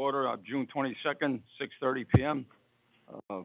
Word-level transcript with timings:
Order 0.00 0.28
of 0.28 0.42
June 0.44 0.66
twenty-second, 0.72 1.42
six 1.60 1.74
thirty 1.78 2.06
PM. 2.14 2.46
Uh, 3.28 3.42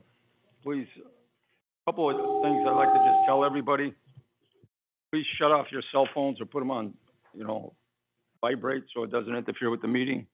Please, 0.64 0.88
a 0.98 1.92
couple 1.92 2.10
of 2.10 2.16
things 2.16 2.66
I'd 2.66 2.76
like 2.76 2.94
to 2.94 3.00
just 3.00 3.28
tell 3.28 3.44
everybody. 3.44 3.94
Please 5.12 5.26
shut 5.38 5.52
off 5.52 5.68
your 5.70 5.84
cell 5.92 6.08
phones 6.16 6.40
or 6.40 6.46
put 6.46 6.60
them 6.60 6.72
on, 6.72 6.94
you 7.34 7.44
know, 7.46 7.74
vibrate 8.42 8.86
so 8.96 9.04
it 9.04 9.12
doesn't 9.12 9.36
interfere 9.36 9.70
with 9.70 9.82
the 9.82 9.88
meeting. 9.88 10.26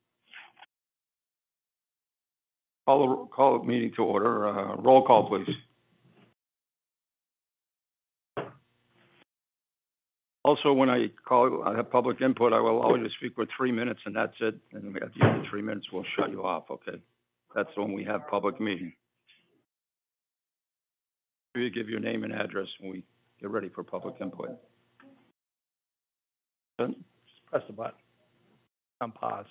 Call, 2.85 2.99
the 2.99 3.35
call 3.35 3.59
the 3.59 3.65
meeting 3.65 3.91
to 3.95 4.03
order. 4.03 4.47
Uh, 4.47 4.75
roll 4.75 5.03
call, 5.03 5.27
please. 5.27 5.55
Also, 10.51 10.73
when 10.73 10.89
I 10.89 11.07
call, 11.23 11.63
I 11.65 11.77
have 11.77 11.89
public 11.89 12.19
input, 12.19 12.51
I 12.51 12.59
will 12.59 12.71
allow 12.71 12.93
you 12.95 13.03
to 13.05 13.09
speak 13.17 13.35
for 13.35 13.45
three 13.55 13.71
minutes 13.71 14.01
and 14.05 14.13
that's 14.13 14.33
it. 14.41 14.55
And 14.73 14.97
at 14.97 15.13
the 15.17 15.25
end 15.25 15.39
of 15.39 15.45
three 15.49 15.61
minutes, 15.61 15.87
we'll 15.93 16.03
shut 16.17 16.29
you 16.29 16.43
off, 16.43 16.65
okay? 16.69 17.01
That's 17.55 17.69
when 17.77 17.93
we 17.93 18.03
have 18.03 18.27
public 18.27 18.59
meeting. 18.59 18.91
You 21.55 21.69
give 21.69 21.87
your 21.87 22.01
name 22.01 22.25
and 22.25 22.33
address 22.33 22.67
when 22.81 22.91
we 22.91 23.03
get 23.39 23.49
ready 23.49 23.69
for 23.69 23.81
public 23.81 24.15
input. 24.19 24.49
Just 26.77 26.95
press 27.49 27.63
the 27.67 27.73
button. 27.73 27.95
On 28.99 29.11
pause. 29.13 29.45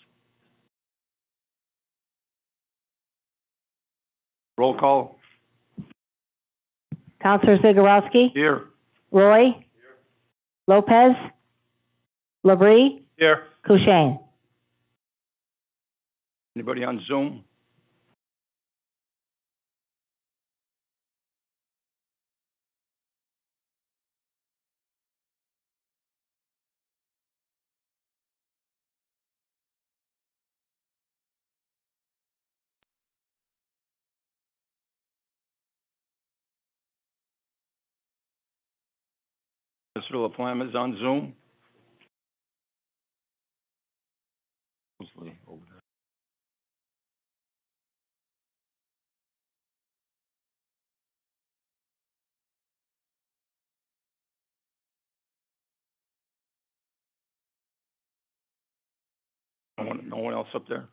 Roll 4.59 4.79
call, 4.79 5.19
Counselor 7.23 7.57
Zagorowski? 7.57 8.33
here. 8.35 8.67
Roy? 9.11 9.65
Lopez? 10.67 11.15
Labrie? 12.45 13.03
Here. 13.17 13.45
Kushein? 13.67 14.19
Anybody 16.57 16.85
on 16.85 17.01
Zoom? 17.07 17.45
LaFlamme 40.17 40.69
is 40.69 40.75
on 40.75 40.97
Zoom. 40.99 41.35
Mostly 45.01 45.39
over 45.49 45.63
there. 45.71 45.81
No 59.79 59.89
one, 59.89 60.09
no 60.09 60.17
one 60.19 60.35
else 60.35 60.49
up 60.55 60.69
there? 60.69 60.89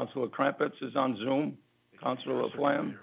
Councilor 0.00 0.28
Crumpets 0.28 0.76
is 0.80 0.96
on 0.96 1.14
Zoom. 1.18 1.58
Councilor 2.02 2.44
Laflamme? 2.44 2.94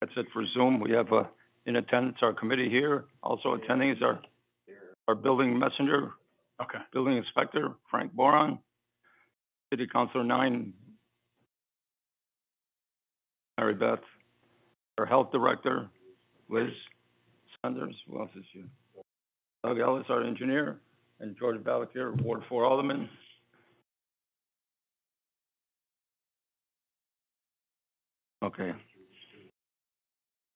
That's 0.00 0.12
it 0.16 0.24
for 0.32 0.42
Zoom. 0.54 0.80
We 0.80 0.92
have, 0.92 1.12
uh, 1.12 1.24
in 1.66 1.76
attendance, 1.76 2.16
our 2.22 2.32
committee 2.32 2.70
here. 2.70 3.04
Also 3.22 3.52
attending 3.54 3.90
is 3.90 3.98
our, 4.02 4.18
our 5.06 5.14
building 5.14 5.58
messenger, 5.58 6.12
Okay. 6.62 6.78
building 6.94 7.18
inspector, 7.18 7.74
Frank 7.90 8.14
Boron. 8.14 8.58
City 9.70 9.86
Councilor 9.92 10.24
nine, 10.24 10.72
Mary 13.58 13.74
Beth. 13.74 13.98
Our 14.96 15.04
health 15.04 15.30
director, 15.30 15.88
Liz 16.48 16.70
Sanders. 17.60 17.94
Who 18.08 18.18
else 18.18 18.30
is 18.34 18.44
here? 18.54 18.64
Doug 19.62 19.78
Ellis, 19.78 20.06
our 20.08 20.22
engineer, 20.22 20.78
and 21.20 21.36
George 21.38 21.58
Balakir, 21.58 22.18
Ward 22.22 22.40
Four 22.48 22.64
Alderman. 22.64 23.10
Okay. 28.44 28.72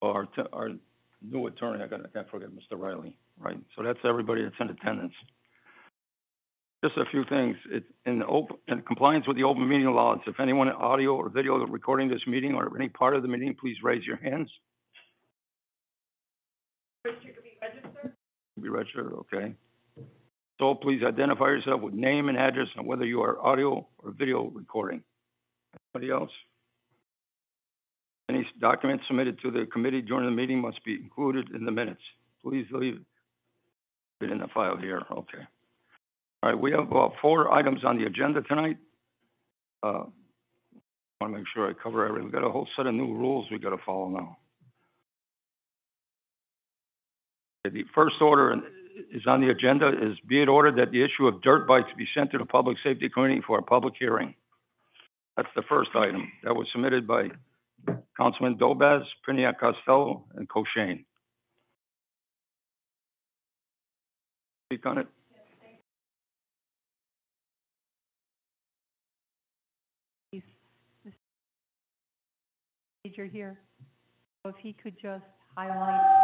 Our, 0.03 0.27
t- 0.27 0.43
our 0.53 0.71
new 1.23 1.47
attorney, 1.47 1.83
I 1.83 1.87
got, 1.87 2.01
I 2.05 2.09
can't 2.09 2.31
forget 2.31 2.49
Mr. 2.51 2.79
Riley, 2.79 3.17
right? 3.39 3.59
So 3.77 3.83
that's 3.83 3.99
everybody 4.05 4.43
that's 4.43 4.55
in 4.61 4.71
attendance. 4.71 5.13
Just 6.85 6.97
a 6.97 7.05
few 7.11 7.25
things. 7.29 7.57
It, 7.71 7.85
in 8.07 8.23
open, 8.23 8.57
in 8.69 8.81
compliance 8.83 9.27
with 9.29 9.37
the 9.37 9.45
open 9.45 9.69
meeting 9.69 9.87
laws, 9.87 10.21
if 10.27 10.41
anyone 10.41 10.69
in 10.69 10.75
audio 10.75 11.15
or 11.15 11.29
video 11.29 11.59
recording 11.67 12.09
this 12.09 12.23
meeting 12.27 12.55
or 12.55 12.75
any 12.75 12.89
part 12.89 13.15
of 13.15 13.23
the 13.23 13.29
meeting, 13.29 13.55
please 13.61 13.77
raise 13.83 14.05
your 14.05 14.17
hands. 14.17 14.51
Be 17.05 17.11
registered, 17.61 18.13
Be 18.63 18.69
registered, 18.69 19.13
okay. 19.13 19.55
So 20.59 20.75
please 20.75 21.03
identify 21.07 21.47
yourself 21.47 21.83
with 21.83 21.95
name 21.95 22.29
and 22.29 22.39
address 22.39 22.69
and 22.77 22.87
whether 22.87 23.05
you 23.05 23.23
are 23.23 23.41
audio 23.45 23.87
or 23.99 24.11
video 24.13 24.45
recording. 24.55 25.03
Anybody 25.95 26.13
else? 26.13 26.31
Documents 28.61 29.05
submitted 29.07 29.41
to 29.41 29.51
the 29.51 29.67
committee 29.73 30.03
during 30.03 30.27
the 30.27 30.31
meeting 30.31 30.61
must 30.61 30.85
be 30.85 30.95
included 30.95 31.51
in 31.55 31.65
the 31.65 31.71
minutes. 31.71 32.03
Please 32.43 32.67
leave 32.73 33.01
it 34.21 34.31
in 34.31 34.39
the 34.39 34.49
file 34.53 34.77
here, 34.77 35.03
okay. 35.11 35.47
All 36.43 36.51
right, 36.51 36.61
we 36.61 36.71
have 36.73 36.81
about 36.81 37.15
four 37.23 37.53
items 37.53 37.85
on 37.85 37.99
the 37.99 38.05
agenda 38.05 38.43
tonight. 38.43 38.77
Uh, 39.83 40.05
I 41.21 41.25
want 41.25 41.35
to 41.35 41.39
make 41.39 41.47
sure 41.55 41.69
I 41.69 41.73
cover 41.73 42.07
everything. 42.07 42.25
We've 42.25 42.33
got 42.33 42.47
a 42.47 42.51
whole 42.51 42.69
set 42.77 42.87
of 42.87 42.95
new 42.95 43.15
rules 43.15 43.47
we've 43.51 43.63
got 43.63 43.71
to 43.71 43.83
follow 43.85 44.09
now. 44.09 44.37
The 47.65 47.85
first 47.95 48.17
order 48.21 48.57
is 49.13 49.23
on 49.27 49.41
the 49.41 49.51
agenda 49.51 49.89
is 49.89 50.19
be 50.27 50.43
it 50.43 50.49
ordered 50.49 50.77
that 50.77 50.93
the 50.93 51.03
issue 51.03 51.27
of 51.27 51.43
dirt 51.43 51.67
bikes 51.67 51.89
be 51.97 52.07
sent 52.15 52.31
to 52.33 52.39
the 52.39 52.47
Public 52.47 52.79
Safety 52.83 53.09
Committee 53.09 53.43
for 53.47 53.59
a 53.59 53.63
public 53.63 53.95
hearing. 53.99 54.35
That's 55.37 55.49
the 55.55 55.63
first 55.69 55.91
item. 55.95 56.33
That 56.43 56.55
was 56.55 56.67
submitted 56.73 57.07
by 57.07 57.29
Councilman 58.17 58.57
Dobaz, 58.59 59.03
Pniak 59.27 59.59
Costello, 59.59 60.25
and 60.35 60.49
Coshane. 60.49 61.05
Speak 64.67 64.87
on 64.87 64.99
it? 64.99 65.07
Major 73.05 73.25
here. 73.25 73.59
So 74.45 74.51
if 74.51 74.57
he 74.63 74.75
could 74.75 74.95
just 75.01 75.25
highlight 75.57 75.79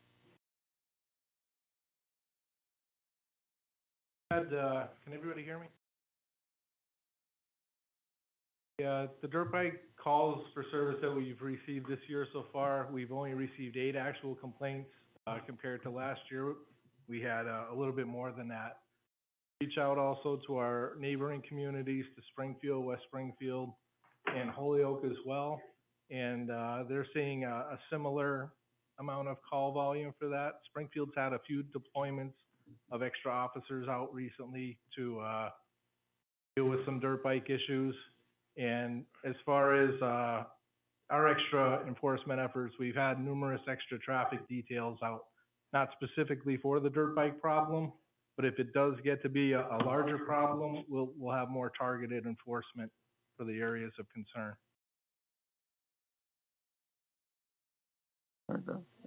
Had, 4.31 4.55
uh, 4.55 4.87
can 5.05 5.15
everybody 5.15 5.43
hear 5.43 5.59
me? 5.59 5.67
Yeah, 8.81 9.09
the 9.21 9.29
dirt 9.29 9.53
bike 9.53 9.79
calls 10.03 10.43
for 10.55 10.65
service 10.71 10.97
that 11.03 11.15
we've 11.15 11.39
received 11.43 11.87
this 11.87 11.99
year 12.09 12.27
so 12.33 12.47
far, 12.51 12.89
we've 12.91 13.13
only 13.13 13.35
received 13.35 13.77
eight 13.77 13.95
actual 13.95 14.35
complaints, 14.35 14.89
uh, 15.27 15.37
compared 15.45 15.83
to 15.83 15.91
last 15.91 16.23
year. 16.31 16.55
We 17.07 17.21
had, 17.21 17.47
uh, 17.47 17.67
a 17.71 17.75
little 17.75 17.93
bit 17.93 18.07
more 18.07 18.33
than 18.33 18.49
that. 18.49 18.79
Reach 19.61 19.77
out 19.77 19.99
also 19.99 20.41
to 20.47 20.57
our 20.57 20.95
neighboring 20.99 21.43
communities, 21.47 22.07
to 22.17 22.23
Springfield, 22.33 22.87
West 22.87 23.03
Springfield, 23.09 23.69
and 24.35 24.49
Holyoke 24.49 25.05
as 25.05 25.19
well. 25.27 25.61
And, 26.11 26.51
uh, 26.51 26.85
they're 26.89 27.07
seeing 27.13 27.45
a, 27.45 27.51
a 27.51 27.79
similar 27.91 28.51
amount 28.99 29.29
of 29.29 29.37
call 29.43 29.73
volume 29.73 30.15
for 30.19 30.29
that. 30.29 30.61
Springfield's 30.65 31.13
had 31.15 31.35
a 31.35 31.39
few 31.41 31.65
deployments 31.65 32.33
of 32.91 33.03
extra 33.03 33.31
officers 33.31 33.89
out 33.89 34.09
recently 34.15 34.79
to, 34.97 35.21
uh, 35.21 35.51
deal 36.57 36.65
with 36.65 36.83
some 36.87 36.99
dirt 36.99 37.23
bike 37.23 37.51
issues. 37.51 37.95
And 38.57 39.05
as 39.25 39.35
far 39.45 39.75
as, 39.75 40.01
uh, 40.03 40.45
our 41.11 41.29
extra 41.29 41.85
enforcement 41.87 42.41
efforts, 42.41 42.75
we've 42.79 42.95
had 42.95 43.23
numerous 43.23 43.61
extra 43.69 43.99
traffic 43.99 44.47
details 44.49 44.99
out, 45.03 45.25
not 45.73 45.91
specifically 46.01 46.57
for 46.57 46.79
the 46.81 46.89
dirt 46.89 47.15
bike 47.17 47.41
problem, 47.41 47.93
but 48.37 48.45
if 48.45 48.59
it 48.59 48.73
does 48.73 48.95
get 49.05 49.21
to 49.23 49.29
be 49.29 49.53
a, 49.53 49.61
a 49.61 49.79
larger 49.85 50.19
problem, 50.19 50.85
we'll, 50.89 51.13
we'll 51.19 51.35
have 51.35 51.49
more 51.49 51.73
targeted 51.77 52.27
enforcement 52.27 52.91
for 53.37 53.45
the 53.45 53.59
areas 53.59 53.93
of 53.99 54.07
concern. 54.15 54.55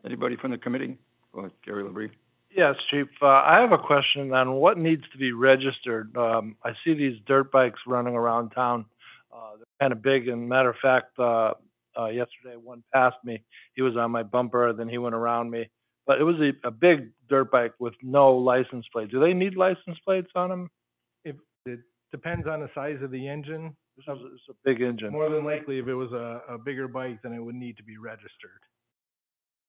Anybody 0.06 0.36
from 0.38 0.52
the 0.52 0.58
committee? 0.58 0.98
Go 1.34 1.40
ahead, 1.40 1.52
Gary 1.66 1.84
Labrie. 1.84 2.12
Yes, 2.56 2.76
Chief. 2.92 3.08
Uh, 3.22 3.28
I 3.28 3.60
have 3.62 3.72
a 3.72 3.78
question 3.78 4.32
on 4.34 4.54
what 4.54 4.78
needs 4.78 5.04
to 5.12 5.18
be 5.18 5.32
registered. 5.32 6.16
Um, 6.16 6.56
I 6.64 6.74
see 6.84 6.94
these 6.94 7.18
dirt 7.26 7.52
bikes 7.52 7.80
running 7.88 8.16
around 8.16 8.52
town. 8.52 8.86
Uh, 9.34 9.58
they're 9.58 9.66
kind 9.80 9.94
of 9.94 10.02
big 10.02 10.28
and 10.28 10.48
matter 10.48 10.70
of 10.70 10.76
fact, 10.82 11.18
uh, 11.18 11.54
uh, 11.98 12.08
yesterday, 12.08 12.56
one 12.62 12.84
passed 12.94 13.18
me. 13.24 13.44
He 13.76 13.82
was 13.82 13.96
on 13.98 14.12
my 14.12 14.24
bumper, 14.24 14.74
then 14.74 14.90
he 14.90 14.98
went 14.98 15.16
around 15.16 15.50
me. 15.50 15.70
But 16.06 16.20
it 16.20 16.24
was 16.24 16.36
a, 16.40 16.68
a 16.68 16.72
big 16.72 17.12
dirt 17.30 17.52
bike 17.52 17.74
with 17.80 17.94
no 18.02 18.34
license 18.34 18.86
plate. 18.92 19.10
Do 19.10 19.20
they 19.20 19.34
need 19.34 19.56
license 19.56 19.98
plates 20.06 20.32
on 20.36 20.50
them? 20.50 20.70
If, 21.24 21.36
it 21.66 21.80
depends 22.12 22.48
on 22.48 22.60
the 22.60 22.70
size 22.76 22.98
of 23.02 23.12
the 23.12 23.28
engine. 23.28 23.76
It's 23.98 24.08
a, 24.08 24.14
it's 24.14 24.50
a 24.50 24.54
big 24.66 24.82
engine. 24.82 25.12
More 25.12 25.30
than 25.30 25.46
likely, 25.46 25.80
if 25.80 25.88
it 25.88 25.94
was 25.94 26.12
a, 26.12 26.42
a 26.54 26.58
bigger 26.58 26.88
bike, 26.88 27.20
then 27.24 27.34
it 27.34 27.40
would 27.40 27.56
need 27.56 27.78
to 27.78 27.84
be 27.84 27.98
registered. 27.98 28.60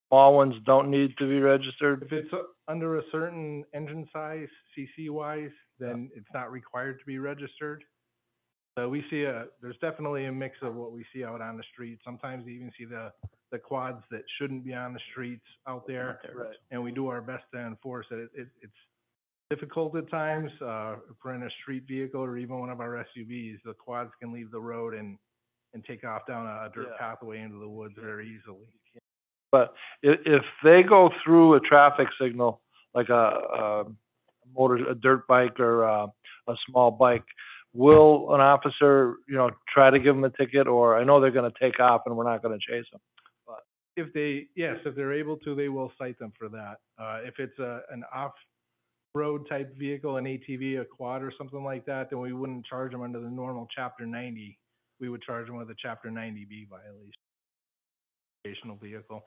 Small 0.09 0.35
ones 0.35 0.55
don't 0.65 0.91
need 0.91 1.17
to 1.19 1.29
be 1.29 1.41
registered. 1.41 2.03
If 2.03 2.13
it's 2.13 2.33
uh, 2.33 2.39
under 2.69 2.99
a 2.99 3.03
certain 3.13 3.65
engine 3.75 4.09
size, 4.13 4.49
CC 4.77 5.11
wise, 5.11 5.51
then 5.79 6.11
it's 6.15 6.29
not 6.33 6.51
required 6.51 6.99
to 7.01 7.05
be 7.05 7.19
registered. 7.19 7.85
So 8.77 8.89
we 8.89 9.05
see 9.09 9.23
a, 9.23 9.47
there's 9.63 9.77
definitely 9.81 10.25
a 10.27 10.33
mix 10.33 10.57
of 10.63 10.75
what 10.75 10.93
we 10.93 11.05
see 11.15 11.23
out 11.25 11.41
on 11.41 11.57
the 11.57 11.63
street. 11.73 11.99
Sometimes 12.05 12.45
you 12.47 12.55
even 12.55 12.73
see 12.77 12.85
the, 12.85 13.13
the 13.53 13.59
quads 13.59 14.03
that 14.11 14.23
shouldn't 14.39 14.65
be 14.65 14.75
on 14.75 14.93
the 14.93 15.01
streets 15.13 15.45
out 15.69 15.87
there. 15.87 16.19
Right. 16.35 16.49
And 16.73 16.83
we 16.83 16.91
do 16.91 17.07
our 17.09 17.21
best 17.21 17.45
to 17.55 17.61
enforce 17.61 18.07
it. 18.11 18.29
It, 18.35 18.49
it's 18.63 18.73
difficult 19.49 19.97
at 19.97 20.11
times, 20.11 20.51
uh, 20.61 20.97
if 21.09 21.17
we're 21.25 21.35
in 21.35 21.45
a 21.45 21.51
street 21.63 21.85
vehicle 21.87 22.21
or 22.21 22.37
even 22.37 22.59
one 22.59 22.71
of 22.71 22.81
our 22.81 23.07
SUVs, 23.17 23.59
the 23.65 23.75
quads 23.75 24.11
can 24.21 24.33
leave 24.33 24.51
the 24.51 24.59
road 24.61 24.95
and, 24.95 25.19
and 25.73 25.85
take 25.85 26.03
off 26.03 26.23
down 26.27 26.47
a 26.47 26.69
dirt 26.75 26.89
Yeah. 26.91 26.97
pathway 26.99 27.41
into 27.43 27.59
the 27.61 27.69
woods 27.69 27.95
very 28.01 28.27
easily. 28.27 28.67
But 29.53 29.75
i- 30.05 30.19
if 30.27 30.43
they 30.65 30.83
go 30.83 31.11
through 31.23 31.55
a 31.55 31.61
traffic 31.61 32.09
signal, 32.21 32.61
like 32.93 33.09
a, 33.09 33.15
a 33.15 33.85
motor, 34.57 34.89
a 34.89 34.95
dirt 34.97 35.29
bike 35.29 35.61
or 35.61 35.85
a, 35.85 36.07
a 36.49 36.57
small 36.69 36.91
bike, 36.91 37.25
will 37.75 38.35
an 38.35 38.41
officer, 38.41 39.17
you 39.29 39.37
know, 39.37 39.51
try 39.73 39.91
to 39.91 39.99
give 39.99 40.15
them 40.15 40.25
a 40.25 40.31
ticket? 40.31 40.67
Or 40.67 40.97
I 40.97 41.05
know 41.05 41.21
they're 41.21 41.31
gonna 41.31 41.53
take 41.61 41.79
off 41.81 42.03
and 42.07 42.17
we're 42.17 42.25
not 42.25 42.43
gonna 42.43 42.59
chase 42.59 42.87
them. 42.91 43.01
If 43.97 44.13
they, 44.13 44.49
yes, 44.57 44.79
if 44.85 44.97
they're 44.97 45.13
able 45.13 45.37
to, 45.39 45.55
they 45.55 45.69
will 45.69 45.93
cite 45.99 46.19
them 46.19 46.33
for 46.37 46.49
that. 46.49 46.79
Uh, 46.99 47.21
if 47.25 47.35
it's 47.39 47.57
a, 47.61 47.83
an 47.93 48.03
off-road 48.13 49.49
type 49.49 49.77
vehicle, 49.79 50.17
an 50.17 50.25
ATV, 50.25 50.81
a 50.81 50.85
quad 50.85 51.23
or 51.23 51.33
something 51.39 51.63
like 51.63 51.87
that, 51.87 52.11
then 52.11 52.19
we 52.19 52.33
wouldn't 52.33 52.67
charge 52.67 52.91
them 52.91 53.03
under 53.03 53.21
the 53.21 53.31
normal 53.31 53.69
chapter 53.73 54.05
ninety. 54.05 54.59
We 54.99 55.09
would 55.09 55.23
charge 55.23 55.47
them 55.47 55.57
with 55.57 55.71
a 55.71 55.77
chapter 55.81 56.11
ninety 56.11 56.45
B 56.45 56.67
violation. 56.69 57.13
Recreational 58.45 58.77
vehicle. 58.83 59.25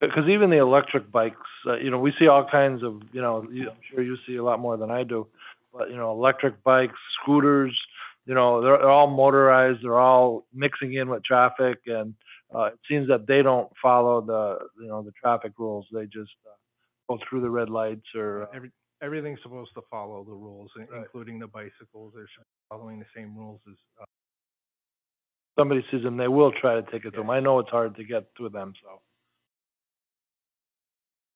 Because 0.00 0.28
even 0.28 0.50
the 0.50 0.58
electric 0.58 1.12
bikes, 1.12 1.36
uh, 1.68 1.76
you 1.76 1.90
know, 1.90 1.98
we 1.98 2.12
see 2.18 2.26
all 2.26 2.44
kinds 2.50 2.82
of, 2.82 3.00
you 3.12 3.22
know, 3.22 3.46
you, 3.50 3.70
I'm 3.70 3.76
sure 3.90 4.02
you 4.02 4.16
see 4.26 4.36
a 4.36 4.42
lot 4.42 4.58
more 4.58 4.76
than 4.76 4.90
I 4.90 5.04
do. 5.04 5.28
But, 5.76 5.90
you 5.90 5.96
know, 5.96 6.12
electric 6.12 6.62
bikes, 6.62 6.94
scooters, 7.20 7.76
you 8.26 8.34
know, 8.34 8.62
they're, 8.62 8.78
they're 8.78 8.90
all 8.90 9.08
motorized, 9.08 9.80
they're 9.82 9.98
all 9.98 10.46
mixing 10.54 10.94
in 10.94 11.08
with 11.08 11.24
traffic 11.24 11.78
and, 11.86 12.14
uh, 12.54 12.66
it 12.66 12.78
seems 12.88 13.08
that 13.08 13.26
they 13.26 13.42
don't 13.42 13.68
follow 13.82 14.20
the, 14.20 14.58
you 14.80 14.86
know, 14.86 15.02
the 15.02 15.10
traffic 15.20 15.52
rules. 15.58 15.86
They 15.92 16.04
just, 16.04 16.30
uh, 16.46 16.54
go 17.08 17.18
through 17.28 17.40
the 17.40 17.50
red 17.50 17.68
lights 17.68 18.06
or, 18.14 18.44
uh, 18.44 18.46
Every, 18.54 18.70
everything's 19.02 19.40
supposed 19.42 19.72
to 19.74 19.82
follow 19.90 20.22
the 20.22 20.32
rules, 20.32 20.70
Right. 20.76 20.88
including 20.94 21.40
the 21.40 21.48
bicycles. 21.48 22.12
They're 22.14 22.28
following 22.70 23.00
the 23.00 23.06
same 23.14 23.36
rules 23.36 23.60
as, 23.68 23.74
uh, 24.00 24.04
somebody 25.58 25.84
sees 25.90 26.02
them, 26.04 26.16
they 26.16 26.28
will 26.28 26.52
try 26.52 26.76
to 26.76 26.82
take 26.92 27.04
it 27.04 27.10
to 27.12 27.18
them. 27.18 27.30
I 27.30 27.40
know 27.40 27.58
it's 27.58 27.70
hard 27.70 27.96
to 27.96 28.04
get 28.04 28.32
to 28.36 28.48
them, 28.48 28.74
so. 28.82 29.00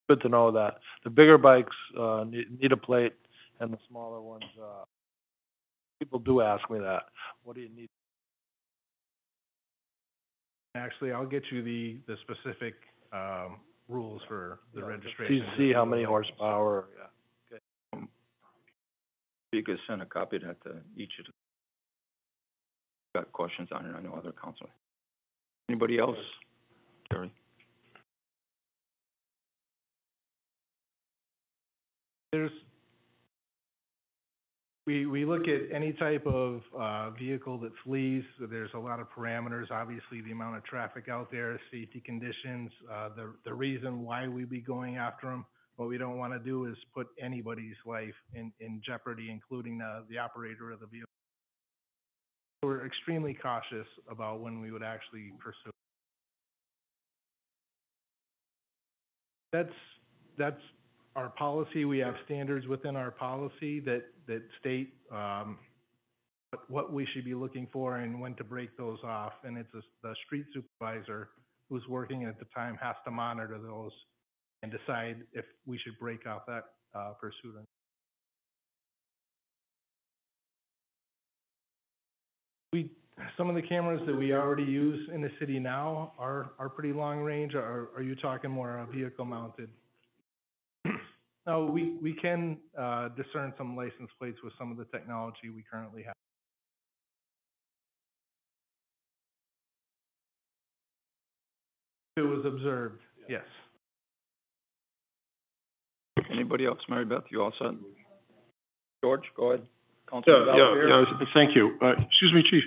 Good 0.09 0.21
to 0.23 0.29
know 0.29 0.53
that. 0.53 0.79
The 1.05 1.11
bigger 1.11 1.37
bikes, 1.37 1.77
uh, 1.99 2.25
need, 2.27 2.61
need 2.61 2.73
a 2.73 2.77
plate 2.77 3.13
and 3.61 3.73
the 3.73 3.79
smaller 3.89 4.21
ones, 4.21 4.45
uh, 4.61 4.85
people 6.01 6.19
do 6.19 6.41
ask 6.41 6.69
me 6.71 6.79
that. 6.79 7.05
What 7.45 7.57
do 7.57 7.63
you 7.63 7.71
need? 7.75 7.89
actually, 10.77 11.11
I'll 11.11 11.27
get 11.27 11.43
you 11.51 11.63
the, 11.63 11.97
the 12.07 12.17
specific, 12.23 12.75
um, 13.13 13.59
rules 13.89 14.21
for 14.29 14.61
the 14.75 14.81
See, 14.81 14.87
registration. 14.87 15.47
see 15.57 15.73
how 15.73 15.85
many 15.85 16.05
horsepower, 16.05 16.85
yeah. 16.97 18.01
You 19.51 19.63
could 19.63 19.79
send 19.89 20.03
a 20.03 20.07
copy 20.07 20.37
of 20.37 20.43
that 20.43 20.63
to 20.65 20.75
each 20.97 21.13
of 21.19 21.25
the, 21.25 21.33
got 23.19 23.33
questions 23.33 23.71
on 23.73 23.87
it, 23.87 23.95
I 23.97 24.03
know 24.03 24.13
other 24.15 24.33
council. 24.33 24.69
Anybody 25.71 25.99
else? 25.99 26.19
Terry? 27.11 27.33
There's, 32.33 32.51
we, 34.89 35.25
look 35.25 35.43
at 35.49 35.75
any 35.75 35.93
type 35.93 36.27
of, 36.27 36.63
uh, 36.79 37.11
vehicle 37.11 37.59
that 37.59 37.73
flees, 37.85 38.25
there's 38.41 38.71
a 38.75 38.79
lot 38.79 39.01
of 39.01 39.07
parameters, 39.11 39.71
obviously, 39.71 40.23
the 40.23 40.33
amount 40.33 40.57
of 40.57 40.65
traffic 40.65 41.09
out 41.11 41.31
there, 41.31 41.61
safety 41.71 42.01
conditions, 42.05 42.71
uh, 42.91 43.11
the, 43.45 43.53
reason 43.53 44.03
why 44.03 44.27
we 44.29 44.45
be 44.45 44.61
going 44.61 44.97
after 44.97 45.27
them. 45.27 45.45
What 45.77 45.89
we 45.89 45.99
don't 45.99 46.17
wanna 46.17 46.39
do 46.39 46.67
is 46.67 46.77
put 46.95 47.09
anybody's 47.21 47.77
life 47.85 48.15
in, 48.33 48.53
in 48.61 48.81
jeopardy, 48.85 49.31
including 49.31 49.79
the, 49.79 50.05
the 50.09 50.19
operator 50.19 50.71
of 50.71 50.81
the 50.81 50.87
vehicle. 50.87 51.09
We're 52.63 52.87
extremely 52.87 53.35
cautious 53.35 53.87
about 54.11 54.41
when 54.41 54.61
we 54.61 54.73
would 54.73 54.83
actually 54.83 55.33
pursue. 55.39 55.71
That's, 59.53 59.75
that's 60.39 60.61
our 61.19 61.31
policy, 61.31 61.85
we 61.85 61.99
have 61.99 62.15
standards 62.25 62.69
within 62.69 62.95
our 62.95 63.11
policy 63.11 63.81
that, 63.81 64.05
that 64.29 64.41
state, 64.61 64.95
um, 65.13 65.59
what, 66.69 66.93
we 66.93 67.07
should 67.13 67.25
be 67.25 67.35
looking 67.35 67.67
for 67.73 67.97
and 67.97 68.21
when 68.21 68.35
to 68.37 68.45
break 68.45 68.77
those 68.77 68.99
off. 69.03 69.33
And 69.43 69.59
it's 69.59 69.75
a, 69.75 69.81
the 70.05 70.15
street 70.27 70.47
supervisor 70.55 71.31
who's 71.69 71.83
working 71.89 72.25
at 72.25 72.39
the 72.39 72.47
time 72.55 72.79
has 72.81 72.95
to 73.05 73.11
monitor 73.11 73.59
those 73.59 73.91
and 74.63 74.71
decide 74.71 75.17
if 75.33 75.45
we 75.67 75.77
should 75.79 75.99
break 75.99 76.25
off 76.25 76.43
that, 76.47 76.65
uh, 76.95 77.15
pursuit. 77.21 77.57
or- 77.57 77.65
We, 82.73 82.93
some 83.37 83.49
of 83.49 83.57
the 83.57 83.63
cameras 83.63 84.03
that 84.07 84.15
we 84.17 84.33
already 84.33 84.63
use 84.63 85.11
in 85.13 85.21
the 85.21 85.31
city 85.41 85.59
now 85.59 86.13
are, 86.17 86.53
are 86.61 86.69
pretty 86.69 86.93
long 86.93 87.19
range, 87.21 87.55
or 87.57 87.89
are 87.97 88.03
you 88.03 88.15
talking 88.15 88.51
more 88.51 88.79
uh, 88.79 88.87
vehicle 88.87 89.25
mounted? 89.25 89.69
No, 91.49 91.65
we, 91.65 91.97
we 92.03 92.13
can, 92.13 92.59
uh, 92.79 93.09
discern 93.17 93.55
some 93.57 93.75
license 93.75 94.11
plates 94.19 94.37
with 94.45 94.53
some 94.59 94.71
of 94.71 94.77
the 94.77 94.85
technology 94.85 95.49
we 95.49 95.65
currently 95.71 96.03
have. 96.03 96.13
It 102.19 102.21
was 102.21 102.45
observed, 102.45 103.01
yes. 103.31 103.45
Anybody 106.31 106.67
else? 106.67 106.81
Mary 106.87 107.07
Beth, 107.07 107.23
you 107.31 107.41
all 107.41 107.53
set? 107.59 107.71
George, 109.03 109.23
go 109.35 109.53
ahead. 109.53 109.67
Councilman 110.11 110.49
Yeah, 110.49 110.55
yeah, 110.55 110.63
Valver? 110.65 111.19
yeah, 111.19 111.27
thank 111.33 111.57
you. 111.57 111.79
Uh, 111.81 111.93
excuse 111.93 112.33
me, 112.35 112.43
chief, 112.43 112.65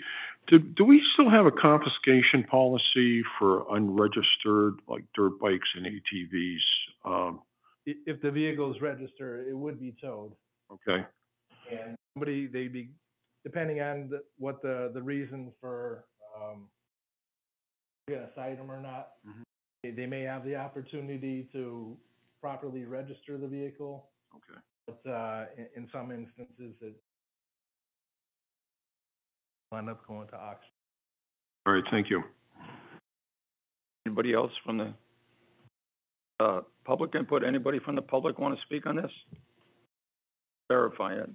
do, 0.48 0.58
do 0.58 0.86
we 0.86 1.04
still 1.14 1.30
have 1.30 1.46
a 1.46 1.52
confiscation 1.52 2.46
policy 2.50 3.22
for 3.38 3.64
unregistered, 3.70 4.80
like 4.88 5.04
dirt 5.14 5.40
bikes 5.40 5.70
and 5.76 5.86
ATVs? 5.86 6.58
Um, 7.06 7.42
I- 7.88 7.96
if 8.06 8.22
the 8.22 8.32
vehicle 8.32 8.74
is 8.74 8.82
registered, 8.82 9.48
it 9.48 9.54
would 9.54 9.80
be 9.80 9.94
towed. 10.02 10.36
okay, 10.72 11.06
And 11.70 11.98
somebody, 12.14 12.48
they'd 12.48 12.72
be, 12.72 12.92
depending 13.44 13.82
on 13.82 14.10
the, 14.10 14.24
what 14.38 14.62
the, 14.62 14.92
the 14.94 15.02
reason 15.02 15.52
for, 15.60 16.06
um, 16.36 16.70
gonna 18.10 18.30
cite 18.36 18.58
them 18.58 18.70
or 18.72 18.80
not. 18.82 19.14
Mhm. 19.26 19.44
They, 19.84 19.92
they 19.92 20.06
may 20.06 20.22
have 20.22 20.44
the 20.46 20.56
opportunity 20.56 21.50
to 21.54 21.98
properly 22.40 22.86
register 22.86 23.38
the 23.38 23.48
vehicle, 23.48 24.10
okay. 24.36 24.60
but, 24.88 25.10
uh, 25.10 25.46
in, 25.58 25.68
in 25.84 25.90
some 25.92 26.12
instances, 26.12 26.76
it 26.82 26.96
will 29.72 29.78
end 29.80 29.90
up 29.90 30.06
going 30.08 30.28
to 30.28 30.36
auction. 30.36 30.72
All 31.66 31.74
right, 31.74 31.84
thank 31.92 32.10
you. 32.10 32.24
Anybody 34.06 34.34
else 34.34 34.52
from 34.66 34.78
the, 34.78 34.94
uh, 36.40 36.62
public 36.86 37.16
input? 37.16 37.44
Anybody 37.44 37.80
from 37.80 37.96
the 37.96 38.02
public 38.02 38.40
want 38.40 38.56
to 38.56 38.62
speak 38.64 38.86
on 38.86 38.96
this? 38.96 39.12
Verify 40.70 41.14
it. 41.14 41.30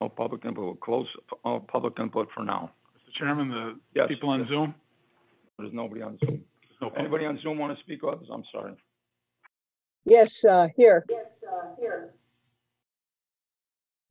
No 0.00 0.08
public 0.08 0.44
input, 0.44 0.64
we'll 0.64 0.74
close 0.74 1.06
all 1.44 1.60
public 1.60 1.94
input 2.00 2.28
for 2.34 2.44
now. 2.44 2.70
Mr. 2.96 3.18
Chairman, 3.18 3.48
the 3.50 3.78
Yes, 3.94 4.08
people 4.08 4.30
on 4.30 4.40
yes. 4.40 4.48
Zoom, 4.48 4.74
There's 5.58 5.72
nobody 5.72 6.02
on 6.02 6.18
Zoom. 6.18 6.30
there's 6.68 6.80
no 6.80 6.88
public. 6.88 7.00
Anybody 7.00 7.26
on 7.26 7.38
Zoom 7.42 7.58
want 7.58 7.76
to 7.76 7.82
speak 7.84 8.00
others? 8.06 8.26
I'm 8.32 8.42
sorry. 8.50 8.72
Yes, 10.04 10.44
uh, 10.44 10.66
here. 10.76 11.04
Yes, 11.08 11.26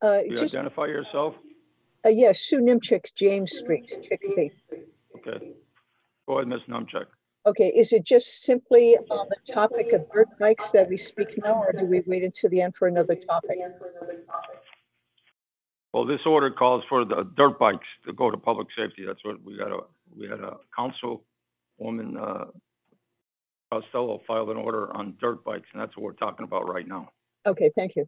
uh, 0.04 0.20
You 0.25 0.36
just, 0.38 0.56
identify 0.56 0.86
yourself? 0.86 1.36
uh, 2.06 2.10
yes, 2.10 2.40
Sue 2.40 2.60
Nimchick, 2.62 3.13
James 3.13 3.51
Street, 3.58 3.86
Chicopee. 4.10 4.51
Okay. 5.18 5.51
Go 6.28 6.38
ahead, 6.38 6.48
Ms. 6.48 6.62
Numcheck. 6.70 7.06
Okay, 7.45 7.69
is 7.69 7.91
it 7.91 8.05
just 8.05 8.43
simply 8.43 8.98
on 9.10 9.27
the 9.29 9.53
topic 9.53 9.93
of 9.93 10.05
dirt 10.13 10.27
bikes 10.39 10.69
that 10.71 10.88
we 10.88 10.95
speak 10.95 11.39
now, 11.43 11.63
or 11.63 11.71
do 11.71 11.86
we 11.86 12.03
wait 12.05 12.24
until 12.24 12.51
the 12.51 12.62
end 12.62 12.75
for 12.75 12.88
another 12.88 13.15
topic? 13.15 13.57
Well, 15.91 16.05
this 16.05 16.19
order 16.25 16.51
calls 16.51 16.83
for 16.88 17.03
the 17.03 17.27
dirt 17.36 17.57
bikes 17.57 17.88
to 18.05 18.13
go 18.13 18.29
to 18.29 18.38
public 18.38 18.67
safety. 18.77 19.03
That's 19.05 19.24
what 19.25 19.43
we 19.43 19.57
got 19.57 19.71
a, 19.71 19.79
we 20.15 20.27
had 20.29 20.39
a 20.39 20.57
councilwoman, 20.77 22.15
uh, 22.21 22.45
Costello 23.71 24.21
filed 24.27 24.50
an 24.50 24.57
order 24.57 24.95
on 24.95 25.15
dirt 25.19 25.43
bikes, 25.43 25.67
and 25.74 25.81
that's 25.81 25.95
what 25.98 26.03
we're 26.03 26.13
talking 26.13 26.43
about 26.43 26.67
right 26.67 26.88
now. 26.88 27.10
Okay, 27.48 27.71
thank 27.75 27.95
you. 27.95 28.07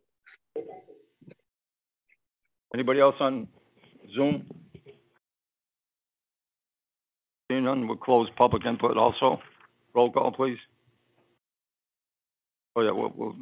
Anybody 2.73 2.99
else 2.99 3.15
on 3.19 3.47
Zoom? 4.13 4.45
Seeing 7.53 7.65
none, 7.65 7.87
we'll 7.87 7.97
close 7.97 8.27
public 8.35 8.65
input 8.65 8.97
also. 8.97 9.39
Roll 9.93 10.11
call, 10.11 10.31
please. 10.31 10.57
Oh, 12.75 12.81
yeah, 12.81 12.89
we'll, 12.89 13.13
we'll 13.15 13.35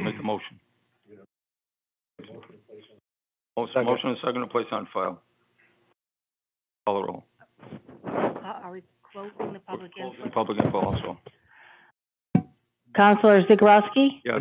make 0.00 0.14
a 0.16 0.22
motion. 0.22 0.60
Motion, 3.56 3.72
Second. 3.74 3.84
motion 3.86 4.08
and 4.10 4.18
second 4.24 4.40
to 4.42 4.46
place 4.46 4.66
on 4.70 4.86
file. 4.94 5.20
Call 6.86 7.00
the 7.00 7.06
roll. 7.08 7.24
Uh, 8.06 8.46
are 8.62 8.70
we 8.70 8.82
closing 9.12 9.52
the 9.52 9.58
public 9.58 9.92
Closing 9.92 10.30
public 10.32 10.58
input 10.64 10.84
also. 10.84 11.18
Counselor 12.94 13.42
Zagorowski? 13.42 14.20
Yes. 14.24 14.40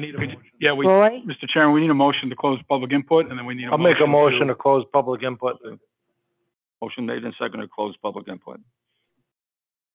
Yeah, 0.60 0.74
we, 0.74 0.86
Roy? 0.86 1.22
Mr. 1.25 1.50
Chairman, 1.51 1.74
we 1.74 1.81
need 1.81 1.89
a 1.89 1.96
motion 1.96 2.29
to 2.29 2.36
close 2.36 2.60
public 2.70 2.91
input, 2.91 3.29
and 3.31 3.39
then 3.39 3.48
we 3.48 3.55
need 3.55 3.63
a 3.67 3.72
I'll 3.72 3.79
motion 3.79 3.93
make 3.93 4.00
a 4.03 4.08
motion 4.08 4.39
to- 4.41 4.53
to 4.53 4.55
close 4.55 4.86
public 4.93 5.24
input. 5.24 5.58
Motion 6.84 7.08
made 7.08 7.24
and 7.24 7.34
second 7.41 7.62
to 7.62 7.67
close 7.67 7.96
public 8.03 8.27
input. 8.27 8.60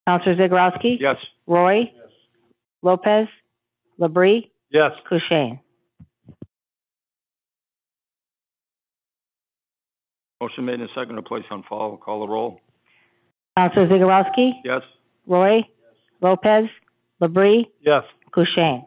Counselor 0.07 0.37
Zagorowski? 0.37 0.97
Yes. 1.01 1.17
Roy? 1.47 1.79
Yes. 1.81 2.11
Lopez? 2.83 3.27
Labrie? 4.01 4.51
Yes. 4.71 4.93
Kushein? 5.11 5.59
Motion 10.41 10.65
made 10.67 10.81
and 10.81 10.89
seconded 10.95 11.25
to 11.25 11.29
place 11.29 11.45
on 11.51 11.65
file. 11.69 11.97
Call 11.97 12.21
the 12.21 12.29
roll. 12.29 12.61
Counselor 13.59 13.89
Zagorowski? 13.89 14.53
Yes. 14.65 14.83
Roy? 15.27 15.57
Yes. 15.57 15.65
Lopez? 16.21 16.69
Labrie? 17.21 17.67
Yes. 17.81 18.05
Kushein? 18.33 18.87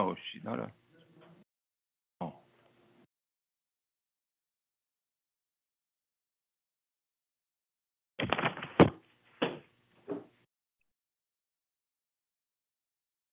Oh, 0.00 0.14
not 0.42 0.58
a, 0.58 0.70
oh. 2.22 2.32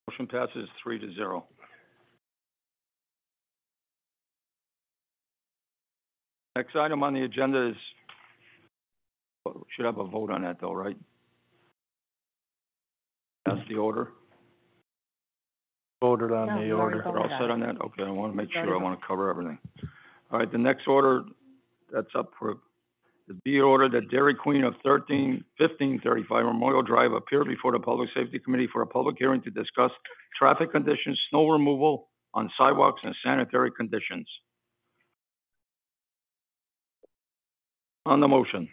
Motion 0.09 0.27
passes 0.27 0.67
three 0.83 1.00
to 1.00 1.13
zero. 1.13 1.45
Next 6.57 6.75
item 6.75 7.01
on 7.01 7.13
the 7.13 7.24
agenda 7.24 7.69
is, 7.69 7.75
should 9.74 9.86
have 9.86 10.00
a 10.00 10.03
vote 10.05 10.31
on 10.31 10.41
that 10.41 10.59
though, 10.59 10.74
right? 10.74 10.97
That's 13.45 13.62
the 13.69 13.75
order. 13.75 14.09
Voted 16.01 16.31
on 16.31 16.47
No, 16.47 16.55
the 16.55 16.65
we 16.65 16.71
already 16.73 16.97
order. 16.99 17.11
We're 17.11 17.19
all 17.21 17.39
set 17.39 17.49
on 17.49 17.59
that? 17.61 17.81
Okay, 17.81 18.03
I 18.03 18.09
wanna 18.09 18.33
make 18.33 18.51
sure, 18.51 18.77
I 18.77 18.81
wanna 18.81 18.99
cover 19.05 19.29
everything. 19.29 19.57
All 20.31 20.39
right, 20.39 20.51
the 20.51 20.57
next 20.57 20.87
order 20.87 21.23
that's 21.91 22.13
up 22.15 22.31
for, 22.37 22.57
the 23.27 23.33
be 23.43 23.57
it 23.57 23.61
ordered 23.61 23.93
that 23.93 24.09
Dairy 24.11 24.35
Queen 24.35 24.63
of 24.63 24.75
thirteen, 24.83 25.43
fifteen 25.57 25.99
thirty-five 26.03 26.45
Memorial 26.45 26.83
Drive 26.83 27.13
appear 27.13 27.43
before 27.43 27.71
the 27.71 27.79
Public 27.79 28.09
Safety 28.15 28.37
Committee 28.39 28.67
for 28.71 28.83
a 28.83 28.87
public 28.87 29.15
hearing 29.17 29.41
to 29.41 29.49
discuss 29.49 29.91
traffic 30.37 30.71
conditions, 30.71 31.19
snow 31.29 31.49
removal 31.49 32.09
on 32.33 32.51
sidewalks 32.57 33.01
and 33.03 33.15
sanitary 33.25 33.71
conditions. 33.71 34.27
On 38.05 38.19
the 38.21 38.27
motion. 38.27 38.69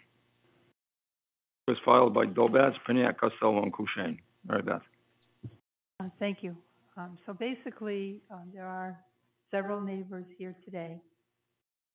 It 1.67 1.71
Was 1.71 1.79
filed 1.83 2.13
by 2.13 2.25
Dobaz, 2.27 2.73
Pniak, 2.87 3.17
Costello, 3.17 3.63
and 3.63 3.73
Kushein. 3.73 4.19
Mary 4.47 4.61
Beth. 4.61 4.81
Uh, 5.99 6.09
Thank 6.19 6.43
you. 6.43 6.55
Um, 6.97 7.17
so 7.25 7.33
basically, 7.33 8.21
um, 8.31 8.51
there 8.53 8.65
are 8.65 8.97
several 9.51 9.81
neighbors 9.81 10.25
here 10.37 10.55
today, 10.63 11.01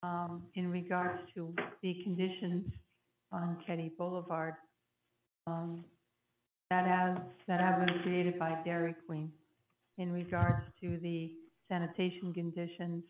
um, 0.02 0.42
in 0.54 0.70
regards 0.70 1.18
to 1.34 1.54
the 1.82 2.02
conditions 2.02 2.66
on 3.32 3.56
Ketty 3.66 3.92
Boulevard, 3.96 4.54
um, 5.46 5.84
that 6.68 6.86
has, 6.86 7.16
that 7.48 7.60
have 7.60 7.86
been 7.86 8.02
created 8.02 8.38
by 8.38 8.58
Dairy 8.64 8.94
Queen 9.06 9.32
in 9.96 10.12
regards 10.12 10.62
to 10.82 10.98
the 11.02 11.30
sanitation 11.68 12.32
conditions, 12.34 13.02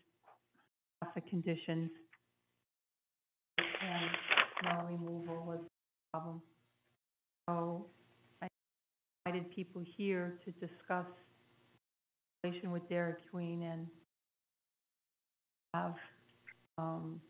traffic 1.03 1.29
conditions, 1.29 1.89
and 3.57 4.09
snow 4.61 4.85
removal 4.87 5.43
was 5.45 5.59
a 5.59 6.17
problem. 6.17 6.41
So 7.49 7.87
I 8.41 8.47
invited 9.25 9.53
people 9.53 9.83
here 9.97 10.39
to 10.45 10.51
discuss 10.65 11.05
with 12.43 12.89
Dairy 12.89 13.13
Queen 13.29 13.61
and 13.61 13.85
have, 15.75 15.93
um, 16.79 17.21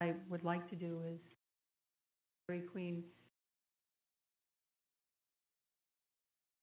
I 0.00 0.14
would 0.28 0.42
like 0.42 0.68
to 0.70 0.74
do 0.74 0.98
is 1.08 1.20
Dairy 2.48 2.62
Queen 2.72 3.04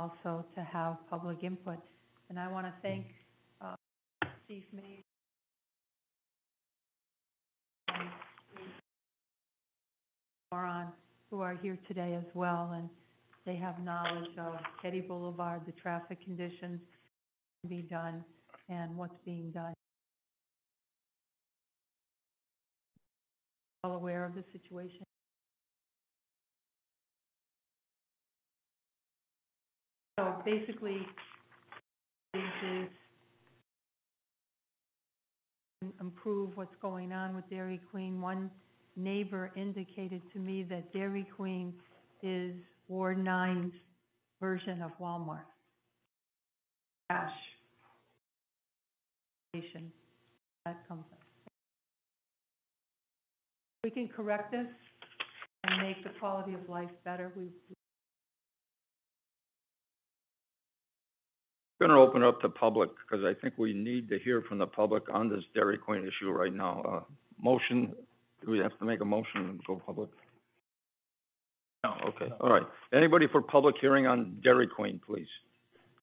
also 0.02 0.46
to 0.56 0.62
have 0.62 0.98
public 1.10 1.42
input. 1.42 1.80
And 2.30 2.38
I 2.38 2.50
want 2.50 2.66
to 2.68 2.74
thank, 2.82 3.06
uh, 3.62 3.76
Steve 4.44 4.66
May 4.74 5.02
and 7.88 8.10
Moran, 10.52 10.88
who 11.32 11.40
are 11.40 11.54
here 11.54 11.78
today 11.88 12.16
as 12.16 12.36
well, 12.36 12.72
and 12.74 12.90
they 13.50 13.56
have 13.56 13.84
knowledge 13.84 14.30
of 14.38 14.60
Ketty 14.80 15.02
Boulevard, 15.02 15.62
the 15.66 15.72
traffic 15.72 16.24
conditions 16.24 16.80
be 17.68 17.82
done, 17.82 18.24
and 18.70 18.96
what's 18.96 19.16
being 19.26 19.50
done. 19.50 19.74
All 23.84 23.94
aware 23.94 24.24
of 24.24 24.36
the 24.36 24.44
situation. 24.52 25.04
So 30.20 30.36
basically, 30.46 31.08
improve 36.00 36.56
what's 36.56 36.76
going 36.84 37.12
on 37.12 37.36
with 37.36 37.50
Dairy 37.50 37.82
Queen. 37.90 38.22
One 38.22 38.52
neighbor 38.96 39.52
indicated 39.56 40.22
to 40.34 40.40
me 40.40 40.62
that 40.70 40.94
Dairy 40.94 41.28
Queen 41.36 41.74
is 42.22 42.54
Ward 42.90 43.24
Nine's 43.24 43.72
version 44.42 44.82
of 44.82 44.92
Walmart. 45.00 45.46
Cash. 47.10 47.32
That 50.66 50.78
comes 50.88 51.06
up. 51.12 51.20
We 53.84 53.90
can 53.92 54.10
correct 54.10 54.52
this 54.52 54.68
and 55.64 55.88
make 55.88 56.04
the 56.04 56.12
quality 56.20 56.54
of 56.54 56.68
life 56.68 56.90
better. 57.06 57.32
We, 57.36 57.44
Going 61.80 61.92
to 61.92 61.98
open 61.98 62.24
up 62.24 62.42
to 62.42 62.50
public, 62.50 62.90
because 63.08 63.24
I 63.24 63.34
think 63.40 63.54
we 63.58 63.74
need 63.74 64.10
to 64.10 64.20
hear 64.20 64.42
from 64.42 64.58
the 64.58 64.68
public 64.68 65.04
on 65.14 65.30
this 65.30 65.44
Dairy 65.56 65.78
Queen 65.78 66.02
issue 66.02 66.30
right 66.30 66.54
now. 66.54 66.82
Uh, 66.82 67.00
motion, 67.42 67.94
do 68.44 68.52
we 68.52 68.60
have 68.60 68.78
to 68.80 68.86
make 68.86 69.00
a 69.00 69.06
motion 69.06 69.46
and 69.46 69.64
go 69.66 69.82
public? 69.86 70.10
No, 71.84 71.96
okay, 72.08 72.32
all 72.42 72.50
right. 72.50 72.64
Anybody 72.94 73.28
for 73.32 73.42
public 73.42 73.76
hearing 73.80 74.06
on 74.06 74.38
Dairy 74.44 74.68
Queen, 74.68 75.00
please? 75.06 75.28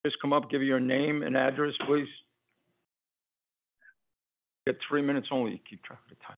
Just 0.05 0.17
come 0.23 0.33
up, 0.33 0.51
give 0.51 0.63
your 0.63 0.81
name 0.81 1.23
and 1.23 1.37
address, 1.37 1.75
please. 1.87 2.09
Get 4.67 4.79
three 4.89 5.03
minutes 5.03 5.29
only, 5.31 5.61
keep 5.69 5.83
track 5.83 5.99
of 6.11 6.17
the 6.17 6.25
time. 6.25 6.37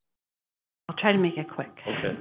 I'll 0.88 0.96
try 0.96 1.12
to 1.12 1.18
make 1.18 1.36
it 1.36 1.48
quick. 1.48 1.70
Okay. 1.86 2.18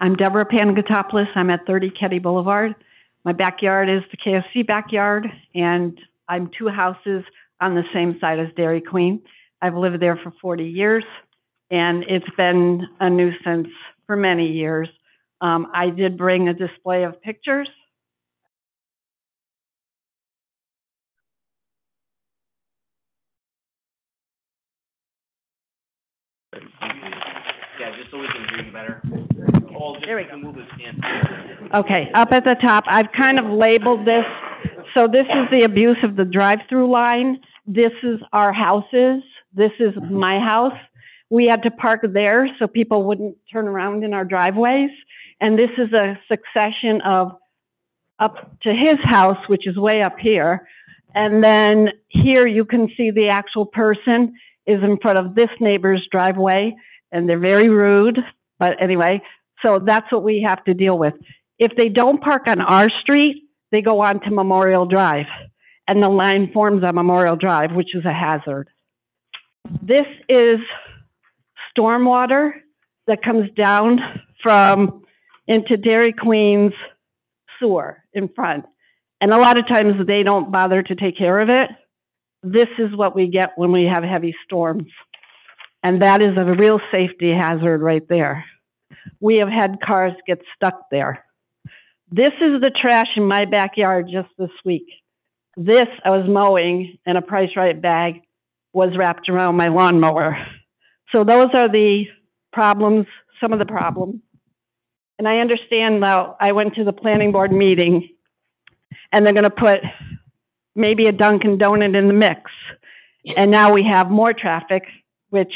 I'm 0.00 0.16
Deborah 0.16 0.44
Panagotopoulos. 0.44 1.28
I'm 1.34 1.50
at 1.50 1.66
30 1.66 1.90
Ketty 1.90 2.18
Boulevard. 2.18 2.74
My 3.24 3.32
backyard 3.32 3.88
is 3.88 4.02
the 4.10 4.16
KFC 4.16 4.66
backyard, 4.66 5.26
and 5.54 5.98
I'm 6.28 6.50
two 6.58 6.68
houses 6.68 7.22
on 7.60 7.74
the 7.74 7.84
same 7.92 8.18
side 8.20 8.38
as 8.38 8.48
Dairy 8.56 8.80
Queen. 8.80 9.22
I've 9.62 9.76
lived 9.76 10.00
there 10.00 10.16
for 10.22 10.32
40 10.40 10.64
years, 10.64 11.04
and 11.70 12.04
it's 12.04 12.30
been 12.36 12.86
a 12.98 13.10
nuisance 13.10 13.68
for 14.06 14.16
many 14.16 14.46
years. 14.46 14.88
Um, 15.40 15.68
I 15.74 15.90
did 15.90 16.18
bring 16.18 16.48
a 16.48 16.54
display 16.54 17.04
of 17.04 17.20
pictures. 17.22 17.68
Yeah, 26.52 27.96
just 27.96 28.10
so 28.10 28.18
we 28.18 28.26
can 28.26 28.46
hear 28.50 28.66
you 28.66 28.72
better. 28.72 29.00
Paul, 29.72 29.94
just 29.94 30.06
There 30.06 30.16
we 30.16 30.22
you 30.22 30.28
can 30.28 30.42
move 30.42 30.56
the 30.56 30.66
stand. 30.74 31.02
Okay, 31.74 32.10
up 32.14 32.32
at 32.32 32.44
the 32.44 32.56
top, 32.66 32.84
I've 32.86 33.10
kind 33.18 33.38
of 33.38 33.46
labeled 33.46 34.06
this, 34.06 34.24
so 34.94 35.06
this 35.06 35.22
is 35.22 35.48
the 35.50 35.64
abuse 35.64 35.96
of 36.02 36.16
the 36.16 36.26
drive-through 36.26 36.90
line. 36.90 37.40
This 37.66 37.92
is 38.02 38.18
our 38.34 38.52
houses, 38.52 39.22
this 39.54 39.70
is 39.78 39.94
my 40.10 40.38
house. 40.38 40.76
We 41.30 41.46
had 41.48 41.62
to 41.62 41.70
park 41.70 42.00
there 42.12 42.48
so 42.58 42.66
people 42.66 43.04
wouldn't 43.04 43.36
turn 43.50 43.68
around 43.68 44.04
in 44.04 44.12
our 44.12 44.24
driveways. 44.24 44.90
And 45.40 45.58
this 45.58 45.70
is 45.78 45.92
a 45.92 46.18
succession 46.28 47.00
of 47.02 47.32
up 48.18 48.60
to 48.62 48.72
his 48.72 48.96
house, 49.02 49.38
which 49.48 49.66
is 49.66 49.76
way 49.76 50.02
up 50.02 50.18
here. 50.18 50.68
And 51.14 51.42
then 51.42 51.88
here 52.08 52.46
you 52.46 52.64
can 52.64 52.88
see 52.96 53.10
the 53.10 53.28
actual 53.28 53.66
person 53.66 54.34
is 54.66 54.82
in 54.82 54.98
front 54.98 55.18
of 55.18 55.34
this 55.34 55.48
neighbor's 55.58 56.06
driveway, 56.12 56.76
and 57.10 57.28
they're 57.28 57.38
very 57.38 57.68
rude, 57.68 58.18
but 58.58 58.80
anyway, 58.80 59.20
so 59.64 59.78
that's 59.84 60.12
what 60.12 60.22
we 60.22 60.44
have 60.46 60.62
to 60.64 60.74
deal 60.74 60.96
with. 60.96 61.14
If 61.58 61.72
they 61.76 61.88
don't 61.88 62.22
park 62.22 62.42
on 62.46 62.60
our 62.60 62.88
street, 63.02 63.44
they 63.72 63.82
go 63.82 64.02
on 64.02 64.20
to 64.20 64.30
Memorial 64.30 64.86
Drive, 64.86 65.26
and 65.88 66.02
the 66.02 66.08
line 66.08 66.52
forms 66.52 66.84
on 66.84 66.94
Memorial 66.94 67.36
Drive, 67.36 67.72
which 67.72 67.94
is 67.94 68.04
a 68.04 68.12
hazard. 68.12 68.68
This 69.82 70.06
is 70.28 70.58
stormwater 71.76 72.52
that 73.06 73.22
comes 73.22 73.50
down 73.56 73.98
from, 74.42 75.04
into 75.50 75.76
Dairy 75.76 76.12
Queen's 76.12 76.72
sewer 77.58 77.98
in 78.14 78.28
front. 78.28 78.66
And 79.20 79.32
a 79.32 79.38
lot 79.38 79.58
of 79.58 79.66
times 79.66 79.94
they 80.06 80.22
don't 80.22 80.52
bother 80.52 80.80
to 80.80 80.94
take 80.94 81.18
care 81.18 81.40
of 81.40 81.48
it. 81.50 81.68
This 82.42 82.68
is 82.78 82.96
what 82.96 83.16
we 83.16 83.26
get 83.26 83.50
when 83.56 83.72
we 83.72 83.90
have 83.92 84.04
heavy 84.04 84.34
storms. 84.44 84.86
And 85.82 86.02
that 86.02 86.22
is 86.22 86.36
a 86.36 86.44
real 86.44 86.80
safety 86.92 87.32
hazard 87.32 87.82
right 87.82 88.06
there. 88.08 88.44
We 89.18 89.38
have 89.40 89.48
had 89.48 89.80
cars 89.84 90.12
get 90.24 90.40
stuck 90.54 90.88
there. 90.90 91.24
This 92.12 92.30
is 92.40 92.60
the 92.60 92.70
trash 92.80 93.08
in 93.16 93.24
my 93.24 93.44
backyard 93.44 94.08
just 94.10 94.28
this 94.38 94.50
week. 94.64 94.86
This, 95.56 95.86
I 96.04 96.10
was 96.10 96.26
mowing 96.28 96.96
and 97.04 97.18
a 97.18 97.22
Price 97.22 97.50
Rite 97.56 97.82
bag 97.82 98.22
was 98.72 98.96
wrapped 98.96 99.28
around 99.28 99.56
my 99.56 99.66
lawnmower. 99.66 100.36
So 101.14 101.24
those 101.24 101.48
are 101.54 101.68
the 101.68 102.04
problems, 102.52 103.06
some 103.40 103.52
of 103.52 103.58
the 103.58 103.66
problems. 103.66 104.20
And 105.20 105.28
I 105.28 105.40
understand 105.40 106.00
now, 106.00 106.34
I 106.40 106.52
went 106.52 106.76
to 106.76 106.84
the 106.84 106.94
planning 106.94 107.30
board 107.30 107.52
meeting 107.52 108.08
and 109.12 109.26
they're 109.26 109.34
gonna 109.34 109.50
put 109.50 109.80
maybe 110.74 111.08
a 111.08 111.12
Dunkin' 111.12 111.58
Donut 111.58 111.94
in 111.94 112.06
the 112.06 112.14
mix. 112.14 112.50
And 113.36 113.50
now 113.50 113.70
we 113.70 113.82
have 113.82 114.10
more 114.10 114.32
traffic, 114.32 114.82
which 115.28 115.52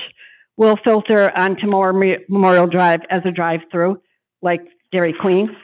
will 0.59 0.77
filter 0.85 1.33
onto 1.35 1.65
Memorial 1.65 2.21
Memorial 2.29 2.67
Drive 2.67 3.01
as 3.09 3.23
a 3.25 3.31
drive-through, 3.31 4.03
like 4.43 4.61
Dairy 4.93 5.15
Queen. 5.19 5.57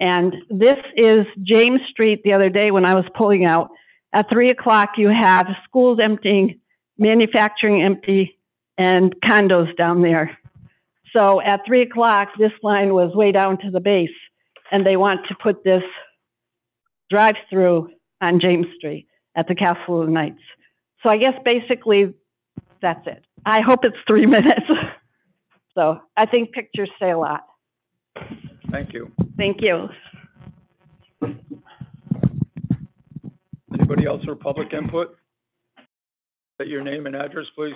And 0.00 0.34
this 0.50 0.76
is 0.94 1.24
James 1.42 1.80
Street 1.88 2.20
the 2.22 2.34
other 2.34 2.50
day 2.50 2.70
when 2.70 2.84
I 2.84 2.94
was 2.94 3.06
pulling 3.16 3.46
out. 3.46 3.70
At 4.12 4.28
three 4.28 4.50
o'clock, 4.50 4.98
you 4.98 5.08
have 5.08 5.46
schools 5.64 5.98
emptying, 5.98 6.60
manufacturing 6.98 7.82
empty, 7.82 8.38
and 8.76 9.14
condos 9.22 9.74
down 9.78 10.02
there. 10.02 10.36
So 11.16 11.40
at 11.40 11.60
three 11.66 11.82
o'clock, 11.82 12.28
this 12.38 12.52
line 12.62 12.94
was 12.94 13.14
way 13.14 13.32
down 13.32 13.58
to 13.58 13.70
the 13.70 13.80
base, 13.80 14.08
and 14.70 14.86
they 14.86 14.96
want 14.96 15.20
to 15.28 15.34
put 15.42 15.64
this 15.64 15.82
drive-through 17.10 17.90
on 18.20 18.40
James 18.40 18.66
Street 18.78 19.08
at 19.36 19.48
the 19.48 19.54
Castle 19.54 20.00
of 20.00 20.06
the 20.06 20.12
Knights. 20.12 20.42
So 21.02 21.10
I 21.10 21.16
guess 21.16 21.34
basically, 21.44 22.14
that's 22.80 23.06
it. 23.06 23.24
I 23.44 23.60
hope 23.66 23.80
it's 23.84 23.96
three 24.06 24.26
minutes. 24.36 24.66
So 25.74 26.00
I 26.16 26.26
think 26.26 26.52
pictures 26.52 26.90
say 27.00 27.10
a 27.10 27.18
lot. 27.18 27.42
Thank 28.70 28.92
you. 28.92 29.10
Thank 29.36 29.58
you. 29.60 29.88
Anybody 33.72 34.06
else 34.06 34.22
for 34.24 34.34
public 34.34 34.72
input? 34.72 35.16
State 36.56 36.68
your 36.68 36.82
name 36.82 37.06
and 37.06 37.16
address, 37.16 37.46
please. 37.56 37.74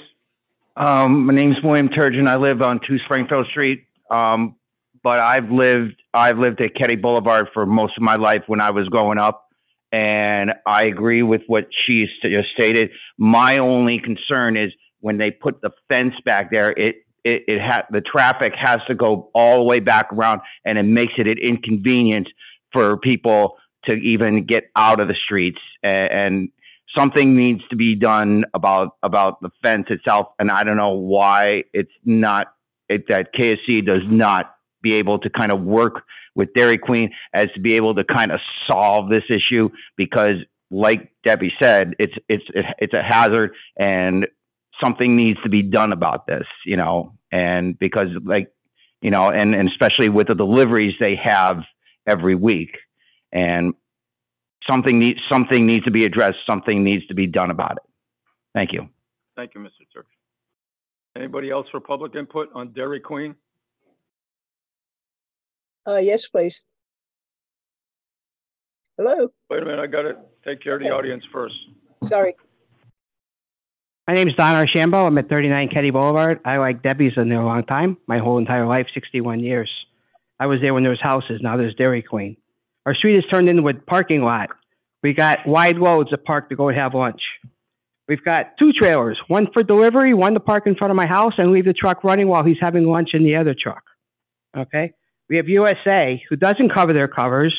Um, 0.76 1.26
my 1.26 1.34
name's 1.34 1.56
William 1.62 1.88
Turgeon. 1.88 2.28
I 2.28 2.36
live 2.36 2.60
on 2.60 2.80
Two 2.86 2.98
Springfield 3.04 3.46
Street. 3.50 3.86
Um, 4.10 4.56
but 5.02 5.20
I've 5.20 5.50
lived, 5.50 6.02
I've 6.12 6.38
lived 6.38 6.60
at 6.60 6.74
Ketty 6.74 6.96
Boulevard 6.96 7.48
for 7.54 7.66
most 7.66 7.96
of 7.96 8.02
my 8.02 8.16
life 8.16 8.42
when 8.46 8.60
I 8.60 8.70
was 8.70 8.88
growing 8.88 9.18
up. 9.18 9.48
And 9.92 10.52
I 10.66 10.84
agree 10.84 11.22
with 11.22 11.42
what 11.46 11.68
she 11.86 12.06
just 12.22 12.48
stated. 12.58 12.90
My 13.16 13.58
only 13.58 14.00
concern 14.00 14.56
is 14.56 14.72
when 15.00 15.18
they 15.18 15.30
put 15.30 15.60
the 15.60 15.70
fence 15.92 16.14
back 16.24 16.50
there, 16.50 16.72
it, 16.72 16.96
it, 17.22 17.42
it 17.46 17.60
ha, 17.62 17.82
the 17.90 18.00
traffic 18.00 18.54
has 18.58 18.78
to 18.88 18.94
go 18.96 19.30
all 19.34 19.58
the 19.58 19.64
way 19.64 19.78
back 19.78 20.12
around 20.12 20.40
and 20.64 20.78
it 20.78 20.82
makes 20.82 21.12
it 21.18 21.28
an 21.28 21.38
inconvenience 21.38 22.28
for 22.72 22.96
people 22.96 23.56
to 23.84 23.92
even 23.92 24.46
get 24.46 24.64
out 24.74 24.98
of 24.98 25.06
the 25.06 25.14
streets. 25.24 25.60
And, 25.84 26.10
and 26.10 26.48
something 26.96 27.36
needs 27.36 27.60
to 27.70 27.76
be 27.76 27.94
done 27.94 28.44
about, 28.54 28.96
about 29.02 29.40
the 29.40 29.50
fence 29.62 29.86
itself. 29.90 30.28
And 30.38 30.50
I 30.50 30.64
don't 30.64 30.76
know 30.76 30.92
why 30.94 31.64
it's 31.72 31.90
not, 32.04 32.48
it, 32.88 33.04
that 33.08 33.34
KFC 33.34 33.84
does 33.84 34.02
not 34.06 34.54
be 34.82 34.94
able 34.94 35.18
to 35.20 35.30
kind 35.30 35.52
of 35.52 35.60
work 35.62 36.02
with 36.34 36.52
Dairy 36.54 36.78
Queen 36.78 37.10
as 37.32 37.46
to 37.54 37.60
be 37.60 37.74
able 37.74 37.94
to 37.94 38.04
kind 38.04 38.32
of 38.32 38.40
solve 38.70 39.08
this 39.08 39.22
issue 39.30 39.70
because 39.96 40.36
like 40.70 41.12
Debbie 41.24 41.52
said, 41.62 41.94
it's, 41.98 42.14
it's, 42.28 42.44
it's 42.78 42.92
a 42.92 43.02
hazard 43.02 43.52
and 43.78 44.26
something 44.82 45.16
needs 45.16 45.40
to 45.42 45.48
be 45.48 45.62
done 45.62 45.92
about 45.92 46.26
this, 46.26 46.46
you 46.66 46.76
know, 46.76 47.14
and 47.30 47.78
because 47.78 48.08
like, 48.24 48.52
you 49.00 49.10
know, 49.10 49.30
and, 49.30 49.54
and 49.54 49.68
especially 49.68 50.08
with 50.08 50.28
the 50.28 50.34
deliveries 50.34 50.94
they 50.98 51.16
have 51.22 51.58
every 52.06 52.34
week 52.34 52.76
and 53.32 53.74
something 54.68 54.98
needs, 54.98 55.18
something 55.30 55.66
needs 55.66 55.84
to 55.84 55.90
be 55.90 56.04
addressed, 56.04 56.38
something 56.48 56.82
needs 56.82 57.06
to 57.06 57.14
be 57.14 57.26
done 57.26 57.50
about 57.50 57.72
it. 57.72 57.82
Thank 58.54 58.72
you. 58.72 58.88
Thank 59.36 59.54
you, 59.54 59.60
Mr. 59.60 59.70
Turk. 59.92 60.06
Anybody 61.16 61.50
else 61.50 61.66
for 61.70 61.80
public 61.80 62.14
input 62.14 62.48
on 62.54 62.72
Dairy 62.72 63.00
Queen? 63.00 63.34
Uh, 65.86 65.96
yes, 65.96 66.26
please. 66.26 66.62
Hello, 68.96 69.28
Wait 69.50 69.60
a 69.60 69.64
minute, 69.64 69.80
I 69.80 69.88
gotta 69.88 70.16
take 70.44 70.62
care 70.62 70.76
of 70.76 70.80
the 70.80 70.90
audience 70.90 71.24
first. 71.32 71.54
sorry. 72.04 72.36
My 74.06 74.14
name 74.14 74.28
is 74.28 74.34
Don 74.34 74.54
Archambault. 74.54 75.06
I'm 75.06 75.18
at 75.18 75.28
39 75.28 75.70
Ketty 75.70 75.90
Boulevard. 75.90 76.38
I, 76.44 76.58
like 76.58 76.82
Debbie's, 76.82 77.14
in 77.16 77.28
there 77.28 77.40
a 77.40 77.44
long 77.44 77.64
time, 77.64 77.96
my 78.06 78.18
whole 78.18 78.38
entire 78.38 78.66
life, 78.66 78.86
61 78.94 79.40
years. 79.40 79.70
I 80.38 80.46
was 80.46 80.60
there 80.60 80.74
when 80.74 80.82
there 80.82 80.90
was 80.90 81.00
houses, 81.00 81.40
now 81.42 81.56
there's 81.56 81.74
Dairy 81.74 82.02
Queen. 82.02 82.36
Our 82.86 82.94
street 82.94 83.16
is 83.16 83.24
turned 83.32 83.48
into 83.48 83.66
a 83.68 83.74
parking 83.74 84.22
lot. 84.22 84.50
We 85.02 85.12
got 85.12 85.46
wide 85.46 85.78
roads 85.78 86.10
to 86.10 86.18
park 86.18 86.48
to 86.50 86.56
go 86.56 86.68
have 86.72 86.94
lunch. 86.94 87.20
We've 88.08 88.24
got 88.24 88.58
two 88.58 88.72
trailers, 88.72 89.18
one 89.28 89.48
for 89.52 89.62
delivery, 89.62 90.12
one 90.12 90.34
to 90.34 90.40
park 90.40 90.66
in 90.66 90.76
front 90.76 90.90
of 90.90 90.96
my 90.96 91.06
house 91.06 91.32
and 91.38 91.52
leave 91.52 91.64
the 91.64 91.72
truck 91.72 92.04
running 92.04 92.28
while 92.28 92.44
he's 92.44 92.58
having 92.60 92.84
lunch 92.86 93.10
in 93.14 93.24
the 93.24 93.36
other 93.36 93.54
truck. 93.58 93.82
Okay? 94.56 94.92
We 95.30 95.36
have 95.36 95.48
USA, 95.48 96.22
who 96.28 96.36
doesn't 96.36 96.74
cover 96.74 96.92
their 96.92 97.08
covers, 97.08 97.54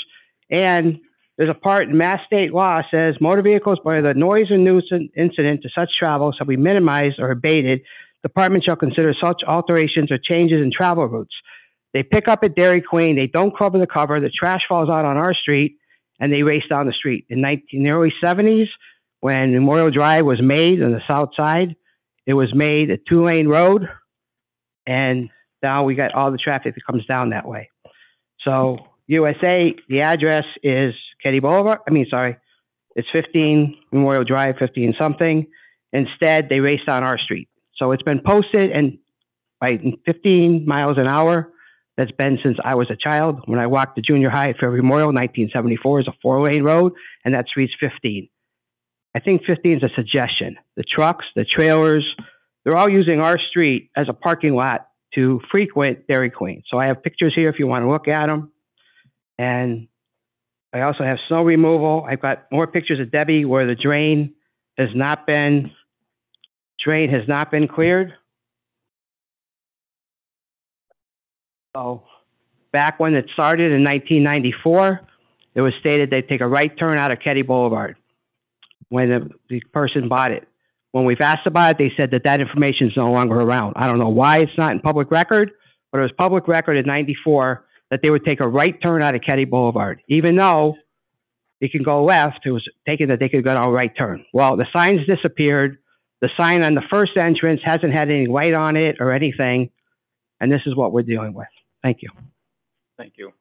and 0.52 1.00
there's 1.38 1.50
a 1.50 1.60
part 1.60 1.90
in 1.90 1.98
Mass 1.98 2.20
State 2.28 2.54
law 2.54 2.82
says 2.92 3.16
motor 3.20 3.42
vehicles 3.42 3.80
by 3.84 4.02
the 4.02 4.14
noise 4.14 4.48
and 4.50 4.64
nuisance 4.64 5.12
incident 5.18 5.64
to 5.64 5.70
such 5.76 5.90
travel 6.02 6.32
shall 6.32 6.48
be 6.48 6.58
minimized 6.58 7.20
or 7.20 7.32
abated. 7.32 7.82
Department 8.24 8.64
shall 8.64 8.78
consider 8.78 9.14
such 9.22 9.42
alterations 9.46 10.12
or 10.12 10.18
changes 10.18 10.62
in 10.62 10.72
travel 10.72 11.08
routes. 11.08 11.34
They 11.96 12.04
pick 12.04 12.28
up 12.28 12.44
at 12.44 12.56
Dairy 12.56 12.82
Queen, 12.82 13.16
they 13.16 13.28
don't 13.28 13.58
cover 13.58 13.80
the 13.80 13.88
cover, 13.88 14.20
the 14.20 14.30
trash 14.30 14.60
falls 14.68 14.90
out 14.90 15.06
on 15.06 15.16
our 15.16 15.34
street, 15.34 15.78
and 16.20 16.30
they 16.30 16.44
race 16.44 16.66
down 16.70 16.88
the 16.88 16.92
street. 16.92 17.26
In 17.30 17.40
nineteen, 17.40 17.80
in 17.80 17.84
the 17.84 17.92
early 17.92 18.14
seventies, 18.22 18.68
when 19.22 19.54
Memorial 19.54 19.90
Drive 19.90 20.26
was 20.26 20.42
made 20.42 20.84
on 20.84 20.92
the 20.92 21.00
south 21.10 21.30
side, 21.40 21.78
it 22.26 22.34
was 22.34 22.54
made 22.54 22.92
a 22.92 22.98
two-lane 22.98 23.48
road, 23.48 23.88
and 24.86 25.30
now 25.64 25.86
we 25.86 25.96
got 25.96 26.14
all 26.14 26.34
the 26.34 26.38
traffic 26.38 26.76
that 26.76 26.86
comes 26.86 27.06
down 27.06 27.30
that 27.30 27.48
way. 27.48 27.70
So 28.42 28.78
USA, 29.08 29.74
the 29.88 30.02
address 30.02 30.44
is 30.64 30.94
Ketty 31.24 31.40
Boulevard, 31.40 31.80
I 31.88 31.92
mean, 31.92 32.08
sorry, 32.10 32.36
it's 32.98 33.08
15 33.14 33.74
Memorial 33.94 34.26
Drive, 34.26 34.56
15 34.60 34.96
something. 35.00 35.48
Instead, 35.94 36.50
they 36.50 36.60
race 36.60 36.82
down 36.86 37.06
our 37.06 37.18
street. 37.18 37.48
So 37.78 37.94
it's 37.94 38.04
been 38.04 38.20
posted 38.20 38.70
and 38.72 38.98
by 39.62 39.80
15 40.06 40.66
miles 40.66 40.98
an 40.98 41.08
hour. 41.08 41.54
That's 41.98 42.12
been 42.12 42.38
since 42.44 42.58
I 42.64 42.76
was 42.76 42.90
a 42.90 42.96
child. 42.96 43.42
When 43.46 43.60
I 43.60 43.68
walked 43.68 43.96
to 43.96 44.02
junior 44.02 44.30
high 44.30 44.50
at 44.50 44.58
Fairview 44.58 44.82
Memorial, 44.82 45.08
1974 45.08 46.02
is 46.02 46.08
a 46.08 46.14
four-lane 46.22 46.64
road, 46.64 46.94
and 47.24 47.34
that 47.34 47.48
street's 47.48 47.74
15. 47.80 48.28
I 49.16 49.20
think 49.20 49.44
15 49.46 49.78
is 49.78 49.84
a 49.84 49.90
suggestion. 49.96 50.58
The 50.76 50.84
trucks, 50.84 51.26
the 51.36 51.46
trailers, 51.46 52.06
they're 52.64 52.76
all 52.76 52.90
using 52.90 53.22
our 53.22 53.38
street 53.50 53.92
as 53.96 54.08
a 54.10 54.14
parking 54.14 54.56
lot 54.56 54.88
to 55.14 55.40
frequent 55.50 56.08
Dairy 56.08 56.30
Queen. 56.30 56.64
So 56.70 56.78
I 56.78 56.88
have 56.88 57.02
pictures 57.02 57.34
here 57.34 57.48
if 57.48 57.60
you 57.60 57.68
want 57.68 57.84
to 57.84 57.90
look 57.90 58.10
at 58.10 58.28
them. 58.28 58.52
And 59.38 59.88
I 60.74 60.82
also 60.82 61.06
have 61.06 61.18
snow 61.30 61.44
removal. 61.44 62.06
I've 62.10 62.22
got 62.22 62.48
more 62.52 62.68
pictures 62.68 63.00
of 63.00 63.12
Debbie 63.12 63.46
where 63.46 63.66
the 63.66 63.76
drain 63.76 64.34
has 64.78 64.90
not 64.94 65.26
been, 65.26 65.72
drain 66.84 67.10
has 67.10 67.22
not 67.30 67.52
been 67.52 67.70
cleared. 67.70 68.14
So 71.76 72.04
back 72.72 73.00
when 73.00 73.16
it 73.16 73.26
started 73.34 73.74
in 73.74 73.84
1994, 73.84 75.02
it 75.56 75.62
was 75.62 75.74
stated 75.82 76.10
they'd 76.10 76.28
take 76.28 76.42
a 76.42 76.48
right 76.48 76.72
turn 76.78 76.98
out 76.98 77.12
of 77.12 77.20
Ketty 77.20 77.42
Boulevard 77.42 77.98
when 78.90 79.10
the, 79.10 79.30
the 79.50 79.60
person 79.74 80.08
bought 80.08 80.32
it. 80.32 80.48
When 80.92 81.04
we've 81.04 81.20
asked 81.20 81.46
about 81.46 81.72
it, 81.72 81.78
they 81.78 81.92
said 82.00 82.12
that 82.12 82.24
that 82.24 82.40
information 82.40 82.88
is 82.88 82.94
no 82.96 83.12
longer 83.12 83.36
around. 83.36 83.74
I 83.76 83.88
don't 83.88 84.00
know 84.00 84.10
why 84.10 84.40
it's 84.40 84.58
not 84.58 84.72
in 84.72 84.80
public 84.80 85.12
record, 85.12 85.52
but 85.92 86.00
it 86.00 86.04
was 86.04 86.12
public 86.18 86.48
record 86.48 86.78
in 86.78 86.86
94 86.86 87.66
that 87.92 88.00
they 88.02 88.10
would 88.10 88.26
take 88.26 88.40
a 88.42 88.48
right 88.48 88.82
turn 88.82 89.04
out 89.04 89.14
of 89.14 89.22
Ketty 89.22 89.44
Boulevard. 89.44 90.02
Even 90.08 90.38
though 90.38 90.76
you 91.60 91.70
can 91.70 91.84
go 91.84 92.04
left, 92.06 92.40
it 92.46 92.52
was 92.52 92.66
taken 92.88 93.10
that 93.10 93.20
they 93.20 93.28
could 93.28 93.44
go 93.44 93.52
on 93.52 93.68
a 93.68 93.72
right 93.72 93.92
turn. 93.98 94.26
Well, 94.34 94.56
the 94.56 94.68
sign's 94.74 95.06
disappeared. 95.06 95.80
The 96.22 96.30
sign 96.40 96.64
on 96.64 96.76
the 96.76 96.84
first 96.92 97.12
entrance 97.18 97.60
hasn't 97.66 97.94
had 97.94 98.10
any 98.10 98.28
light 98.28 98.54
on 98.54 98.78
it 98.78 98.98
or 99.02 99.12
anything, 99.12 99.70
and 100.40 100.50
this 100.50 100.62
is 100.66 100.76
what 100.76 100.94
we're 100.94 101.04
dealing 101.04 101.34
with. 101.34 101.48
Thank 101.86 102.02
you. 102.02 102.10
Thank 102.98 103.14
you. 103.16 103.32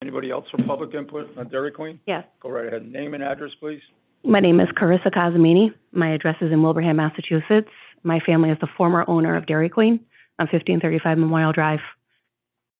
Anybody 0.00 0.30
else 0.30 0.46
for 0.50 0.62
public 0.62 0.94
input 0.94 1.28
on 1.36 1.48
Dairy 1.48 1.70
Queen? 1.70 2.00
Yes. 2.06 2.24
Go 2.40 2.48
right 2.48 2.66
ahead. 2.66 2.90
Name 2.90 3.12
and 3.12 3.22
address, 3.22 3.50
please. 3.60 3.82
My 4.24 4.38
name 4.40 4.60
is 4.60 4.68
Carissa 4.68 5.12
Cosmini. 5.14 5.74
My 5.92 6.14
address 6.14 6.36
is 6.40 6.52
in 6.52 6.62
Wilbraham, 6.62 6.96
Massachusetts. 6.96 7.68
My 8.02 8.18
family 8.20 8.48
is 8.48 8.56
the 8.62 8.68
former 8.78 9.04
owner 9.08 9.36
of 9.36 9.44
Dairy 9.44 9.68
Queen 9.68 10.00
on 10.38 10.46
1535 10.46 11.18
Memorial 11.18 11.52
Drive. 11.52 11.80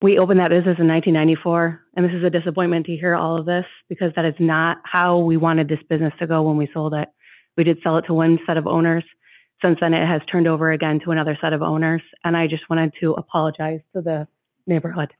We 0.00 0.18
opened 0.18 0.40
that 0.40 0.48
business 0.48 0.78
in 0.78 0.88
1994, 0.88 1.82
and 1.94 2.06
this 2.06 2.12
is 2.14 2.24
a 2.24 2.30
disappointment 2.30 2.86
to 2.86 2.96
hear 2.96 3.14
all 3.14 3.38
of 3.38 3.44
this 3.44 3.66
because 3.90 4.12
that 4.16 4.24
is 4.24 4.34
not 4.38 4.78
how 4.82 5.18
we 5.18 5.36
wanted 5.36 5.68
this 5.68 5.82
business 5.90 6.14
to 6.20 6.26
go 6.26 6.40
when 6.40 6.56
we 6.56 6.70
sold 6.72 6.94
it. 6.94 7.08
We 7.54 7.64
did 7.64 7.80
sell 7.82 7.98
it 7.98 8.06
to 8.06 8.14
one 8.14 8.38
set 8.46 8.56
of 8.56 8.66
owners. 8.66 9.04
Since 9.62 9.78
then, 9.80 9.94
it 9.94 10.06
has 10.06 10.20
turned 10.30 10.46
over 10.46 10.72
again 10.72 11.00
to 11.04 11.10
another 11.10 11.38
set 11.40 11.52
of 11.52 11.62
owners, 11.62 12.02
and 12.22 12.36
I 12.36 12.46
just 12.46 12.68
wanted 12.68 12.92
to 13.00 13.12
apologize 13.12 13.80
to 13.94 14.02
the 14.02 14.28
neighborhood. 14.66 15.12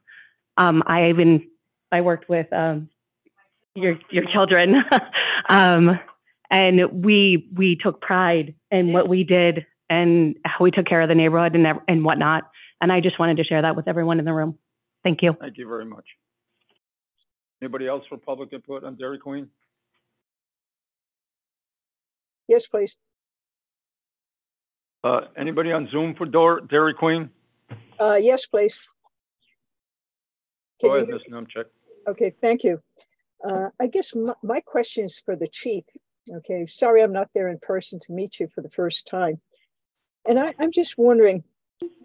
Um, 0.56 0.82
I 0.86 1.08
even 1.08 1.48
I 1.90 2.00
worked 2.00 2.28
with 2.28 2.52
um, 2.52 2.88
your 3.74 3.98
your 4.10 4.24
children, 4.32 4.76
um, 5.48 5.98
and 6.50 7.04
we 7.04 7.48
we 7.54 7.76
took 7.76 8.00
pride 8.00 8.54
in 8.70 8.92
what 8.92 9.08
we 9.08 9.24
did 9.24 9.66
and 9.88 10.36
how 10.44 10.64
we 10.64 10.70
took 10.70 10.86
care 10.86 11.00
of 11.00 11.08
the 11.08 11.14
neighborhood 11.14 11.54
and 11.54 11.66
and 11.88 12.04
whatnot. 12.04 12.50
And 12.80 12.92
I 12.92 13.00
just 13.00 13.18
wanted 13.18 13.38
to 13.38 13.44
share 13.44 13.62
that 13.62 13.76
with 13.76 13.88
everyone 13.88 14.18
in 14.18 14.24
the 14.24 14.34
room. 14.34 14.58
Thank 15.04 15.22
you. 15.22 15.36
Thank 15.40 15.58
you 15.58 15.68
very 15.68 15.84
much. 15.84 16.04
Anybody 17.62 17.86
else 17.86 18.04
for 18.08 18.18
public 18.18 18.52
input 18.52 18.84
on 18.84 18.96
Dairy 18.96 19.18
Queen? 19.18 19.48
Yes, 22.48 22.66
please. 22.66 22.96
Uh, 25.04 25.26
anybody 25.36 25.70
on 25.70 25.86
Zoom 25.90 26.14
for 26.14 26.24
Dor- 26.24 26.62
Dairy 26.62 26.94
Queen? 26.94 27.28
Uh, 28.00 28.14
yes, 28.14 28.46
please. 28.46 28.78
Can 30.80 30.88
Go 30.88 30.96
ahead, 30.96 31.08
Ms. 31.08 31.20
Nemchek. 31.30 31.66
Okay, 32.08 32.32
thank 32.40 32.64
you. 32.64 32.80
Uh, 33.46 33.68
I 33.78 33.86
guess 33.86 34.14
my, 34.14 34.32
my 34.42 34.60
question 34.60 35.04
is 35.04 35.20
for 35.22 35.36
the 35.36 35.46
chief. 35.46 35.84
Okay, 36.36 36.64
sorry 36.66 37.02
I'm 37.02 37.12
not 37.12 37.28
there 37.34 37.48
in 37.48 37.58
person 37.58 38.00
to 38.00 38.12
meet 38.12 38.40
you 38.40 38.48
for 38.54 38.62
the 38.62 38.70
first 38.70 39.06
time. 39.06 39.42
And 40.26 40.40
I, 40.40 40.54
I'm 40.58 40.72
just 40.72 40.96
wondering, 40.96 41.44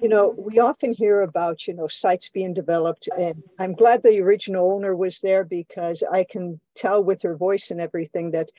you 0.02 0.10
know, 0.10 0.36
we 0.38 0.60
often 0.60 0.94
hear 0.94 1.22
about, 1.22 1.68
you 1.68 1.74
know, 1.74 1.88
sites 1.88 2.30
being 2.30 2.54
developed 2.54 3.08
and 3.18 3.42
I'm 3.60 3.74
glad 3.74 4.04
the 4.04 4.20
original 4.20 4.74
owner 4.74 4.94
was 4.94 5.22
there 5.22 5.46
because 5.46 6.04
I 6.12 6.26
can 6.30 6.60
tell 6.76 7.02
with 7.02 7.22
her 7.22 7.38
voice 7.38 7.72
and 7.72 7.80
everything 7.80 8.32
that 8.32 8.50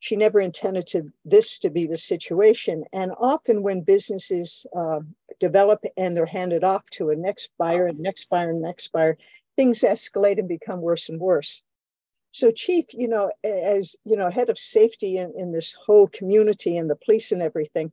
she 0.00 0.16
never 0.16 0.40
intended 0.40 0.86
to 0.88 1.12
this 1.24 1.58
to 1.58 1.70
be 1.70 1.86
the 1.86 1.98
situation. 1.98 2.84
And 2.92 3.12
often 3.20 3.62
when 3.62 3.82
businesses 3.82 4.66
uh, 4.76 5.00
develop 5.38 5.84
and 5.96 6.16
they're 6.16 6.26
handed 6.26 6.64
off 6.64 6.84
to 6.92 7.10
a 7.10 7.16
next 7.16 7.50
buyer 7.58 7.86
and 7.86 8.00
next 8.00 8.28
buyer 8.30 8.50
and 8.50 8.62
next 8.62 8.92
buyer, 8.92 9.18
things 9.56 9.80
escalate 9.80 10.38
and 10.38 10.48
become 10.48 10.80
worse 10.80 11.10
and 11.10 11.20
worse. 11.20 11.62
So, 12.32 12.50
Chief, 12.50 12.86
you 12.92 13.08
know, 13.08 13.30
as 13.44 13.94
you 14.04 14.16
know, 14.16 14.30
head 14.30 14.48
of 14.48 14.58
safety 14.58 15.18
in, 15.18 15.34
in 15.36 15.52
this 15.52 15.76
whole 15.84 16.08
community 16.08 16.76
and 16.76 16.88
the 16.88 16.96
police 16.96 17.30
and 17.32 17.42
everything, 17.42 17.92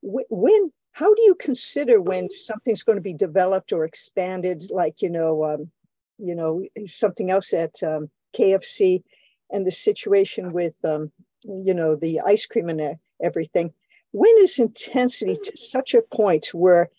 wh- 0.00 0.30
when, 0.30 0.72
how 0.92 1.12
do 1.12 1.22
you 1.22 1.34
consider 1.34 2.00
when 2.00 2.30
something's 2.30 2.84
going 2.84 2.96
to 2.96 3.02
be 3.02 3.12
developed 3.12 3.72
or 3.72 3.84
expanded, 3.84 4.70
like 4.70 5.02
you 5.02 5.10
know, 5.10 5.44
um, 5.44 5.70
you 6.18 6.34
know, 6.36 6.64
something 6.86 7.30
else 7.30 7.52
at 7.52 7.82
um, 7.82 8.08
KFC, 8.38 9.02
and 9.50 9.66
the 9.66 9.72
situation 9.72 10.52
with, 10.52 10.74
um, 10.84 11.12
you 11.44 11.74
know, 11.74 11.96
the 11.96 12.20
ice 12.20 12.46
cream 12.46 12.68
and 12.68 12.98
everything? 13.22 13.72
When 14.12 14.34
is 14.38 14.58
intensity 14.58 15.36
to 15.36 15.56
such 15.56 15.94
a 15.94 16.02
point 16.02 16.48
where 16.54 16.90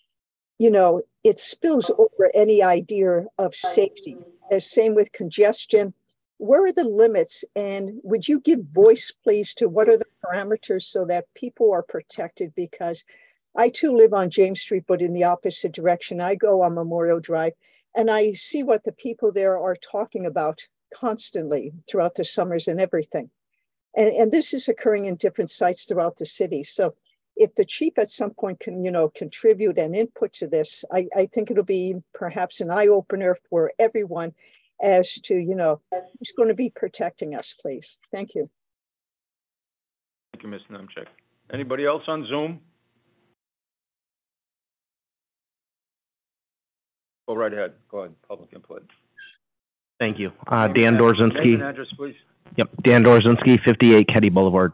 you 0.58 0.70
know, 0.70 1.02
it 1.22 1.38
spills 1.38 1.90
over 1.90 2.30
any 2.34 2.62
idea 2.62 3.26
of 3.38 3.54
safety. 3.54 4.16
As 4.50 4.70
same 4.70 4.94
with 4.94 5.12
congestion. 5.12 5.92
Where 6.38 6.64
are 6.64 6.72
the 6.72 6.84
limits? 6.84 7.44
And 7.54 7.98
would 8.02 8.28
you 8.28 8.40
give 8.40 8.60
voice, 8.72 9.12
please, 9.24 9.54
to 9.54 9.68
what 9.68 9.88
are 9.88 9.96
the 9.96 10.06
parameters 10.24 10.82
so 10.82 11.04
that 11.06 11.32
people 11.34 11.72
are 11.72 11.82
protected? 11.82 12.54
Because 12.54 13.04
I 13.56 13.70
too 13.70 13.96
live 13.96 14.12
on 14.12 14.30
James 14.30 14.60
Street, 14.60 14.84
but 14.86 15.02
in 15.02 15.14
the 15.14 15.24
opposite 15.24 15.72
direction. 15.72 16.20
I 16.20 16.34
go 16.34 16.62
on 16.62 16.74
Memorial 16.74 17.20
Drive 17.20 17.54
and 17.94 18.10
I 18.10 18.32
see 18.32 18.62
what 18.62 18.84
the 18.84 18.92
people 18.92 19.32
there 19.32 19.58
are 19.58 19.76
talking 19.76 20.26
about 20.26 20.68
constantly 20.94 21.72
throughout 21.88 22.14
the 22.14 22.24
summers 22.24 22.68
and 22.68 22.80
everything. 22.80 23.30
And, 23.96 24.08
and 24.08 24.32
this 24.32 24.52
is 24.54 24.68
occurring 24.68 25.06
in 25.06 25.16
different 25.16 25.50
sites 25.50 25.84
throughout 25.84 26.18
the 26.18 26.26
city. 26.26 26.62
So 26.62 26.94
if 27.36 27.54
the 27.54 27.64
chief 27.64 27.98
at 27.98 28.10
some 28.10 28.30
point 28.30 28.60
can, 28.60 28.82
you 28.82 28.90
know, 28.90 29.08
contribute 29.08 29.78
and 29.78 29.96
input 29.96 30.32
to 30.34 30.46
this, 30.46 30.84
I, 30.92 31.06
I 31.16 31.26
think 31.26 31.50
it'll 31.50 31.64
be 31.64 31.96
perhaps 32.14 32.60
an 32.60 32.70
eye 32.70 32.88
opener 32.88 33.36
for 33.48 33.72
everyone 33.78 34.32
as 34.82 35.14
to, 35.14 35.34
you 35.34 35.54
know, 35.54 35.80
who's 35.90 36.32
going 36.36 36.48
to 36.48 36.54
be 36.54 36.70
protecting 36.70 37.34
us, 37.34 37.54
please. 37.60 37.98
Thank 38.12 38.34
you. 38.34 38.48
Thank 40.32 40.44
you, 40.44 40.50
Ms. 40.50 40.60
Nemchek. 40.70 41.06
Anybody 41.52 41.86
else 41.86 42.02
on 42.08 42.26
Zoom? 42.26 42.60
Go 47.28 47.34
right 47.34 47.52
ahead. 47.52 47.72
Go 47.90 48.00
ahead, 48.00 48.14
public 48.28 48.52
input. 48.52 48.88
Thank 49.98 50.18
you. 50.18 50.32
Uh, 50.46 50.68
Dan 50.68 50.94
and 50.94 50.98
Name 50.98 51.14
Dorzinski. 51.14 51.62
address, 51.62 51.88
please. 51.96 52.14
Yep, 52.56 52.70
Dan 52.84 53.04
Dorzinski, 53.04 53.58
58 53.66 54.08
Ketty 54.08 54.30
Boulevard. 54.30 54.72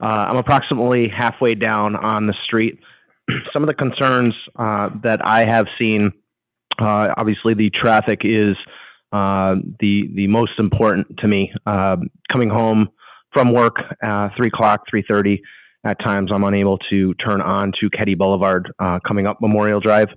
Uh, 0.00 0.26
I'm 0.28 0.36
approximately 0.36 1.08
halfway 1.08 1.54
down 1.54 1.94
on 1.94 2.26
the 2.26 2.34
street. 2.44 2.78
Some 3.52 3.62
of 3.62 3.68
the 3.68 3.74
concerns 3.74 4.34
uh, 4.58 4.90
that 5.04 5.24
I 5.24 5.46
have 5.48 5.66
seen, 5.80 6.12
uh, 6.80 7.08
obviously, 7.16 7.54
the 7.54 7.70
traffic 7.70 8.20
is 8.24 8.56
uh, 9.12 9.56
the 9.78 10.08
the 10.14 10.26
most 10.26 10.52
important 10.58 11.06
to 11.18 11.28
me. 11.28 11.52
Um, 11.66 12.10
coming 12.32 12.48
home 12.48 12.88
from 13.32 13.52
work, 13.52 13.76
uh, 14.02 14.30
three 14.36 14.48
o'clock, 14.48 14.82
three 14.90 15.04
thirty. 15.08 15.42
At 15.84 15.98
times, 16.04 16.30
I'm 16.32 16.44
unable 16.44 16.78
to 16.90 17.12
turn 17.14 17.40
on 17.40 17.72
to 17.80 17.90
Ketty 17.90 18.14
Boulevard, 18.14 18.72
uh, 18.78 19.00
coming 19.06 19.26
up 19.26 19.40
Memorial 19.40 19.80
Drive 19.80 20.08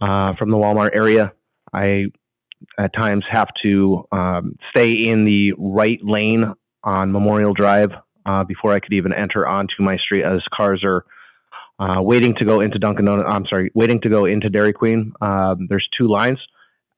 uh, 0.00 0.34
from 0.38 0.50
the 0.50 0.56
Walmart 0.56 0.90
area. 0.94 1.32
I 1.72 2.06
at 2.78 2.92
times 2.94 3.24
have 3.30 3.48
to 3.62 4.04
um, 4.12 4.56
stay 4.70 4.90
in 4.90 5.24
the 5.24 5.52
right 5.58 5.98
lane 6.02 6.52
on 6.84 7.12
Memorial 7.12 7.54
Drive 7.54 7.90
uh, 8.26 8.44
before 8.44 8.72
I 8.72 8.80
could 8.80 8.92
even 8.92 9.12
enter 9.12 9.46
onto 9.46 9.74
my 9.80 9.96
street 9.96 10.24
as 10.24 10.40
cars 10.54 10.82
are 10.84 11.04
uh, 11.78 12.02
waiting 12.02 12.34
to 12.38 12.44
go 12.44 12.60
into 12.60 12.78
Dunkin' 12.78 13.04
Donuts. 13.04 13.28
I'm 13.28 13.44
sorry, 13.52 13.70
waiting 13.74 14.00
to 14.02 14.08
go 14.08 14.26
into 14.26 14.48
Dairy 14.48 14.72
Queen. 14.72 15.12
Um, 15.20 15.66
there's 15.68 15.86
two 15.98 16.08
lines, 16.08 16.38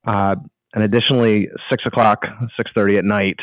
uh, 0.07 0.37
and 0.75 0.85
additionally, 0.85 1.49
six 1.71 1.85
o'clock, 1.87 2.21
six 2.57 2.71
thirty 2.77 2.97
at 2.97 3.05
night. 3.05 3.39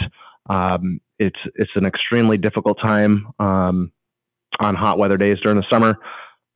Um, 0.49 0.99
it's 1.17 1.39
it's 1.55 1.71
an 1.75 1.85
extremely 1.85 2.37
difficult 2.37 2.77
time 2.83 3.27
um, 3.39 3.91
on 4.59 4.75
hot 4.75 4.99
weather 4.99 5.17
days 5.17 5.37
during 5.43 5.57
the 5.57 5.65
summer, 5.71 5.97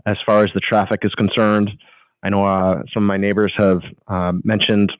as 0.05 0.17
far 0.25 0.43
as 0.43 0.49
the 0.53 0.59
traffic 0.59 0.99
is 1.03 1.13
concerned. 1.15 1.71
I 2.23 2.29
know 2.29 2.43
uh, 2.43 2.81
some 2.93 3.03
of 3.03 3.07
my 3.07 3.17
neighbors 3.17 3.53
have 3.57 3.81
um, 4.07 4.41
mentioned 4.43 4.91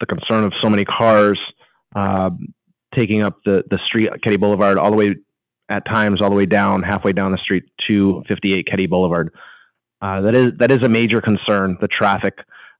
the 0.00 0.06
concern 0.06 0.44
of 0.44 0.52
so 0.62 0.68
many 0.70 0.84
cars 0.84 1.38
um, 1.94 2.52
taking 2.96 3.22
up 3.22 3.38
the 3.44 3.62
the 3.70 3.78
street 3.86 4.08
Ketty 4.22 4.36
Boulevard 4.36 4.78
all 4.78 4.90
the 4.90 4.96
way 4.96 5.14
at 5.68 5.84
times 5.86 6.20
all 6.20 6.30
the 6.30 6.36
way 6.36 6.46
down 6.46 6.82
halfway 6.82 7.12
down 7.12 7.32
the 7.32 7.38
street 7.38 7.64
to 7.88 8.22
58 8.28 8.66
Ketty 8.66 8.86
Boulevard. 8.86 9.32
Uh, 10.02 10.22
that 10.22 10.36
is 10.36 10.48
that 10.58 10.72
is 10.72 10.78
a 10.84 10.88
major 10.88 11.20
concern. 11.20 11.76
The 11.80 11.88
traffic, 11.88 12.34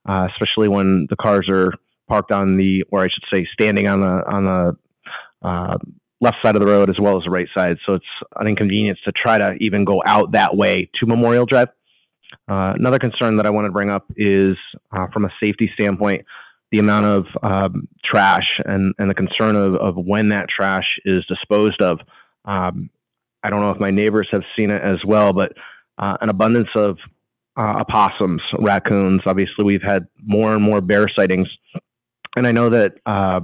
uh, 0.09 0.26
especially 0.33 0.68
when 0.68 1.06
the 1.09 1.16
cars 1.16 1.48
are 1.48 1.72
parked 2.11 2.33
on 2.33 2.56
the, 2.56 2.85
or 2.90 3.00
I 3.00 3.04
should 3.04 3.24
say, 3.33 3.46
standing 3.54 3.88
on 3.88 4.00
the, 4.00 4.06
on 4.06 4.44
the, 4.44 5.48
uh, 5.48 5.78
left 6.20 6.37
side 6.44 6.54
of 6.54 6.61
the 6.61 6.66
road 6.66 6.90
as 6.90 6.96
well 7.00 7.16
as 7.16 7.24
the 7.24 7.30
right 7.30 7.46
side. 7.56 7.78
So 7.87 7.94
it's 7.94 8.04
an 8.37 8.46
inconvenience 8.46 8.98
to 9.06 9.12
try 9.12 9.38
to 9.38 9.54
even 9.61 9.87
go 9.87 10.02
out 10.04 10.33
that 10.33 10.54
way 10.54 10.90
to 11.00 11.06
Memorial 11.06 11.46
Drive. 11.46 11.68
Uh, 12.46 12.74
another 12.76 12.98
concern 12.98 13.38
that 13.38 13.46
I 13.46 13.50
want 13.50 13.64
to 13.64 13.72
bring 13.72 13.90
up 13.90 14.04
is, 14.16 14.56
uh, 14.92 15.06
from 15.14 15.24
a 15.24 15.30
safety 15.42 15.70
standpoint, 15.74 16.26
the 16.72 16.78
amount 16.78 17.06
of, 17.06 17.26
um, 17.42 17.88
trash 18.04 18.46
and, 18.64 18.94
and 18.98 19.11
the 19.11 19.14
concern 19.14 19.56
of, 19.56 19.74
of 19.74 19.96
when 19.96 20.28
that 20.30 20.46
trash 20.48 20.87
is 21.04 21.24
disposed 21.26 21.80
of. 21.83 21.98
Um, 22.44 22.90
I 23.42 23.50
don't 23.50 23.61
know 23.61 23.70
if 23.70 23.80
my 23.80 23.90
neighbors 23.90 24.28
have 24.33 24.42
seen 24.56 24.70
it 24.70 24.83
as 24.83 24.98
well, 25.04 25.33
but, 25.33 25.52
uh, 25.98 26.16
an 26.20 26.28
abundance 26.28 26.68
of, 26.76 26.98
uh, 27.59 27.80
opossums, 27.80 28.42
raccoons. 28.59 29.22
Obviously, 29.26 29.64
we've 29.64 29.83
had 29.83 30.06
more 30.22 30.54
and 30.54 30.62
more 30.62 30.80
bear 30.80 31.06
sightings. 31.18 31.48
And 32.37 32.46
I 32.46 32.52
know 32.52 32.68
that, 32.68 32.92
uh, 33.04 33.40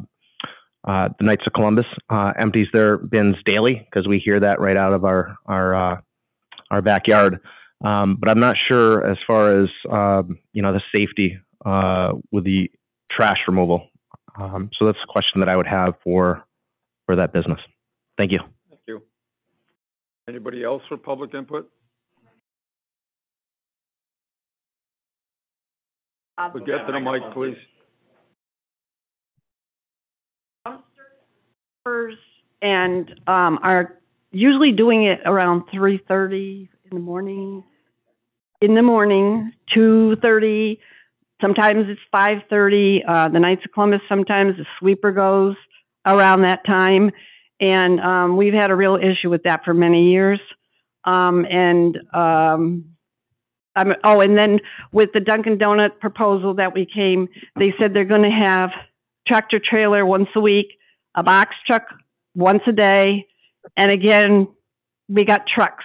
uh, 0.86 1.08
the 1.18 1.24
Knights 1.24 1.42
of 1.46 1.52
Columbus 1.52 1.86
uh, 2.10 2.32
empties 2.38 2.68
their 2.72 2.96
bins 2.96 3.34
daily 3.44 3.86
because 3.90 4.06
we 4.06 4.20
hear 4.24 4.38
that 4.38 4.60
right 4.60 4.76
out 4.76 4.92
of 4.92 5.04
our 5.04 5.36
our 5.46 5.74
uh, 5.74 6.00
our 6.70 6.80
backyard. 6.80 7.40
Um, 7.84 8.16
but 8.18 8.30
I'm 8.30 8.38
not 8.38 8.56
sure 8.70 9.04
as 9.04 9.18
far 9.26 9.50
as 9.50 9.68
um, 9.90 10.38
you 10.52 10.62
know 10.62 10.72
the 10.72 10.82
safety 10.96 11.38
uh, 11.64 12.12
with 12.30 12.44
the 12.44 12.70
trash 13.16 13.38
removal. 13.48 13.88
Um, 14.38 14.70
so 14.78 14.86
that's 14.86 14.98
a 15.02 15.10
question 15.10 15.40
that 15.40 15.48
I 15.48 15.56
would 15.56 15.66
have 15.66 15.94
for 16.04 16.44
for 17.06 17.16
that 17.16 17.32
business. 17.32 17.60
Thank 18.18 18.32
you. 18.32 18.38
Thank 18.68 18.80
you. 18.86 19.02
Anybody 20.28 20.62
else 20.62 20.82
for 20.88 20.96
public 20.96 21.34
input? 21.34 21.70
But 26.36 26.66
get 26.66 26.86
to 26.86 26.92
the 26.92 27.00
mic, 27.00 27.22
please. 27.32 27.56
dumpsters 31.86 32.14
and 32.62 33.20
um, 33.26 33.58
are 33.62 33.98
usually 34.32 34.72
doing 34.72 35.04
it 35.04 35.20
around 35.24 35.64
three 35.72 36.00
thirty 36.08 36.68
in 36.90 36.96
the 36.96 37.02
morning. 37.02 37.64
In 38.60 38.74
the 38.74 38.82
morning, 38.82 39.52
two 39.72 40.16
thirty. 40.22 40.80
Sometimes 41.40 41.86
it's 41.88 42.00
five 42.10 42.38
thirty. 42.48 43.02
Uh, 43.06 43.28
the 43.28 43.38
Knights 43.38 43.62
of 43.64 43.72
Columbus. 43.72 44.00
Sometimes 44.08 44.56
the 44.56 44.64
sweeper 44.78 45.12
goes 45.12 45.54
around 46.06 46.42
that 46.42 46.64
time, 46.64 47.10
and 47.60 48.00
um, 48.00 48.36
we've 48.36 48.54
had 48.54 48.70
a 48.70 48.76
real 48.76 48.96
issue 48.96 49.30
with 49.30 49.42
that 49.44 49.64
for 49.64 49.74
many 49.74 50.10
years. 50.10 50.40
Um, 51.04 51.44
and 51.44 51.96
um, 52.12 52.84
I'm, 53.76 53.92
oh, 54.02 54.20
and 54.20 54.38
then 54.38 54.60
with 54.92 55.10
the 55.12 55.20
Dunkin' 55.20 55.58
Donut 55.58 56.00
proposal 56.00 56.54
that 56.54 56.74
we 56.74 56.86
came, 56.86 57.28
they 57.58 57.74
said 57.80 57.92
they're 57.94 58.04
going 58.04 58.22
to 58.22 58.44
have 58.44 58.70
tractor 59.28 59.60
trailer 59.60 60.04
once 60.06 60.28
a 60.34 60.40
week 60.40 60.68
a 61.16 61.22
box 61.22 61.56
truck 61.66 61.86
once 62.34 62.62
a 62.66 62.72
day, 62.72 63.26
and 63.76 63.90
again, 63.90 64.46
we 65.08 65.24
got 65.24 65.46
trucks. 65.46 65.84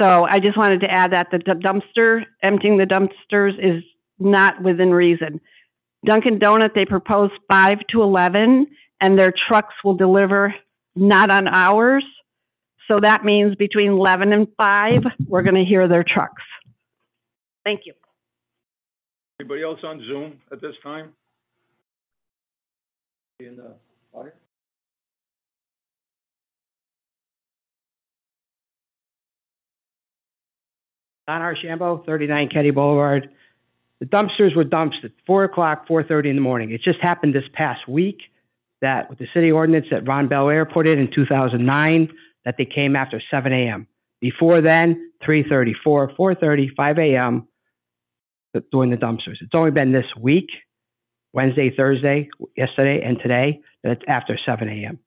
So 0.00 0.26
I 0.28 0.38
just 0.40 0.58
wanted 0.58 0.82
to 0.82 0.90
add 0.90 1.12
that 1.12 1.28
the 1.30 1.38
dumpster, 1.38 2.24
emptying 2.42 2.76
the 2.76 2.84
dumpsters 2.84 3.54
is 3.58 3.82
not 4.18 4.62
within 4.62 4.90
reason. 4.90 5.40
Dunkin' 6.04 6.38
Donut, 6.38 6.74
they 6.74 6.84
propose 6.84 7.30
five 7.50 7.78
to 7.90 8.02
eleven, 8.02 8.66
and 9.00 9.18
their 9.18 9.32
trucks 9.48 9.74
will 9.84 9.94
deliver 9.94 10.54
not 10.94 11.30
on 11.30 11.48
hours. 11.48 12.04
So 12.88 13.00
that 13.00 13.24
means 13.24 13.56
between 13.56 13.92
eleven 13.92 14.32
and 14.32 14.48
five, 14.56 15.02
we're 15.26 15.42
gonna 15.42 15.64
hear 15.64 15.88
their 15.88 16.04
trucks. 16.04 16.42
Thank 17.64 17.82
you. 17.84 17.94
Anybody 19.40 19.62
else 19.62 19.80
on 19.82 20.00
Zoom 20.06 20.40
at 20.52 20.60
this 20.60 20.74
time? 20.82 21.12
In 23.40 23.56
the 23.56 23.74
audience? 24.14 24.36
Don 31.26 31.42
Archambault, 31.42 32.04
39 32.06 32.48
Ketty 32.48 32.70
Boulevard. 32.70 33.28
The 34.00 34.06
dumpsters 34.06 34.54
were 34.54 34.64
dumped 34.64 34.96
at 35.04 35.12
4 35.26 35.44
o'clock, 35.44 35.86
4:30 35.88 36.30
in 36.30 36.36
the 36.36 36.42
morning. 36.42 36.70
It 36.70 36.82
just 36.82 36.98
happened 37.00 37.34
this 37.34 37.48
past 37.54 37.88
week 37.88 38.18
that 38.82 39.08
with 39.08 39.18
the 39.18 39.26
city 39.32 39.50
ordinance 39.50 39.86
that 39.90 40.06
Ron 40.06 40.28
Belair 40.28 40.66
put 40.66 40.86
in 40.86 40.98
in 40.98 41.10
2009, 41.10 42.10
that 42.44 42.56
they 42.58 42.66
came 42.66 42.94
after 42.94 43.20
7 43.30 43.52
a.m. 43.52 43.86
Before 44.20 44.60
then, 44.60 45.12
3:30, 45.26 45.72
4, 45.82 46.12
4:30, 46.18 46.74
5 46.76 46.98
a.m. 46.98 47.48
doing 48.70 48.90
the 48.90 48.96
dumpsters. 48.96 49.40
It's 49.40 49.54
only 49.54 49.70
been 49.70 49.92
this 49.92 50.06
week, 50.20 50.48
Wednesday, 51.32 51.70
Thursday, 51.74 52.28
yesterday, 52.56 53.02
and 53.02 53.18
today, 53.18 53.60
that 53.82 53.92
it's 53.92 54.02
after 54.08 54.38
7 54.44 54.68
a.m. 54.68 54.98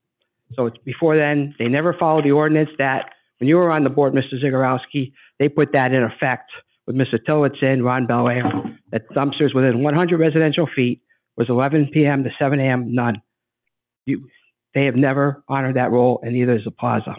So 0.54 0.66
it's 0.66 0.78
before 0.80 1.16
then, 1.16 1.54
they 1.60 1.68
never 1.68 1.94
followed 1.94 2.26
the 2.26 2.32
ordinance 2.32 2.72
that, 2.80 3.12
when 3.38 3.48
you 3.48 3.58
were 3.58 3.72
on 3.72 3.84
the 3.84 3.90
board, 3.90 4.14
Mr. 4.14 4.44
Zagorowski, 4.44 5.14
they 5.38 5.48
put 5.48 5.74
that 5.74 5.94
in 5.94 6.04
effect 6.04 6.50
with 6.90 6.98
Mr. 6.98 7.24
Tillotson, 7.24 7.84
Ron 7.84 8.08
Belair, 8.08 8.44
that 8.92 9.08
dumpsters 9.12 9.54
within 9.54 9.84
100 9.84 10.20
residential 10.20 10.68
feet 10.76 11.04
was 11.38 11.48
11 11.48 11.92
p.m. 11.94 12.24
to 12.24 12.32
7 12.40 12.60
a.m., 12.60 12.96
none. 12.96 13.22
You, 14.08 14.28
they 14.74 14.86
have 14.86 14.96
never 14.96 15.44
honored 15.48 15.76
that 15.76 15.92
rule, 15.92 16.20
and 16.24 16.34
neither 16.34 16.56
is 16.56 16.64
the 16.66 16.72
plaza. 16.72 17.16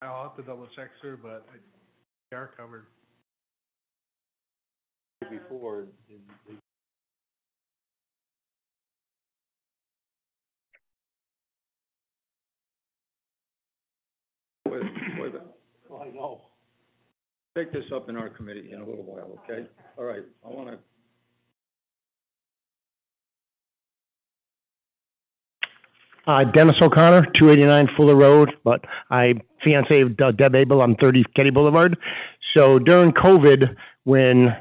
I'll 0.00 0.22
have 0.22 0.36
to 0.36 0.42
double 0.42 0.66
check, 0.74 0.88
sir, 1.02 1.18
but 1.22 1.46
they 2.30 2.36
are 2.38 2.50
covered. 2.56 2.86
Before, 5.30 5.86
Wait, 14.68 14.82
wait, 15.20 15.32
I 16.00 16.08
know. 16.14 16.40
take 17.56 17.72
this 17.72 17.84
up 17.94 18.08
in 18.08 18.16
our 18.16 18.28
committee 18.30 18.70
in 18.72 18.80
a 18.80 18.86
little 18.86 19.04
while, 19.04 19.38
okay? 19.44 19.66
All 19.98 20.04
right, 20.04 20.22
I 20.44 20.48
wanna, 20.48 20.78
Uh, 26.24 26.44
Dennis 26.44 26.76
O'Connor, 26.80 27.26
two 27.38 27.50
eighty-nine 27.50 27.88
Fuller 27.96 28.14
Road, 28.14 28.52
but 28.62 28.84
I 29.10 29.34
fiance 29.64 30.00
of 30.02 30.16
De- 30.16 30.32
Deb 30.32 30.54
Abel, 30.54 30.80
I'm 30.80 30.94
thirty 30.94 31.24
Ketty 31.36 31.50
Boulevard. 31.50 31.98
So 32.56 32.78
during 32.78 33.10
COVID, 33.12 33.74
when 34.04 34.54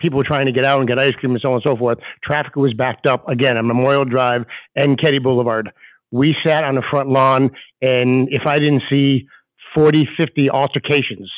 people 0.00 0.18
were 0.18 0.24
trying 0.24 0.46
to 0.46 0.52
get 0.52 0.64
out 0.64 0.80
and 0.80 0.88
get 0.88 1.00
ice 1.00 1.12
cream 1.12 1.32
and 1.32 1.40
so 1.40 1.48
on 1.48 1.54
and 1.54 1.64
so 1.66 1.76
forth, 1.76 1.98
traffic 2.22 2.56
was 2.56 2.74
backed 2.74 3.06
up 3.06 3.28
again 3.28 3.56
on 3.56 3.66
Memorial 3.66 4.04
Drive 4.04 4.44
and 4.74 5.00
Ketty 5.00 5.18
Boulevard. 5.18 5.70
We 6.10 6.36
sat 6.46 6.64
on 6.64 6.74
the 6.74 6.82
front 6.90 7.08
lawn 7.08 7.50
and 7.82 8.28
if 8.30 8.42
I 8.46 8.58
didn't 8.58 8.82
see 8.88 9.26
40, 9.74 10.08
50 10.18 10.50
altercations 10.50 11.30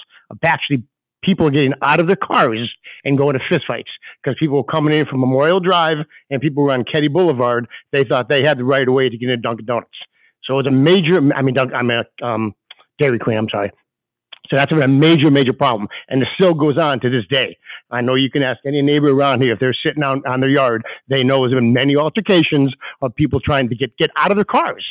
actually 0.44 0.84
people 1.22 1.50
getting 1.50 1.72
out 1.82 2.00
of 2.00 2.06
their 2.06 2.16
cars 2.16 2.70
and 3.04 3.18
going 3.18 3.34
to 3.34 3.40
fistfights 3.50 3.90
because 4.22 4.36
people 4.38 4.56
were 4.56 4.64
coming 4.64 4.94
in 4.94 5.06
from 5.06 5.20
Memorial 5.20 5.60
Drive 5.60 5.98
and 6.30 6.40
people 6.40 6.62
were 6.62 6.72
on 6.72 6.84
Ketty 6.84 7.08
Boulevard. 7.08 7.66
They 7.92 8.04
thought 8.04 8.28
they 8.28 8.44
had 8.44 8.58
the 8.58 8.64
right 8.64 8.86
of 8.86 8.94
way 8.94 9.08
to 9.08 9.16
get 9.16 9.28
into 9.28 9.42
Dunkin' 9.42 9.66
Donuts. 9.66 9.90
So 10.44 10.54
it 10.54 10.64
was 10.64 10.66
a 10.66 10.70
major, 10.70 11.16
I 11.34 11.42
mean, 11.42 11.56
I'm 11.58 11.90
a, 11.90 12.04
um, 12.24 12.54
Dairy 13.00 13.18
Queen, 13.18 13.36
I'm 13.36 13.48
sorry. 13.50 13.70
So 14.50 14.56
that's 14.56 14.72
a 14.72 14.88
major, 14.88 15.30
major 15.30 15.52
problem. 15.52 15.88
And 16.08 16.22
it 16.22 16.28
still 16.34 16.54
goes 16.54 16.78
on 16.78 17.00
to 17.00 17.10
this 17.10 17.24
day. 17.30 17.56
I 17.90 18.00
know 18.00 18.14
you 18.14 18.30
can 18.30 18.42
ask 18.42 18.58
any 18.66 18.82
neighbor 18.82 19.12
around 19.12 19.42
here, 19.42 19.52
if 19.52 19.60
they're 19.60 19.76
sitting 19.84 20.02
out 20.02 20.26
on 20.26 20.40
their 20.40 20.50
yard, 20.50 20.84
they 21.08 21.22
know 21.22 21.42
there's 21.42 21.54
been 21.54 21.72
many 21.72 21.96
altercations 21.96 22.72
of 23.02 23.14
people 23.14 23.40
trying 23.40 23.68
to 23.68 23.74
get, 23.74 23.96
get 23.96 24.10
out 24.16 24.30
of 24.30 24.36
their 24.36 24.44
cars. 24.44 24.84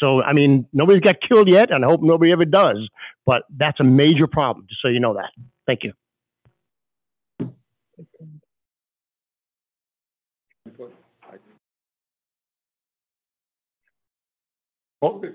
So, 0.00 0.22
I 0.22 0.32
mean, 0.32 0.66
nobody's 0.72 1.00
got 1.00 1.16
killed 1.26 1.50
yet, 1.50 1.74
and 1.74 1.84
I 1.84 1.88
hope 1.88 2.00
nobody 2.02 2.32
ever 2.32 2.44
does, 2.44 2.88
but 3.24 3.42
that's 3.56 3.78
a 3.80 3.84
major 3.84 4.26
problem, 4.26 4.66
just 4.68 4.80
so 4.82 4.88
you 4.88 5.00
know 5.00 5.14
that. 5.14 5.30
Thank 5.66 5.84
you. 5.84 5.92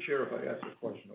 chair 0.10 0.24
if 0.24 0.34
I 0.34 0.52
ask 0.52 0.64
a 0.64 0.76
question. 0.80 1.12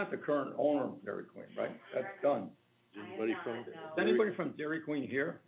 Not 0.00 0.10
the 0.10 0.16
current 0.16 0.54
owner 0.56 0.84
of 0.84 1.04
Dairy 1.04 1.24
Queen, 1.24 1.44
right? 1.58 1.78
That's 1.94 2.06
done. 2.22 2.48
Anybody 2.96 3.36
from? 3.44 3.58
Is 3.58 3.66
anybody 3.98 4.30
from 4.34 4.54
Dairy 4.56 4.80
Queen 4.80 5.06
here? 5.06 5.42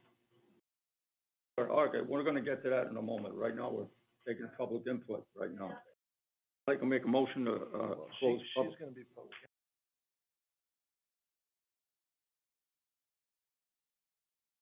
Or, 1.56 1.70
okay, 1.88 2.00
we're 2.06 2.22
gonna 2.22 2.42
get 2.42 2.62
to 2.64 2.68
that 2.68 2.88
in 2.88 2.96
a 2.98 3.00
moment. 3.00 3.34
Right 3.34 3.56
now, 3.56 3.70
we're 3.70 3.86
taking 4.28 4.46
public 4.58 4.82
input 4.86 5.24
right 5.34 5.54
now. 5.58 5.68
I'd 5.70 6.72
like 6.72 6.80
to 6.80 6.86
make 6.86 7.02
a 7.02 7.08
motion 7.08 7.46
to, 7.46 7.52
uh, 7.54 7.94
close 8.18 8.42
public. 8.54 8.78
gonna 8.78 8.90
be 8.92 9.04
public. 9.14 9.32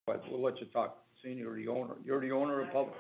But 0.07 0.23
we'll 0.31 0.41
let 0.41 0.61
you 0.61 0.67
talk. 0.67 1.05
Senior, 1.21 1.53
the 1.57 1.67
owner, 1.67 1.97
you're 2.05 2.21
the 2.21 2.31
owner 2.31 2.61
of 2.61 2.71
public? 2.71 2.95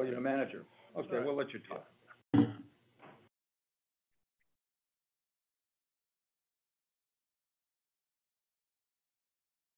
Oh, 0.00 0.04
you're 0.04 0.16
the 0.16 0.20
manager. 0.20 0.64
Okay, 0.96 1.20
we'll 1.24 1.36
let 1.36 1.52
you 1.52 1.60
talk. 1.60 1.86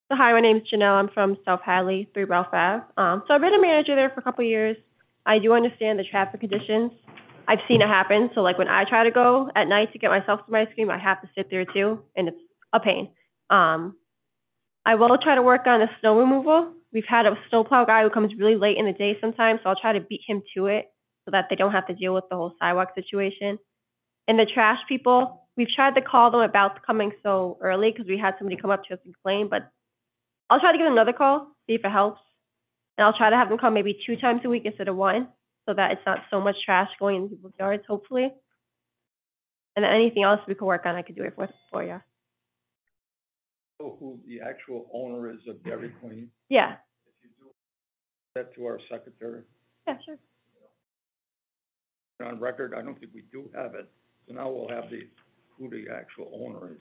So 0.09 0.15
hi, 0.15 0.33
my 0.33 0.41
name 0.41 0.59
is 0.59 0.63
Janelle. 0.73 1.01
I'm 1.01 1.09
from 1.09 1.37
South 1.45 1.59
Hadley, 1.65 2.09
Three 2.15 2.23
Ralph 2.23 2.47
Ave. 2.53 2.85
Um, 2.97 3.25
so 3.27 3.35
I've 3.35 3.41
been 3.41 3.55
a 3.55 3.61
manager 3.61 3.97
there 3.97 4.09
for 4.11 4.21
a 4.21 4.23
couple 4.23 4.45
years. 4.45 4.77
I 5.27 5.41
do 5.41 5.53
understand 5.53 5.99
the 5.99 6.05
traffic 6.05 6.39
conditions. 6.39 6.93
I've 7.49 7.59
seen 7.67 7.83
it 7.83 7.89
happen. 7.89 8.31
So 8.33 8.43
like 8.43 8.57
when 8.57 8.69
I 8.69 8.85
try 8.89 9.03
to 9.03 9.11
go 9.11 9.51
at 9.57 9.67
night 9.67 9.93
to 9.95 9.99
get 9.99 10.11
myself 10.11 10.43
some 10.47 10.55
ice 10.55 10.69
cream, 10.77 10.91
I 10.91 10.99
have 10.99 11.21
to 11.23 11.29
sit 11.35 11.51
there 11.51 11.65
too, 11.65 11.99
and 12.15 12.29
it's 12.29 12.39
a 12.73 12.79
pain. 12.79 13.09
Um, 13.51 13.97
I 14.85 14.95
will 14.95 15.19
try 15.21 15.35
to 15.35 15.43
work 15.43 15.67
on 15.67 15.81
the 15.81 15.89
snow 15.99 16.17
removal. 16.21 16.73
We've 16.93 17.03
had 17.09 17.27
a 17.27 17.37
snowplow 17.51 17.87
guy 17.87 18.05
who 18.05 18.11
comes 18.11 18.31
really 18.39 18.55
late 18.55 18.77
in 18.79 18.87
the 18.87 18.93
day 18.93 19.19
sometimes, 19.21 19.59
so 19.65 19.71
I'll 19.71 19.81
try 19.81 19.93
to 19.93 20.01
beat 20.01 20.21
him 20.25 20.41
to 20.57 20.67
it 20.67 20.85
so 21.25 21.33
that 21.33 21.47
they 21.51 21.57
don't 21.57 21.73
have 21.73 21.89
to 21.89 21.95
deal 21.95 22.15
with 22.15 22.25
the 22.31 22.37
whole 22.37 22.53
sidewalk 22.61 22.91
situation. 22.95 23.59
And 24.29 24.39
the 24.39 24.47
trash 24.47 24.79
people, 24.89 25.49
we've 25.57 25.67
tried 25.75 25.97
to 25.97 26.01
call 26.01 26.31
them 26.31 26.43
about 26.43 26.87
coming 26.87 27.11
so 27.25 27.59
early 27.61 27.91
because 27.91 28.07
we 28.07 28.19
had 28.19 28.35
somebody 28.39 28.57
come 28.57 28.71
up 28.71 28.85
to 28.85 28.95
us 28.95 29.01
and 29.05 29.13
complain, 29.13 29.49
but 29.51 29.69
I'll 30.51 30.61
try 30.61 30.73
to 30.73 30.79
give 30.79 30.87
another 30.87 31.13
call, 31.13 31.49
see 31.67 31.75
if 31.75 31.85
it 31.85 31.91
helps. 31.91 32.21
And 32.99 33.05
I'll 33.07 33.17
try 33.17 33.31
to 33.31 33.37
have 33.37 33.49
them 33.49 33.59
come 33.59 33.75
maybe 33.75 33.99
two 34.07 34.17
times 34.17 34.41
a 34.45 34.49
week 34.49 34.63
instead 34.65 34.89
of 34.89 34.97
one, 34.97 35.29
so 35.67 35.75
that 35.75 35.91
it's 35.93 36.01
not 36.07 36.21
so 36.31 36.41
much 36.41 36.57
trash 36.65 36.89
going 36.99 37.17
in 37.17 37.29
people's 37.29 37.53
yards, 37.59 37.83
hopefully. 37.87 38.29
And 39.75 39.85
then 39.85 39.93
anything 39.93 40.23
else 40.23 40.41
we 40.49 40.55
could 40.55 40.65
work 40.65 40.87
on, 40.87 40.95
I 40.95 41.03
could 41.03 41.17
do 41.17 41.25
it 41.25 41.35
for, 41.35 41.49
for 41.71 41.85
you. 41.85 42.01
Know 43.81 43.97
who 44.01 44.19
the 44.27 44.41
actual 44.41 44.87
owner 44.95 45.31
is 45.31 45.41
of 45.49 45.63
Dairy 45.65 45.91
Queen, 46.01 46.31
Yeah, 46.49 46.77
that 48.35 48.55
to 48.55 48.65
our 48.65 48.81
secretary. 48.91 49.43
yeah, 49.87 49.97
sure. 50.05 50.17
On 52.27 52.41
record, 52.41 52.73
I 52.75 52.81
don't 52.81 52.99
think 52.99 53.13
we 53.15 53.25
do 53.31 53.51
have 53.55 53.75
it, 53.75 53.91
so 54.27 54.33
now 54.35 54.49
we'll 54.51 54.69
have 54.71 54.89
the, 54.91 55.01
who 55.59 55.69
the 55.69 55.85
actual 55.95 56.31
owner 56.35 56.73
is. 56.73 56.81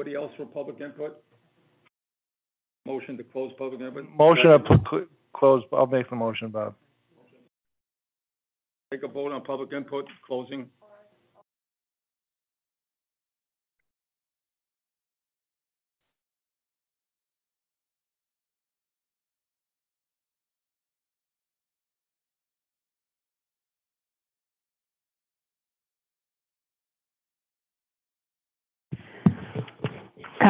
Anybody 0.00 0.16
else 0.16 0.32
for 0.38 0.46
public 0.46 0.80
input? 0.80 1.22
Motion 2.86 3.18
to 3.18 3.22
close 3.22 3.52
public 3.58 3.82
input? 3.82 4.08
Motion 4.16 4.44
to 4.50 4.80
cl- 4.90 5.06
close, 5.34 5.62
I'll 5.74 5.86
make 5.86 6.08
the 6.08 6.16
motion, 6.16 6.48
Bob. 6.48 6.74
Take 8.90 9.02
a 9.02 9.08
vote 9.08 9.30
on 9.32 9.44
public 9.44 9.74
input, 9.74 10.06
closing. 10.26 10.70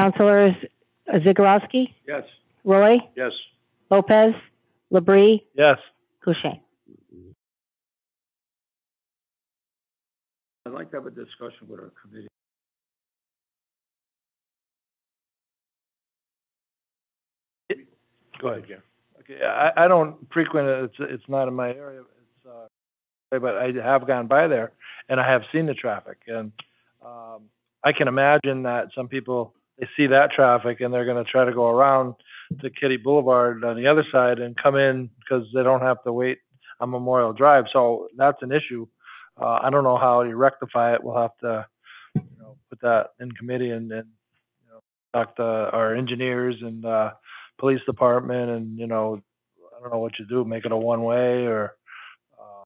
Councilors 0.00 0.54
Zagorowski, 1.08 1.92
Yes. 2.06 2.24
Roy, 2.64 2.98
Yes. 3.16 3.32
Lopez, 3.90 4.34
Labrie, 4.92 5.42
Yes. 5.54 5.78
Kushein. 6.24 6.60
I'd 10.66 10.72
like 10.72 10.90
to 10.90 10.96
have 10.96 11.06
a 11.06 11.10
discussion 11.10 11.68
with 11.68 11.80
our 11.80 11.92
committee. 12.00 12.28
Go 18.40 18.48
ahead, 18.48 18.64
Jim. 18.68 18.82
Okay, 19.20 19.44
I, 19.44 19.84
I 19.84 19.88
don't 19.88 20.16
frequent 20.32 20.66
it, 20.66 20.84
it's, 20.84 20.94
it's 21.12 21.28
not 21.28 21.46
in 21.48 21.54
my 21.54 21.70
area, 21.74 22.00
it's, 22.00 22.46
uh, 22.46 23.38
but 23.38 23.56
I 23.56 23.72
have 23.84 24.06
gone 24.06 24.28
by 24.28 24.48
there, 24.48 24.72
and 25.10 25.20
I 25.20 25.30
have 25.30 25.42
seen 25.52 25.66
the 25.66 25.74
traffic, 25.74 26.18
and, 26.26 26.52
um, 27.04 27.42
I 27.84 27.92
can 27.92 28.08
imagine 28.08 28.62
that 28.62 28.88
some 28.94 29.08
people, 29.08 29.54
they 29.80 29.88
see 29.96 30.06
that 30.08 30.30
traffic, 30.30 30.80
and 30.80 30.92
they're 30.92 31.06
gonna 31.06 31.24
try 31.24 31.44
to 31.44 31.52
go 31.52 31.68
around 31.68 32.14
to 32.60 32.70
Kitty 32.70 32.98
Boulevard 32.98 33.64
on 33.64 33.76
the 33.76 33.86
other 33.86 34.04
side 34.12 34.38
and 34.38 34.56
come 34.56 34.76
in, 34.76 35.08
because 35.18 35.46
they 35.54 35.62
don't 35.62 35.80
have 35.82 36.02
to 36.04 36.12
wait 36.12 36.38
on 36.80 36.90
Memorial 36.90 37.32
Drive, 37.32 37.64
so 37.72 38.08
that's 38.16 38.42
an 38.42 38.52
issue. 38.52 38.86
Uh, 39.40 39.58
I 39.62 39.70
don't 39.70 39.84
know 39.84 39.96
how 39.96 40.22
you 40.22 40.36
rectify 40.36 40.94
it, 40.94 41.02
we'll 41.02 41.16
have 41.16 41.36
to, 41.40 41.66
you 42.14 42.22
know, 42.38 42.56
put 42.68 42.80
that 42.82 43.10
in 43.20 43.32
committee 43.32 43.70
and, 43.70 43.90
and, 43.90 44.08
you 44.62 44.68
know, 44.70 44.80
talk 45.14 45.36
to 45.36 45.42
our 45.42 45.94
engineers 45.94 46.56
and, 46.60 46.84
uh, 46.84 47.12
police 47.58 47.80
department 47.86 48.50
and, 48.50 48.78
you 48.78 48.86
know, 48.86 49.22
I 49.76 49.80
don't 49.80 49.92
know 49.92 49.98
what 49.98 50.18
you 50.18 50.26
do, 50.26 50.44
make 50.44 50.66
it 50.66 50.72
a 50.72 50.76
one-way 50.76 51.46
or, 51.46 51.74
uh, 52.38 52.64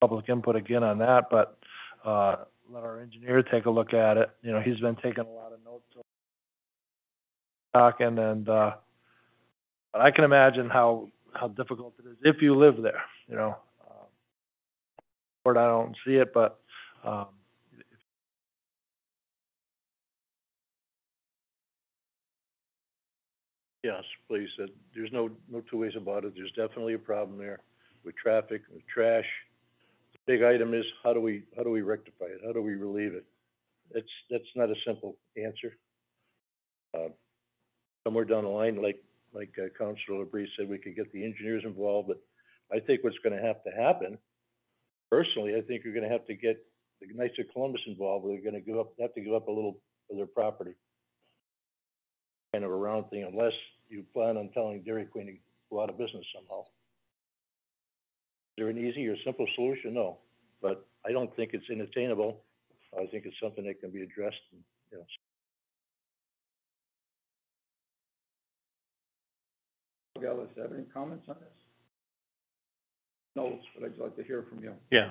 public 0.00 0.28
input 0.28 0.56
again 0.56 0.82
on 0.82 0.98
that, 0.98 1.26
but, 1.30 1.58
uh, 2.04 2.36
let 2.72 2.84
our 2.84 3.00
engineer 3.00 3.42
take 3.42 3.66
a 3.66 3.70
look 3.70 3.92
at 3.92 4.16
it. 4.16 4.30
You 4.42 4.52
know, 4.52 4.60
he's 4.60 4.78
been 4.78 4.96
taking 4.96 5.24
a 5.24 5.28
lot 5.28 5.52
of 5.52 5.58
notes. 5.64 5.84
Talking 7.72 8.18
and, 8.18 8.48
uh, 8.48 8.72
but 9.92 10.00
I 10.02 10.10
can 10.10 10.24
imagine 10.24 10.68
how, 10.68 11.08
how 11.34 11.48
difficult 11.48 11.94
it 11.98 12.08
is 12.08 12.16
if 12.22 12.42
you 12.42 12.56
live 12.56 12.82
there, 12.82 13.02
you 13.28 13.36
know. 13.36 13.56
Um, 13.88 14.06
Or 15.44 15.56
I 15.56 15.66
don't 15.66 15.96
see 16.04 16.14
it, 16.14 16.32
but, 16.32 16.58
um, 17.04 17.26
Yes, 23.82 24.02
please, 24.28 24.48
uh, 24.62 24.66
there's 24.94 25.10
no, 25.10 25.30
no 25.50 25.62
two 25.70 25.78
ways 25.78 25.94
about 25.96 26.24
it, 26.24 26.34
there's 26.36 26.52
definitely 26.52 26.94
a 26.94 26.98
problem 26.98 27.38
there 27.38 27.60
with 28.04 28.14
traffic, 28.16 28.62
with 28.72 28.82
trash. 28.92 29.24
Big 30.26 30.42
item 30.42 30.74
is, 30.74 30.84
how 31.02 31.12
do 31.12 31.20
we, 31.20 31.44
how 31.56 31.62
do 31.62 31.70
we 31.70 31.82
rectify 31.82 32.26
it, 32.26 32.40
how 32.44 32.52
do 32.52 32.62
we 32.62 32.74
relieve 32.74 33.14
it? 33.14 33.24
It's, 33.92 34.08
that's 34.30 34.44
not 34.54 34.70
a 34.70 34.74
simple 34.86 35.16
answer. 35.36 35.76
Uh, 36.94 37.08
Somewhere 38.06 38.24
down 38.24 38.44
the 38.44 38.50
line, 38.50 38.80
like, 38.80 39.02
like 39.34 39.52
uh, 39.58 39.68
Councilor 39.76 40.24
LaBrie 40.24 40.46
said, 40.56 40.68
we 40.68 40.78
could 40.78 40.96
get 40.96 41.12
the 41.12 41.22
engineers 41.22 41.62
involved, 41.66 42.08
but 42.08 42.22
I 42.72 42.80
think 42.80 43.04
what's 43.04 43.18
gonna 43.22 43.42
have 43.42 43.62
to 43.64 43.70
happen, 43.70 44.16
personally, 45.10 45.54
I 45.56 45.60
think 45.60 45.84
you're 45.84 45.94
gonna 45.94 46.08
have 46.08 46.26
to 46.26 46.34
get 46.34 46.64
the 47.00 47.08
Knights 47.14 47.38
of 47.38 47.46
Columbus 47.52 47.82
involved, 47.86 48.26
they're 48.26 48.42
gonna 48.42 48.60
give 48.60 48.78
up, 48.78 48.92
have 49.00 49.14
to 49.14 49.20
give 49.20 49.34
up 49.34 49.48
a 49.48 49.52
little 49.52 49.78
of 50.10 50.16
their 50.16 50.26
property 50.26 50.72
kind 52.52 52.64
of 52.64 52.70
a 52.70 52.74
round 52.74 53.08
thing 53.10 53.24
unless 53.24 53.52
you 53.88 54.04
plan 54.12 54.36
on 54.36 54.50
telling 54.52 54.82
Dairy 54.82 55.06
Queen 55.06 55.26
to 55.26 55.32
go 55.70 55.82
out 55.82 55.90
of 55.90 55.98
business 55.98 56.24
somehow. 56.34 56.64
Is 58.60 58.64
there 58.64 58.68
an 58.68 58.76
easy 58.76 59.08
or 59.08 59.16
simple 59.24 59.46
solution? 59.54 59.94
No, 59.94 60.18
but 60.60 60.86
I 61.06 61.12
don't 61.12 61.34
think 61.34 61.52
it's 61.54 61.64
unattainable. 61.70 62.42
I 62.94 63.06
think 63.06 63.24
it's 63.24 63.36
something 63.42 63.64
that 63.64 63.80
can 63.80 63.90
be 63.90 64.02
addressed 64.02 64.36
and, 64.52 64.60
you 64.92 64.98
know. 70.18 70.28
Ellis, 70.28 70.50
have 70.58 70.74
any 70.74 70.84
comments 70.92 71.24
on 71.30 71.36
this? 71.40 71.48
No, 73.34 73.58
but 73.78 73.86
I'd 73.86 73.96
like 73.98 74.14
to 74.16 74.24
hear 74.24 74.44
from 74.50 74.62
you. 74.62 74.74
Yeah, 74.92 75.08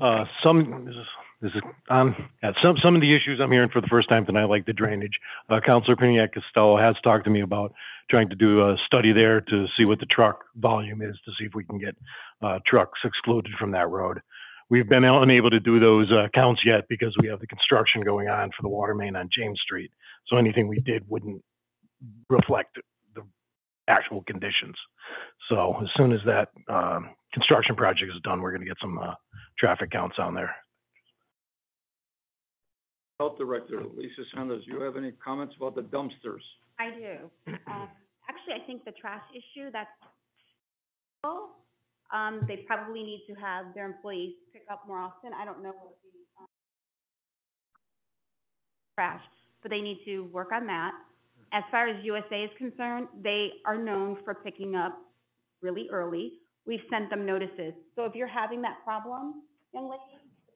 uh, 0.00 0.24
some, 0.44 0.88
this 1.44 1.52
is, 1.54 1.62
um, 1.90 2.16
some, 2.62 2.76
some 2.82 2.94
of 2.94 3.02
the 3.02 3.14
issues 3.14 3.38
I'm 3.38 3.52
hearing 3.52 3.68
for 3.68 3.82
the 3.82 3.86
first 3.88 4.08
time 4.08 4.24
tonight, 4.24 4.46
like 4.46 4.64
the 4.64 4.72
drainage. 4.72 5.18
Uh, 5.50 5.60
Counselor 5.60 5.94
Pniak 5.94 6.32
Costello 6.32 6.78
has 6.78 6.96
talked 7.04 7.24
to 7.24 7.30
me 7.30 7.42
about 7.42 7.74
trying 8.10 8.30
to 8.30 8.34
do 8.34 8.62
a 8.62 8.76
study 8.86 9.12
there 9.12 9.42
to 9.42 9.66
see 9.76 9.84
what 9.84 10.00
the 10.00 10.06
truck 10.06 10.40
volume 10.56 11.02
is, 11.02 11.14
to 11.26 11.32
see 11.38 11.44
if 11.44 11.54
we 11.54 11.62
can 11.62 11.78
get, 11.78 11.94
uh, 12.42 12.60
trucks 12.66 12.98
excluded 13.04 13.52
from 13.58 13.72
that 13.72 13.90
road. 13.90 14.20
We've 14.70 14.88
been 14.88 15.04
unable 15.04 15.50
to 15.50 15.60
do 15.60 15.78
those, 15.78 16.10
uh, 16.10 16.28
counts 16.34 16.62
yet 16.64 16.84
because 16.88 17.14
we 17.20 17.28
have 17.28 17.40
the 17.40 17.46
construction 17.46 18.00
going 18.00 18.28
on 18.28 18.50
for 18.56 18.62
the 18.62 18.70
water 18.70 18.94
main 18.94 19.14
on 19.14 19.28
James 19.30 19.60
Street. 19.60 19.90
So 20.28 20.38
anything 20.38 20.66
we 20.66 20.80
did 20.80 21.04
wouldn't 21.10 21.42
reflect 22.30 22.78
the 23.14 23.22
actual 23.86 24.22
conditions. 24.22 24.76
So 25.50 25.76
as 25.82 25.88
soon 25.94 26.12
as 26.12 26.20
that, 26.24 26.48
um, 26.68 27.10
construction 27.34 27.76
project 27.76 28.10
is 28.14 28.20
done, 28.22 28.40
we're 28.40 28.52
gonna 28.52 28.64
get 28.64 28.78
some, 28.80 28.96
uh, 28.98 29.14
traffic 29.58 29.90
counts 29.90 30.16
on 30.18 30.32
there. 30.34 30.54
Health 33.20 33.38
Director 33.38 33.82
Lisa 33.96 34.22
Sanders, 34.34 34.64
you 34.66 34.80
have 34.80 34.96
any 34.96 35.12
comments 35.24 35.54
about 35.56 35.76
the 35.76 35.82
dumpsters? 35.82 36.42
I 36.80 36.90
do. 36.90 37.30
Um, 37.46 37.88
actually, 38.28 38.54
I 38.60 38.66
think 38.66 38.84
the 38.84 38.92
trash 38.92 39.22
issue, 39.30 39.70
that's, 39.72 39.88
um, 42.12 42.40
they 42.48 42.64
probably 42.66 43.02
need 43.04 43.24
to 43.28 43.34
have 43.34 43.66
their 43.74 43.86
employees 43.86 44.34
pick 44.52 44.62
up 44.70 44.82
more 44.88 44.98
often. 44.98 45.30
I 45.32 45.44
don't 45.44 45.62
know 45.62 45.70
what 45.70 45.94
the, 46.02 46.42
um, 46.42 46.46
trash, 48.98 49.22
but 49.62 49.70
they 49.70 49.80
need 49.80 50.00
to 50.06 50.24
work 50.32 50.50
on 50.52 50.66
that. 50.66 50.92
As 51.52 51.62
far 51.70 51.86
as 51.86 52.04
USA 52.04 52.42
is 52.42 52.50
concerned, 52.58 53.06
they 53.22 53.50
are 53.64 53.78
known 53.78 54.16
for 54.24 54.34
picking 54.34 54.74
up 54.74 54.98
really 55.62 55.88
early. 55.88 56.40
We've 56.66 56.82
sent 56.90 57.10
them 57.10 57.24
notices. 57.24 57.74
So 57.94 58.06
if 58.06 58.16
you're 58.16 58.26
having 58.26 58.60
that 58.62 58.82
problem, 58.82 59.44
young 59.72 59.88
lady, 59.88 60.02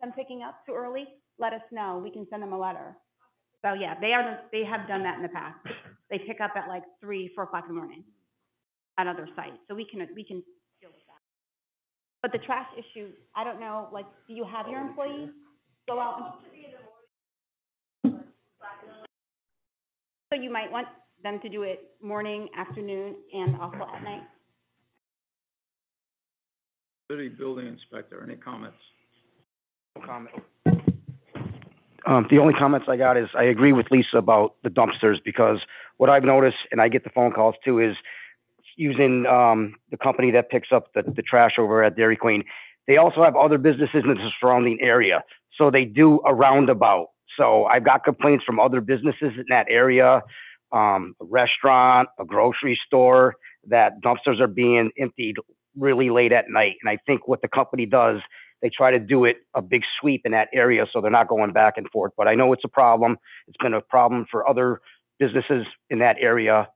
them 0.00 0.12
picking 0.16 0.42
up 0.42 0.66
too 0.66 0.74
early, 0.74 1.06
let 1.38 1.52
us 1.52 1.62
know, 1.70 2.00
we 2.02 2.10
can 2.10 2.26
send 2.30 2.42
them 2.42 2.52
a 2.52 2.58
letter. 2.58 2.96
So, 3.64 3.74
yeah, 3.74 3.94
they 4.00 4.12
are, 4.12 4.40
they 4.52 4.64
have 4.64 4.86
done 4.86 5.02
that 5.02 5.16
in 5.16 5.22
the 5.22 5.28
past. 5.28 5.58
They 6.10 6.18
pick 6.18 6.40
up 6.40 6.52
at 6.56 6.68
like 6.68 6.84
three, 7.00 7.30
four 7.34 7.44
o'clock 7.44 7.64
in 7.68 7.74
the 7.74 7.80
morning 7.80 8.04
at 8.98 9.06
other 9.06 9.28
sites, 9.36 9.58
so 9.68 9.74
we 9.74 9.84
can, 9.84 10.00
we 10.14 10.24
can 10.24 10.42
deal 10.80 10.90
with 10.90 11.06
that. 11.06 11.20
But 12.22 12.32
the 12.32 12.38
trash 12.44 12.66
issue, 12.76 13.10
I 13.36 13.44
don't 13.44 13.60
know, 13.60 13.88
like, 13.92 14.06
do 14.26 14.34
you 14.34 14.44
have 14.44 14.68
your 14.68 14.80
employees 14.80 15.30
go 15.88 16.00
out 16.00 16.18
and? 16.18 16.48
So 20.32 20.38
you 20.40 20.52
might 20.52 20.70
want 20.70 20.88
them 21.22 21.40
to 21.40 21.48
do 21.48 21.62
it 21.62 21.90
morning, 22.02 22.48
afternoon, 22.56 23.16
and 23.32 23.60
also 23.60 23.78
at 23.94 24.02
night? 24.02 24.22
City 27.10 27.28
Building 27.28 27.66
Inspector, 27.66 28.22
any 28.22 28.36
comments? 28.36 28.76
No 29.96 30.04
comment. 30.04 30.34
Um, 32.08 32.26
the 32.30 32.38
only 32.38 32.54
comments 32.54 32.86
I 32.88 32.96
got 32.96 33.18
is 33.18 33.28
I 33.34 33.44
agree 33.44 33.74
with 33.74 33.90
Lisa 33.90 34.16
about 34.16 34.54
the 34.64 34.70
dumpsters 34.70 35.16
because 35.22 35.58
what 35.98 36.08
I've 36.08 36.24
noticed, 36.24 36.56
and 36.72 36.80
I 36.80 36.88
get 36.88 37.04
the 37.04 37.10
phone 37.10 37.32
calls 37.32 37.54
too, 37.62 37.78
is 37.80 37.96
using, 38.78 39.26
um, 39.26 39.74
the 39.90 39.98
company 39.98 40.30
that 40.30 40.48
picks 40.48 40.68
up 40.72 40.86
the, 40.94 41.02
the 41.02 41.20
trash 41.20 41.52
over 41.58 41.84
at 41.84 41.96
Dairy 41.96 42.16
Queen. 42.16 42.44
They 42.86 42.96
also 42.96 43.22
have 43.22 43.36
other 43.36 43.58
businesses 43.58 44.04
in 44.04 44.08
the 44.08 44.30
surrounding 44.40 44.78
area, 44.80 45.22
so 45.58 45.70
they 45.70 45.84
do 45.84 46.20
a 46.24 46.34
roundabout. 46.34 47.08
So 47.36 47.66
I've 47.66 47.84
got 47.84 48.04
complaints 48.04 48.42
from 48.42 48.58
other 48.58 48.80
businesses 48.80 49.32
in 49.36 49.44
that 49.50 49.66
area, 49.68 50.22
um, 50.72 51.14
a 51.20 51.26
restaurant, 51.26 52.08
a 52.18 52.24
grocery 52.24 52.80
store, 52.86 53.34
that 53.66 54.00
dumpsters 54.02 54.40
are 54.40 54.46
being 54.46 54.90
emptied 54.98 55.36
really 55.76 56.08
late 56.08 56.32
at 56.32 56.46
night. 56.48 56.76
And 56.82 56.88
I 56.88 56.96
think 57.06 57.28
what 57.28 57.42
the 57.42 57.48
company 57.48 57.84
does 57.84 58.22
they 58.62 58.70
try 58.70 58.90
to 58.90 58.98
do 58.98 59.24
it 59.24 59.36
a 59.54 59.62
big 59.62 59.82
sweep 60.00 60.22
in 60.24 60.32
that 60.32 60.48
area 60.52 60.86
so 60.92 61.00
they're 61.00 61.10
not 61.10 61.28
going 61.28 61.52
back 61.52 61.74
and 61.76 61.88
forth. 61.90 62.12
But 62.16 62.28
I 62.28 62.34
know 62.34 62.52
it's 62.52 62.64
a 62.64 62.68
problem. 62.68 63.16
It's 63.46 63.56
been 63.62 63.74
a 63.74 63.80
problem 63.80 64.26
for 64.30 64.48
other 64.48 64.80
businesses 65.18 65.66
in 65.90 66.00
that 66.00 66.16
area. 66.20 66.68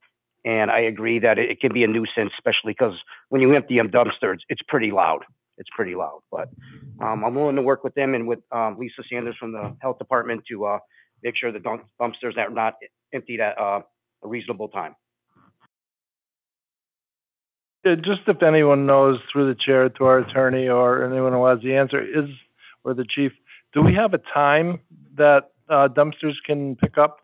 And 0.45 0.71
I 0.71 0.81
agree 0.81 1.19
that 1.21 1.39
it, 1.39 1.51
it 1.51 1.61
can 1.61 1.73
be 1.73 1.85
a 1.85 1.87
nuisance, 1.87 2.33
especially 2.39 2.73
because 2.73 2.95
when 3.29 3.41
you 3.41 3.55
empty 3.55 3.77
them 3.77 3.91
dumpsters, 3.91 4.39
it's 4.49 4.63
pretty 4.69 4.91
loud. 4.91 5.21
It's 5.59 5.71
pretty 5.75 5.95
loud. 5.95 6.21
But 6.31 6.49
um, 7.01 7.25
I'm 7.25 7.35
willing 7.35 7.57
to 7.57 7.63
work 7.63 7.85
with 7.85 7.95
them 7.95 8.15
and 8.15 8.27
with 8.27 8.41
um, 8.51 8.77
Lisa 8.79 9.03
Sanders 9.11 9.37
from 9.39 9.53
the 9.53 9.77
health 9.81 9.99
department 9.99 10.43
to 10.51 10.65
uh, 10.65 10.79
make 11.23 11.35
sure 11.37 11.53
the 11.53 11.61
dump- 11.61 11.87
dumpsters 12.01 12.37
are 12.37 12.51
not 12.51 12.75
emptied 13.13 13.41
at 13.41 13.59
uh, 13.59 13.81
a 14.25 14.29
reasonable 14.29 14.69
time. 14.69 14.95
Yeah, 17.85 17.97
just 17.97 18.21
if 18.29 18.43
anyone 18.43 18.87
knows 18.87 19.19
through 19.33 19.53
the 19.53 19.59
chair 19.61 19.89
to 19.89 20.05
our 20.05 20.19
attorney 20.19 20.69
or 20.69 21.05
anyone 21.05 21.33
who 21.33 21.45
has 21.47 21.59
the 21.63 21.75
answer 21.75 22.01
is, 22.01 22.31
or 22.85 22.95
the 22.95 23.05
chief, 23.09 23.33
do 23.73 23.83
we 23.83 23.95
have 23.95 24.15
a 24.15 24.19
time 24.33 24.81
that 25.17 25.51
uh, 25.69 25.89
dumpsters 25.89 26.35
can 26.47 26.77
pick 26.77 26.99
up? 26.99 27.19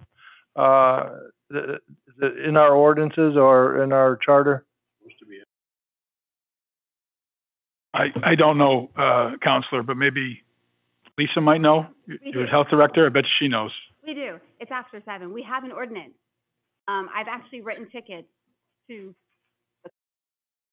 Uh, 0.57 1.11
th- 1.53 1.65
th- 2.21 2.33
in 2.47 2.57
our 2.57 2.75
ordinances 2.75 3.37
or 3.37 3.83
in 3.83 3.93
our 3.93 4.19
charter? 4.25 4.65
I, 7.95 8.07
I 8.23 8.35
don't 8.35 8.59
know, 8.59 8.91
uh, 8.97 9.33
Counselor, 9.43 9.83
but 9.83 9.97
maybe 9.97 10.43
Lisa 11.17 11.41
might 11.41 11.61
know. 11.61 11.87
Your 12.23 12.47
health 12.47 12.69
director, 12.71 13.07
I 13.07 13.09
bet 13.09 13.25
she 13.39 13.49
knows. 13.49 13.73
We 14.07 14.15
do. 14.15 14.39
It's 14.61 14.71
after 14.71 15.03
seven. 15.05 15.33
We 15.33 15.43
have 15.43 15.65
an 15.65 15.73
ordinance. 15.73 16.15
Um, 16.87 17.09
I've 17.15 17.29
actually 17.29 17.61
written 17.61 17.89
tickets 17.91 18.29
to, 18.89 19.15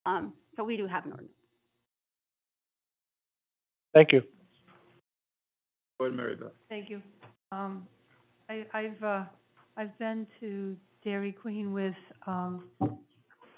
um, 0.06 0.32
so 0.56 0.64
we 0.64 0.76
do 0.76 0.86
have 0.86 1.04
an 1.04 1.12
ordinance. 1.12 1.32
Thank 3.92 4.12
you. 4.12 4.22
Go 5.98 6.06
ahead, 6.06 6.16
Mary 6.16 6.36
Beth. 6.36 6.48
Thank 6.68 6.90
you. 6.90 7.02
Um, 7.52 7.86
I, 8.48 8.66
I've, 8.72 9.02
uh, 9.02 9.24
I've 9.76 9.98
been 9.98 10.26
to 10.40 10.76
Dairy 11.04 11.32
Queen 11.32 11.72
with, 11.72 11.94
um, 12.26 12.64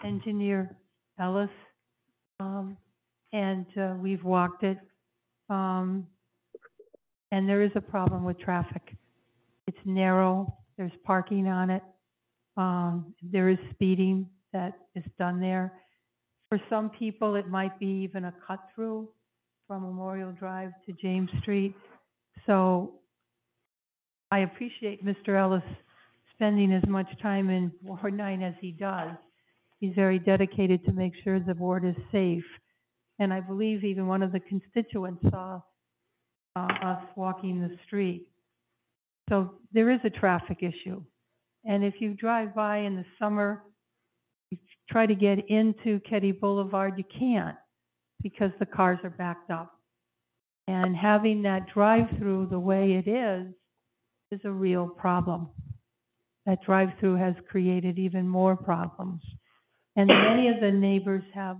engineer 0.05 0.76
Ellis, 1.18 1.51
um, 2.40 2.76
and, 3.32 3.66
uh, 3.76 3.94
we've 4.01 4.22
walked 4.22 4.62
it. 4.62 4.78
Um, 5.51 6.07
and 7.32 7.49
there 7.49 7.62
is 7.62 7.72
a 7.74 7.80
problem 7.80 8.24
with 8.24 8.38
traffic. 8.38 8.96
It's 9.66 9.78
narrow, 9.84 10.57
there's 10.76 10.92
parking 11.05 11.49
on 11.49 11.70
it, 11.70 11.82
um, 12.57 13.14
there 13.22 13.49
is 13.49 13.59
speeding 13.72 14.28
that 14.53 14.74
is 14.94 15.05
done 15.18 15.40
there. 15.40 15.72
For 16.49 16.61
some 16.70 16.90
people, 16.90 17.34
it 17.34 17.49
might 17.49 17.78
be 17.78 17.86
even 17.86 18.24
a 18.24 18.34
cut-through 18.46 19.09
from 19.66 19.82
Memorial 19.82 20.32
Drive 20.32 20.70
to 20.86 20.92
James 20.92 21.28
Street. 21.42 21.74
So 22.46 22.94
I 24.30 24.40
appreciate 24.40 25.05
Mr. 25.05 25.38
Ellis 25.38 25.62
spending 26.34 26.72
as 26.72 26.82
much 26.88 27.07
time 27.20 27.51
in 27.51 27.70
Ward 27.82 28.16
nine 28.16 28.42
as 28.42 28.55
he 28.61 28.72
does. 28.72 29.11
He's 29.80 29.94
very 29.94 30.18
dedicated 30.18 30.84
to 30.86 30.92
make 30.92 31.12
sure 31.22 31.38
the 31.38 31.55
ward 31.55 31.84
is 31.84 31.94
safe. 32.11 32.44
And 33.18 33.32
I 33.32 33.40
believe 33.40 33.84
even 33.84 34.07
one 34.07 34.22
of 34.22 34.32
the 34.32 34.40
constituents 34.40 35.22
saw 35.30 35.61
uh, 36.57 36.68
us 36.82 37.03
walking 37.16 37.61
the 37.61 37.76
street. 37.86 38.26
So 39.28 39.55
there 39.72 39.90
is 39.90 40.01
a 40.05 40.11
traffic 40.11 40.59
issue. 40.62 41.03
And 41.64 41.84
if 41.84 41.94
you 42.01 42.14
drive 42.14 42.55
by 42.55 42.78
in 42.78 42.96
the 42.96 43.05
summer, 43.18 43.62
try 44.91 45.07
to 45.07 45.14
get 45.14 45.49
into 45.49 46.01
Ketty 46.01 46.32
Boulevard, 46.32 46.95
you 46.97 47.05
can't 47.18 47.57
because 48.22 48.51
the 48.59 48.66
cars 48.66 48.99
are 49.05 49.11
backed 49.11 49.51
up. 49.51 49.72
And 50.66 50.97
having 50.97 51.43
that 51.43 51.72
drive-through 51.72 52.49
the 52.51 52.59
way 52.59 52.93
it 52.93 53.09
is, 53.09 53.47
is 54.30 54.41
a 54.45 54.51
real 54.51 54.89
problem. 54.89 55.49
That 56.47 56.62
drive-through 56.64 57.16
has 57.16 57.34
created 57.49 57.99
even 57.99 58.28
more 58.28 58.57
problems. 58.57 59.22
And 59.97 60.09
many 60.09 60.49
of 60.49 60.61
the 60.61 60.70
neighbors 60.70 61.24
have 61.34 61.59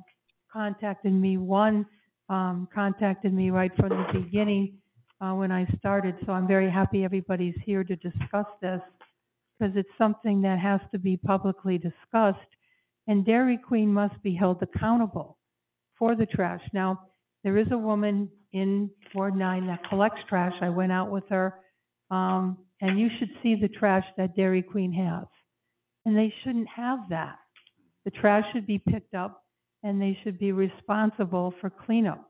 contacted 0.53 1.13
me. 1.13 1.37
One, 1.37 1.87
um, 2.29 2.69
contacted 2.75 3.33
me 3.33 3.51
right 3.51 3.75
from 3.77 3.91
the 3.91 4.07
beginning, 4.13 4.79
uh, 5.21 5.33
when 5.33 5.51
I 5.51 5.67
started. 5.79 6.15
So 6.27 6.33
I'm 6.33 6.47
very 6.47 6.71
happy 6.71 7.05
everybody's 7.05 7.57
here 7.65 7.85
to 7.85 7.97
discuss 7.97 8.47
this 8.61 8.81
because 9.59 9.77
it's 9.77 9.89
something 9.99 10.41
that 10.43 10.59
has 10.59 10.81
to 10.93 10.99
be 10.99 11.17
publicly 11.17 11.79
discussed. 11.79 12.39
And 13.09 13.25
Dairy 13.25 13.59
Queen 13.59 13.93
must 13.93 14.23
be 14.23 14.35
held 14.35 14.63
accountable 14.63 15.39
for 15.99 16.15
the 16.15 16.27
trash. 16.27 16.61
Now, 16.73 17.01
there 17.43 17.57
is 17.57 17.67
a 17.73 17.79
woman 17.79 18.29
in 18.53 18.91
Ward 19.15 19.35
nine 19.35 19.67
that 19.67 19.89
collects 19.89 20.21
trash. 20.29 20.53
I 20.61 20.69
went 20.69 20.93
out 20.93 21.11
with 21.11 21.25
her. 21.31 21.55
Um, 22.11 22.59
and 22.81 22.99
you 22.99 23.09
should 23.19 23.31
see 23.43 23.57
the 23.61 23.69
trash 23.69 24.05
that 24.17 24.37
Dairy 24.37 24.63
Queen 24.63 24.93
has. 24.93 25.27
And 26.05 26.17
they 26.17 26.33
shouldn't 26.43 26.69
have 26.69 27.01
that. 27.11 27.37
The 28.05 28.11
trash 28.13 28.45
should 28.53 28.67
be 28.67 28.79
picked 28.79 29.15
up 29.15 29.43
and 29.83 30.01
they 30.01 30.17
should 30.23 30.39
be 30.39 30.53
responsible 30.53 31.55
for 31.61 31.71
cleanup. 31.71 32.25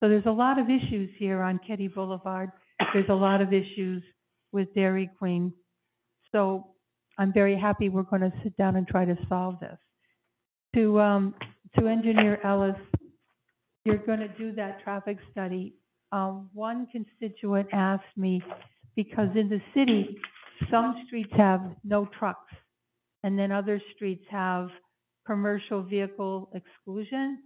So 0.00 0.08
there's 0.08 0.26
a 0.26 0.30
lot 0.30 0.58
of 0.58 0.66
issues 0.66 1.10
here 1.18 1.42
on 1.42 1.60
Ketty 1.66 1.88
Boulevard. 1.88 2.50
There's 2.92 3.08
a 3.08 3.14
lot 3.14 3.40
of 3.40 3.52
issues 3.52 4.02
with 4.52 4.72
Dairy 4.74 5.10
Queen. 5.18 5.52
So 6.32 6.68
I'm 7.18 7.32
very 7.32 7.58
happy 7.58 7.88
we're 7.88 8.02
going 8.02 8.22
to 8.22 8.32
sit 8.42 8.56
down 8.56 8.76
and 8.76 8.86
try 8.86 9.04
to 9.04 9.16
solve 9.28 9.60
this. 9.60 9.78
To, 10.74 11.00
um, 11.00 11.34
to 11.78 11.88
Engineer 11.88 12.38
Ellis, 12.44 12.76
you're 13.84 13.98
going 13.98 14.20
to 14.20 14.28
do 14.28 14.52
that 14.52 14.82
traffic 14.84 15.18
study. 15.32 15.74
Um, 16.12 16.50
one 16.52 16.86
constituent 16.92 17.68
asked 17.72 18.04
me, 18.16 18.42
because 18.94 19.28
in 19.34 19.48
the 19.48 19.60
city, 19.74 20.16
some 20.70 21.04
streets 21.06 21.32
have 21.36 21.60
no 21.84 22.08
trucks, 22.18 22.52
and 23.22 23.38
then 23.38 23.50
other 23.50 23.80
streets 23.94 24.24
have 24.30 24.68
commercial 25.26 25.82
vehicle 25.82 26.50
exclusion. 26.54 27.38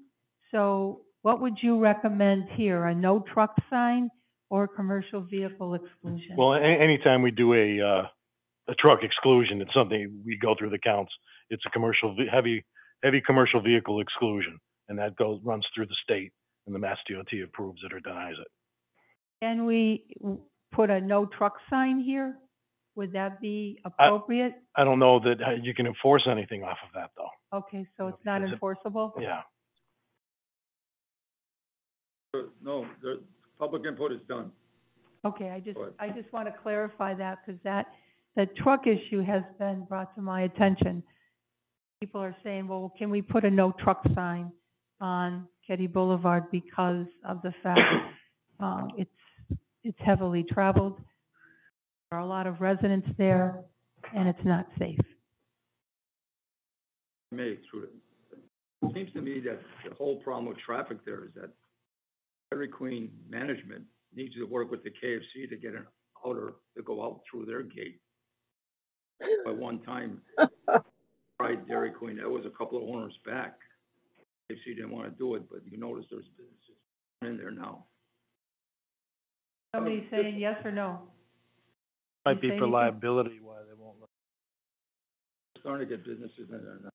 So 0.50 1.02
what 1.22 1.40
would 1.40 1.58
you 1.62 1.78
recommend 1.80 2.44
here, 2.56 2.84
a 2.84 2.94
no 2.94 3.24
truck 3.32 3.54
sign 3.70 4.10
or 4.50 4.68
commercial 4.68 5.22
vehicle 5.22 5.74
exclusion? 5.74 6.36
Well, 6.36 6.54
a- 6.54 6.60
anytime 6.60 7.22
we 7.22 7.30
do 7.30 7.54
a, 7.54 7.80
uh, 7.80 8.06
a 8.68 8.74
truck 8.74 9.02
exclusion, 9.02 9.60
it's 9.62 9.72
something, 9.74 10.22
we 10.24 10.38
go 10.38 10.54
through 10.58 10.70
the 10.70 10.78
counts. 10.78 11.12
It's 11.50 11.62
a 11.66 11.70
commercial, 11.70 12.16
heavy, 12.30 12.64
heavy 13.04 13.20
commercial 13.20 13.60
vehicle 13.60 14.00
exclusion, 14.00 14.58
and 14.88 14.98
that 14.98 15.14
goes, 15.16 15.38
runs 15.44 15.64
through 15.74 15.86
the 15.86 15.96
state, 16.02 16.32
and 16.66 16.74
the 16.74 16.78
Mass 16.78 16.96
DOT 17.08 17.28
approves 17.44 17.80
it 17.84 17.92
or 17.92 18.00
denies 18.00 18.34
it. 18.40 18.48
Can 19.42 19.66
we 19.66 20.06
put 20.72 20.88
a 20.90 21.00
no 21.00 21.26
truck 21.26 21.54
sign 21.68 22.00
here? 22.00 22.36
Would 22.96 23.12
that 23.12 23.40
be 23.40 23.78
appropriate? 23.84 24.54
I 24.76 24.84
don't 24.84 24.98
know 24.98 25.20
that 25.20 25.42
uh, 25.44 25.50
you 25.62 25.74
can 25.74 25.86
enforce 25.86 26.26
anything 26.30 26.62
off 26.62 26.78
of 26.86 26.92
that, 26.94 27.10
though. 27.16 27.58
Okay, 27.58 27.86
so 27.96 28.08
it's 28.08 28.24
not 28.24 28.42
Is 28.42 28.48
it- 28.48 28.52
enforceable? 28.54 29.12
Yeah. 29.20 29.40
Uh, 32.34 32.38
No, 32.62 32.86
the 33.02 33.20
public 33.58 33.82
input 33.86 34.12
is 34.12 34.20
done. 34.28 34.50
Okay, 35.24 35.50
I 35.50 35.58
just, 35.60 35.76
Go. 35.76 35.90
I 35.98 36.08
just 36.10 36.32
want 36.32 36.46
to 36.48 36.54
clarify 36.62 37.14
that, 37.14 37.38
because 37.44 37.60
that, 37.64 37.86
the 38.36 38.46
truck 38.62 38.86
issue 38.86 39.22
has 39.22 39.42
been 39.58 39.84
brought 39.88 40.14
to 40.14 40.22
my 40.22 40.42
attention. 40.42 41.02
People 42.00 42.20
are 42.20 42.36
saying, 42.44 42.68
well, 42.68 42.92
can 42.98 43.10
we 43.10 43.22
put 43.22 43.44
a 43.44 43.50
no 43.50 43.72
truck 43.72 44.02
sign 44.14 44.52
on 45.00 45.48
Ketty 45.66 45.86
Boulevard 45.86 46.44
because 46.50 47.06
of 47.26 47.40
the 47.42 47.52
fact, 47.62 47.80
um, 48.60 48.90
it's, 48.96 49.10
it's 49.82 49.98
heavily 50.04 50.44
traveled. 50.44 50.98
There 52.10 52.18
are 52.18 52.22
a 52.22 52.26
lot 52.26 52.46
of 52.46 52.60
residents 52.60 53.08
there, 53.16 53.60
and 54.14 54.28
it's 54.28 54.44
not 54.44 54.66
safe. 54.78 54.98
May, 57.32 57.58
through 57.70 57.84
it 57.84 57.90
seems 58.94 59.12
to 59.12 59.22
me 59.22 59.40
that 59.40 59.60
the 59.88 59.94
whole 59.94 60.16
problem 60.16 60.46
with 60.46 60.58
traffic 60.58 60.98
there 61.04 61.24
is 61.24 61.30
that 61.34 61.50
Dairy 62.50 62.68
Queen 62.68 63.10
management 63.28 63.84
needs 64.14 64.34
to 64.34 64.44
work 64.44 64.70
with 64.70 64.84
the 64.84 64.90
KFC 64.90 65.48
to 65.48 65.56
get 65.56 65.74
an 65.74 65.86
outer 66.26 66.54
to 66.76 66.82
go 66.82 67.04
out 67.04 67.22
through 67.30 67.46
their 67.46 67.62
gate. 67.62 68.00
By 69.44 69.52
one 69.52 69.80
time, 69.80 70.20
tried 71.44 71.68
Dairy 71.68 71.90
Queen, 71.90 72.16
that 72.16 72.28
was 72.28 72.44
a 72.46 72.56
couple 72.56 72.78
of 72.78 72.84
owners 72.88 73.14
back. 73.24 73.58
KFC 74.50 74.76
didn't 74.76 74.90
want 74.90 75.04
to 75.04 75.10
do 75.10 75.34
it, 75.34 75.42
but 75.50 75.60
you 75.70 75.78
notice 75.78 76.04
there's 76.10 76.24
businesses 76.36 76.78
in 77.22 77.36
there 77.36 77.50
now. 77.50 77.84
Somebody 79.74 80.06
saying 80.10 80.38
yes 80.38 80.56
or 80.64 80.70
no? 80.70 81.00
Might 82.26 82.40
be 82.40 82.50
for 82.58 82.66
liability 82.66 83.40
why 83.42 83.56
they 83.66 83.74
won't 83.78 83.96
let. 84.00 84.08
Starting 85.60 85.88
to 85.88 85.96
get 85.96 86.04
businesses 86.04 86.48
in 86.50 86.62
there 86.62 86.78
now. 86.82 86.90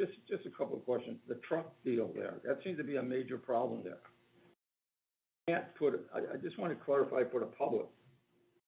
Just, 0.00 0.12
just 0.28 0.46
a 0.46 0.50
couple 0.50 0.76
of 0.76 0.84
questions. 0.84 1.18
The 1.28 1.38
truck 1.48 1.72
deal 1.84 2.10
there, 2.14 2.34
that 2.44 2.58
seems 2.64 2.78
to 2.78 2.84
be 2.84 2.96
a 2.96 3.02
major 3.02 3.36
problem 3.36 3.82
there. 3.84 3.98
Can't 5.48 5.64
put, 5.78 6.08
I, 6.14 6.18
I 6.18 6.36
just 6.42 6.58
want 6.58 6.76
to 6.76 6.84
clarify 6.84 7.22
for 7.30 7.40
the 7.40 7.46
public. 7.46 7.86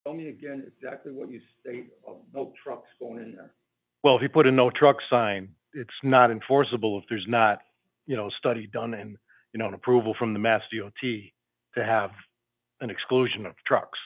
Tell 0.05 0.15
me 0.15 0.29
again 0.29 0.65
exactly 0.67 1.13
what 1.13 1.31
you 1.31 1.41
state 1.61 1.89
of 2.07 2.17
no 2.35 2.53
trucks 2.63 2.89
going 2.99 3.19
in 3.19 3.33
there. 3.33 3.53
Well, 4.03 4.17
if 4.17 4.23
you 4.23 4.29
put 4.29 4.47
a 4.47 4.51
no 4.51 4.71
truck 4.71 4.97
sign, 5.11 5.51
it's 5.75 5.91
not 6.03 6.31
enforceable 6.31 6.99
if 6.99 7.05
there's 7.09 7.27
not, 7.29 7.59
you 8.07 8.17
know, 8.17 8.29
a 8.29 8.31
study 8.39 8.67
done 8.67 8.95
and, 8.95 9.17
you 9.53 9.59
know, 9.59 9.69
an 9.69 9.75
approval 9.75 10.15
from 10.19 10.33
the 10.33 10.39
Mass 10.39 10.63
DOT 10.73 10.93
to 11.03 11.85
have 11.85 12.11
an 12.81 12.91
exclusion 12.91 13.47
of 13.47 13.53
trucks. 13.67 13.99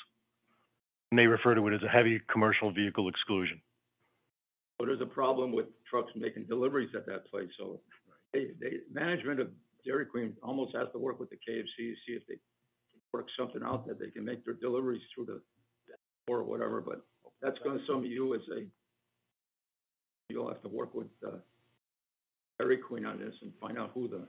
And 1.10 1.18
they 1.18 1.26
refer 1.26 1.54
to 1.54 1.66
it 1.68 1.74
as 1.74 1.82
a 1.82 1.88
heavy 1.88 2.20
commercial 2.30 2.72
vehicle 2.72 3.08
exclusion. 3.08 3.60
So 4.80 4.86
there's 4.86 5.00
a 5.00 5.06
problem 5.06 5.52
with 5.52 5.66
trucks 5.88 6.10
making 6.16 6.46
deliveries 6.46 6.90
at 6.96 7.06
that 7.06 7.30
place, 7.30 7.48
so 7.56 7.80
they, 8.32 8.48
they, 8.60 8.78
management 8.92 9.38
of 9.38 9.48
Dairy 9.86 10.06
Queen 10.06 10.34
almost 10.42 10.74
has 10.74 10.88
to 10.92 10.98
work 10.98 11.20
with 11.20 11.30
the 11.30 11.36
KFC 11.36 11.76
to 11.76 11.94
see 12.06 12.14
if 12.14 12.26
they 12.26 12.34
work 13.12 13.26
something 13.38 13.62
out 13.62 13.86
that 13.86 14.00
they 14.00 14.10
can 14.10 14.24
make 14.24 14.44
their 14.44 14.54
deliveries 14.54 15.02
through 15.14 15.26
the, 15.26 15.40
or 16.26 16.42
whatever, 16.42 16.80
but 16.80 17.06
that's 17.40 17.58
gonna, 17.62 17.78
some 17.86 17.98
of 17.98 18.06
you 18.06 18.34
as 18.34 18.40
a, 18.58 18.66
you'll 20.28 20.48
have 20.48 20.62
to 20.62 20.68
work 20.68 20.94
with, 20.94 21.08
uh, 21.26 21.36
Dairy 22.58 22.78
Queen 22.78 23.04
on 23.04 23.18
this 23.18 23.34
and 23.42 23.52
find 23.60 23.78
out 23.78 23.90
who 23.94 24.08
the 24.08 24.26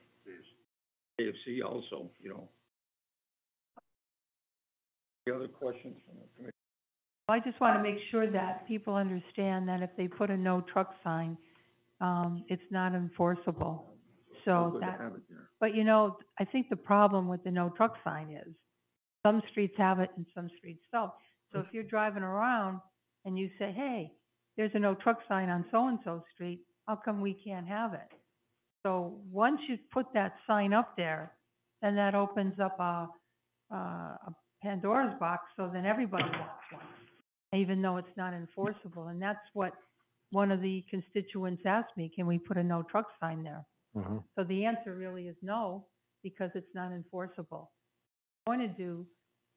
KFC 1.20 1.62
also, 1.64 2.10
you 2.22 2.30
know. 2.30 2.50
Any 5.28 5.36
other 5.36 5.48
questions 5.48 5.96
from 6.06 6.18
the 6.20 6.28
committee? 6.36 6.52
I 7.28 7.40
just 7.40 7.60
want 7.60 7.78
to 7.78 7.84
make 7.84 8.00
sure 8.12 8.30
that 8.30 8.68
people 8.68 8.96
understand 8.96 9.68
that 9.68 9.82
if 9.82 9.90
they 9.98 10.08
put 10.08 10.30
a 10.30 10.38
no 10.38 10.62
truck 10.62 10.96
sign, 11.04 11.38
um, 12.02 12.44
it's 12.50 12.62
not 12.72 12.94
enforceable. 12.94 13.92
So 14.44 14.70
Good 14.74 14.82
to 14.82 14.86
that, 14.86 15.00
have 15.00 15.16
it 15.16 15.22
there. 15.30 15.50
but 15.60 15.74
you 15.74 15.84
know, 15.84 16.18
I 16.40 16.46
think 16.46 16.70
the 16.70 16.76
problem 16.76 17.28
with 17.28 17.44
the 17.44 17.50
no 17.52 17.70
truck 17.70 17.96
sign 18.04 18.30
is 18.32 18.54
some 19.26 19.42
streets 19.50 19.74
have 19.78 20.00
it 20.00 20.12
and 20.18 20.26
some 20.36 20.50
streets 20.58 20.84
don't. 20.92 21.12
So 21.52 21.60
if 21.60 21.68
you're 21.72 21.84
driving 21.84 22.22
around 22.22 22.82
and 23.24 23.40
you 23.40 23.50
say, 23.58 23.72
hey, 23.72 24.12
there's 24.58 24.72
a 24.74 24.80
no 24.80 24.96
truck 24.96 25.20
sign 25.28 25.50
on 25.50 25.66
so-and-so 25.72 26.24
street, 26.34 26.62
how 26.88 26.96
come 27.04 27.22
we 27.22 27.34
can't 27.34 27.68
have 27.68 27.94
it? 27.94 28.12
So 28.84 29.18
once 29.32 29.60
you 29.68 29.78
put 29.92 30.06
that 30.14 30.36
sign 30.48 30.74
up 30.74 30.96
there, 30.96 31.32
then 31.82 31.96
that 31.96 32.16
opens 32.16 32.60
up 32.60 32.80
a, 32.80 33.08
a 33.72 33.76
a 33.76 34.36
Pandora's 34.64 35.14
box, 35.20 35.44
so 35.58 35.70
then 35.72 35.86
everybody 35.86 36.24
wants 36.24 36.64
one 36.72 36.82
even 37.56 37.82
though 37.82 37.98
it's 37.98 38.18
not 38.18 38.34
enforceable. 38.34 39.08
And 39.08 39.22
that's 39.22 39.40
what 39.54 39.74
one 40.32 40.52
of 40.52 40.62
the 40.62 40.84
constituents 40.90 41.64
asked 41.66 41.96
me, 41.96 42.12
can 42.14 42.28
we 42.28 42.38
put 42.38 42.58
a 42.58 42.64
no 42.64 42.84
truck 42.84 43.06
sign 43.20 43.44
there? 43.44 43.66
Mm-hmm. 43.96 44.18
So 44.38 44.44
the 44.44 44.66
answer 44.66 44.96
really 44.96 45.28
is 45.28 45.36
no, 45.42 45.86
because 46.24 46.52
it's 46.56 46.74
not 46.74 46.92
enforceable. 46.92 47.72
What 48.46 48.54
I'm 48.54 48.60
going 48.60 48.70
to 48.70 48.76
do, 48.76 49.06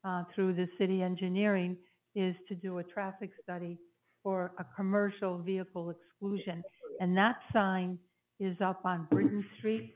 uh, 0.05 0.22
through 0.34 0.55
the 0.55 0.68
city 0.78 1.03
engineering 1.03 1.76
is 2.14 2.34
to 2.49 2.55
do 2.55 2.78
a 2.78 2.84
traffic 2.84 3.30
study 3.42 3.78
for 4.23 4.53
a 4.59 4.64
commercial 4.77 5.39
vehicle 5.39 5.91
exclusion. 5.91 6.62
And 7.01 7.16
that 7.16 7.37
sign 7.53 7.99
is 8.41 8.57
up 8.61 8.81
on 8.85 9.07
Britton 9.11 9.45
Street 9.59 9.95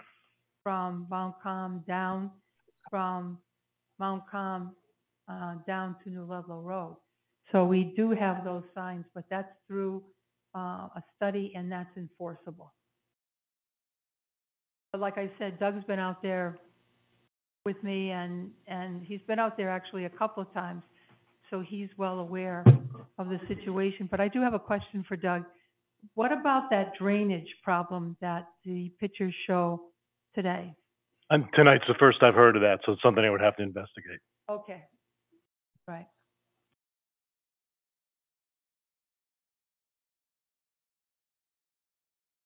from 0.63 1.07
Montcalm 1.11 1.85
down, 1.87 2.31
from 2.91 3.39
Montcalm, 3.99 4.75
uh, 5.29 5.55
down 5.67 5.97
to 6.05 6.11
New 6.11 6.25
Ludlow 6.25 6.61
Road. 6.61 6.97
So 7.51 7.65
we 7.65 7.93
do 7.97 8.13
have 8.13 8.45
those 8.45 8.63
signs, 8.75 9.05
but 9.15 9.25
that's 9.31 9.49
through, 9.67 10.03
uh, 10.57 10.89
a 10.97 11.03
study 11.17 11.53
and 11.55 11.71
that's 11.71 11.95
enforceable. 11.97 12.73
But 14.93 15.01
like 15.01 15.19
I 15.19 15.31
said, 15.39 15.59
Doug's 15.59 15.85
been 15.85 15.99
out 15.99 16.23
there 16.23 16.59
with 17.65 17.83
me 17.83 18.11
and, 18.11 18.51
and 18.67 19.03
he's 19.05 19.21
been 19.27 19.39
out 19.39 19.57
there 19.57 19.71
actually 19.71 20.05
a 20.05 20.11
couple 20.11 20.43
of 20.43 20.53
times. 20.53 20.83
So 21.53 21.61
he's 21.61 21.91
well 21.99 22.19
aware 22.19 22.65
of 23.19 23.29
the 23.29 23.39
situation. 23.47 24.09
But 24.11 24.21
I 24.21 24.29
do 24.29 24.41
have 24.41 24.55
a 24.55 24.59
question 24.59 25.05
for 25.07 25.17
Doug. 25.17 25.45
What 26.15 26.33
about 26.33 26.71
that 26.71 26.95
drainage 26.99 27.47
problem 27.63 28.17
that 28.23 28.47
the 28.65 28.91
pictures 28.99 29.35
show 29.47 29.83
today? 30.35 30.73
And 31.29 31.45
tonight's 31.55 31.85
the 31.87 31.95
first 32.01 32.23
I've 32.23 32.35
heard 32.35 32.57
of 32.57 32.63
that, 32.63 32.79
so 32.87 32.93
it's 32.93 33.03
something 33.03 33.23
I 33.23 33.29
would 33.29 33.43
have 33.43 33.57
to 33.57 33.63
investigate. 33.63 34.19
Okay, 34.51 34.83
right. 35.87 36.07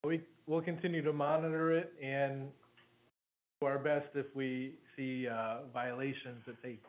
We, 0.05 0.21
we'll 0.49 0.63
continue 0.63 1.03
to 1.03 1.13
monitor 1.13 1.73
it 1.73 1.93
and 2.03 2.49
do 3.61 3.67
our 3.69 3.79
best 3.79 4.09
if 4.15 4.27
we 4.35 4.75
see, 4.97 5.29
uh, 5.29 5.59
violations 5.73 6.43
that 6.47 6.61
take. 6.61 6.83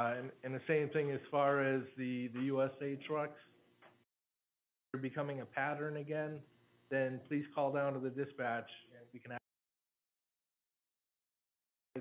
Uh, 0.00 0.14
and, 0.18 0.30
and 0.44 0.54
the 0.54 0.60
same 0.66 0.88
thing 0.90 1.10
as 1.10 1.20
far 1.30 1.62
as 1.62 1.82
the, 1.98 2.28
the 2.28 2.40
USA 2.44 2.98
trucks. 3.06 3.38
They're 4.92 5.02
becoming 5.02 5.40
a 5.40 5.44
pattern 5.44 5.98
again, 5.98 6.38
then 6.90 7.20
please 7.28 7.44
call 7.54 7.70
down 7.70 7.92
to 7.92 8.00
the 8.00 8.08
dispatch 8.08 8.68
and 8.96 9.06
we 9.12 9.20
can 9.20 9.32
act 9.32 9.42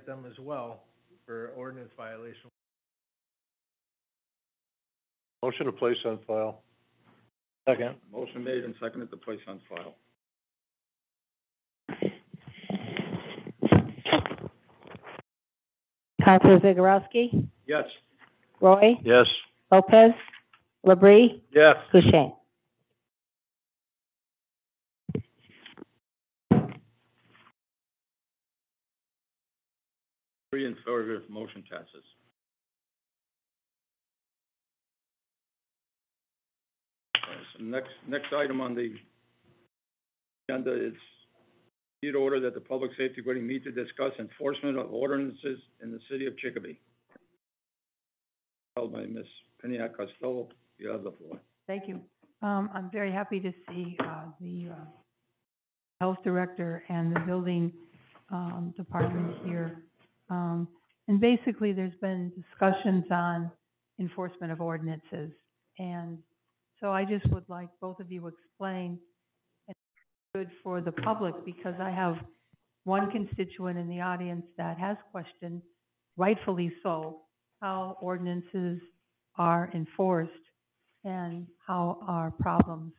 them 0.05 0.25
as 0.25 0.39
well 0.39 0.83
for 1.25 1.49
ordinance 1.57 1.91
violation. 1.97 2.49
Motion 5.43 5.65
to 5.65 5.71
place 5.73 5.97
on 6.05 6.19
file. 6.25 6.61
Second. 7.67 7.95
Motion 8.13 8.45
made 8.45 8.63
and 8.63 8.75
seconded 8.81 9.11
to 9.11 9.17
place 9.17 9.39
on 9.47 9.59
file. 9.69 9.95
Counselor 16.23 16.59
Zagorowski, 16.59 17.49
Yes. 17.69 17.85
Roy, 18.61 18.95
Yes. 19.03 19.27
Lopez, 19.71 20.13
Labrie, 20.83 21.39
Yes. 21.51 21.77
Boucher. 21.91 22.31
Three 30.51 30.65
in 30.65 30.75
favor, 30.77 31.21
motion 31.29 31.63
passes. 31.69 32.03
So 37.15 37.63
Next, 37.63 37.89
next 38.07 38.33
item 38.33 38.61
on 38.61 38.73
the 38.73 38.95
agenda 40.49 40.73
is 40.87 40.93
need 42.01 42.15
order 42.15 42.39
that 42.39 42.55
the 42.55 42.61
Public 42.61 42.91
Safety 42.97 43.21
Committee 43.21 43.41
meet 43.41 43.63
to 43.65 43.71
discuss 43.71 44.13
enforcement 44.17 44.79
of 44.79 44.91
ordinances 44.91 45.59
in 45.83 45.91
the 45.91 45.99
city 46.09 46.25
of 46.25 46.35
Chicopee. 46.37 46.79
Held 48.79 48.93
by 48.93 49.03
Ms. 49.03 49.25
Pniak 49.61 49.97
Costello, 49.97 50.47
you 50.77 50.87
have 50.87 51.03
the 51.03 51.11
floor. 51.11 51.37
Thank 51.67 51.89
you. 51.89 51.99
Um, 52.41 52.69
I'm 52.73 52.89
very 52.89 53.11
happy 53.11 53.41
to 53.41 53.51
see, 53.67 53.97
uh, 53.99 54.27
the, 54.39 54.69
uh, 54.71 54.85
health 55.99 56.19
director 56.23 56.85
and 56.87 57.13
the 57.13 57.19
building, 57.19 57.73
um, 58.29 58.73
department 58.77 59.35
here. 59.45 59.83
Um, 60.29 60.65
and 61.09 61.19
basically, 61.19 61.73
there's 61.73 61.99
been 61.99 62.31
discussions 62.41 63.03
on 63.11 63.51
enforcement 63.99 64.53
of 64.53 64.61
ordinances. 64.61 65.33
And 65.77 66.23
so 66.79 66.93
I 66.93 67.03
just 67.03 67.29
would 67.33 67.49
like 67.49 67.67
both 67.81 67.99
of 67.99 68.09
you 68.09 68.27
explain, 68.27 68.97
and 69.67 69.75
good 70.33 70.49
for 70.63 70.79
the 70.79 70.93
public, 70.93 71.35
because 71.43 71.75
I 71.81 71.89
have 71.89 72.15
one 72.85 73.11
constituent 73.11 73.77
in 73.77 73.89
the 73.89 73.99
audience 73.99 74.45
that 74.55 74.77
has 74.77 74.95
questioned, 75.11 75.63
rightfully 76.15 76.71
so, 76.81 77.23
how 77.61 77.97
ordinances 78.01 78.79
are 79.37 79.69
enforced 79.73 80.31
and 81.03 81.47
how 81.65 81.97
are 82.07 82.31
problems 82.31 82.93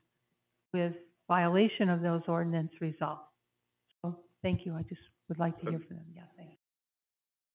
with 0.73 0.93
violation 1.29 1.89
of 1.89 2.03
those 2.03 2.23
ordinance 2.29 2.71
resolved. 2.81 3.23
So, 4.03 4.17
thank 4.43 4.65
you, 4.65 4.75
I 4.75 4.83
just 4.83 5.01
would 5.29 5.39
like 5.39 5.59
to 5.61 5.71
hear 5.71 5.81
from 5.87 5.97
them, 5.97 6.07
yeah, 6.15 6.23
thank 6.37 6.51
you. 6.51 6.57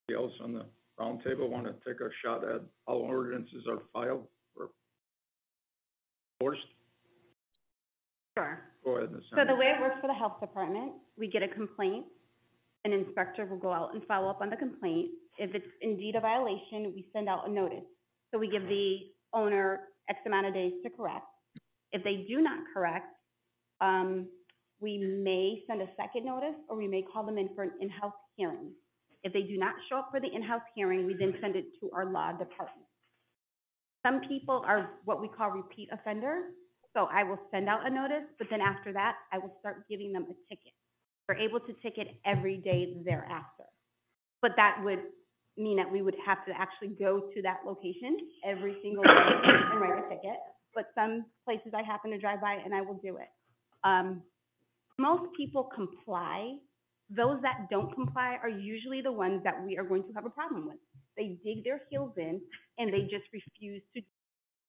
Anybody 0.10 0.26
else 0.26 0.39
on 0.43 0.53
the 0.53 0.66
roundtable 0.99 1.49
want 1.49 1.66
to 1.66 1.74
take 1.86 1.99
a 2.01 2.10
shot 2.24 2.43
at 2.43 2.62
how 2.88 2.93
ordinances 2.93 3.66
are 3.70 3.80
filed 3.93 4.28
or 4.56 4.70
enforced? 6.39 6.68
Sure. 8.38 8.60
Go 8.84 8.97
ahead, 8.97 9.10
So 9.32 9.43
the 9.47 9.56
way 9.56 9.74
it 9.76 9.82
works 9.82 9.95
for 9.99 10.08
the 10.08 10.14
health 10.14 10.39
department, 10.39 10.93
we 11.18 11.28
get 11.28 11.41
a 11.41 11.47
complaint, 11.47 12.06
an 12.84 12.93
inspector 12.93 13.45
will 13.45 13.58
go 13.58 13.72
out 13.72 13.93
and 13.93 14.03
follow 14.03 14.30
up 14.30 14.41
on 14.41 14.49
the 14.49 14.56
complaint. 14.56 15.10
If 15.38 15.54
it's 15.54 15.68
indeed 15.82 16.16
a 16.16 16.22
violation, 16.22 16.94
we 16.96 17.08
send 17.14 17.28
out 17.28 17.48
a 17.48 17.52
notice. 17.52 17.84
So 18.32 18.40
we 18.40 18.50
give 18.50 18.64
the 18.64 18.98
owner 19.34 19.82
X 20.10 20.20
amount 20.26 20.48
of 20.48 20.54
days 20.54 20.74
to 20.84 20.90
correct. 20.90 21.26
If 21.92 22.04
they 22.04 22.26
do 22.28 22.42
not 22.42 22.60
correct, 22.74 23.08
um, 23.82 24.28
we 24.80 24.98
may 24.98 25.64
send 25.68 25.82
a 25.82 25.88
second 25.98 26.26
notice, 26.26 26.56
or 26.70 26.78
we 26.78 26.88
may 26.88 27.02
call 27.02 27.26
them 27.26 27.38
in 27.38 27.50
for 27.56 27.64
an 27.64 27.72
in-house 27.82 28.14
hearing. 28.36 28.72
If 29.24 29.34
they 29.34 29.42
do 29.42 29.58
not 29.58 29.74
show 29.90 29.98
up 30.00 30.10
for 30.12 30.20
the 30.20 30.28
in-house 30.28 30.62
hearing, 30.76 31.06
we 31.08 31.16
then 31.18 31.34
send 31.42 31.56
it 31.56 31.66
to 31.80 31.90
our 31.92 32.06
law 32.06 32.32
department. 32.32 32.88
Some 34.06 34.22
people 34.28 34.64
are 34.68 34.92
what 35.06 35.22
we 35.22 35.28
call 35.28 35.50
repeat 35.52 35.90
offenders, 35.92 36.44
so 36.94 37.08
I 37.12 37.24
will 37.24 37.40
send 37.52 37.68
out 37.68 37.86
a 37.86 37.90
notice, 37.90 38.26
but 38.38 38.48
then 38.50 38.62
after 38.62 38.94
that, 38.94 39.16
I 39.34 39.40
will 39.40 39.56
start 39.60 39.88
giving 39.90 40.14
them 40.14 40.24
a 40.24 40.36
ticket. 40.48 40.74
We're 41.28 41.36
able 41.36 41.60
to 41.62 41.74
ticket 41.82 42.08
every 42.26 42.58
day 42.58 42.98
thereafter. 43.04 43.66
But 44.42 44.52
that 44.58 44.78
would 44.84 45.00
mean 45.58 45.78
that 45.78 45.91
we 45.91 46.01
would 46.01 46.16
have 46.26 46.45
to 46.45 46.51
actually 46.58 46.89
go 46.99 47.30
to 47.34 47.41
that 47.41 47.60
location 47.66 48.18
every 48.45 48.78
single 48.84 49.03
day 49.03 49.10
and 49.12 49.82
write 49.82 50.03
a 50.03 50.10
ticket. 50.10 50.38
But 50.74 50.88
some 50.93 51.26
places 51.45 51.74
I 51.74 51.84
happen 51.84 52.12
to 52.12 52.18
drive 52.18 52.41
by 52.41 52.58
and 52.64 52.74
I 52.74 52.82
will 52.82 52.99
do 53.01 53.18
it. 53.18 53.30
Um, 53.84 54.22
most 54.97 55.32
people 55.36 55.70
comply. 55.76 56.56
Those 57.10 57.39
that 57.43 57.70
don't 57.70 57.93
comply 57.93 58.38
are 58.41 58.49
usually 58.49 59.01
the 59.01 59.12
ones 59.12 59.41
that 59.43 59.64
we 59.64 59.78
are 59.78 59.84
going 59.84 60.03
to 60.03 60.14
have 60.14 60.26
a 60.26 60.30
problem 60.30 60.68
with. 60.68 60.78
They 61.16 61.38
dig 61.45 61.64
their 61.64 61.82
heels 61.89 62.12
in 62.18 62.41
and 62.78 62.93
they 62.93 63.01
just 63.01 63.26
refuse 63.32 63.84
to 63.93 64.01
do 64.01 64.08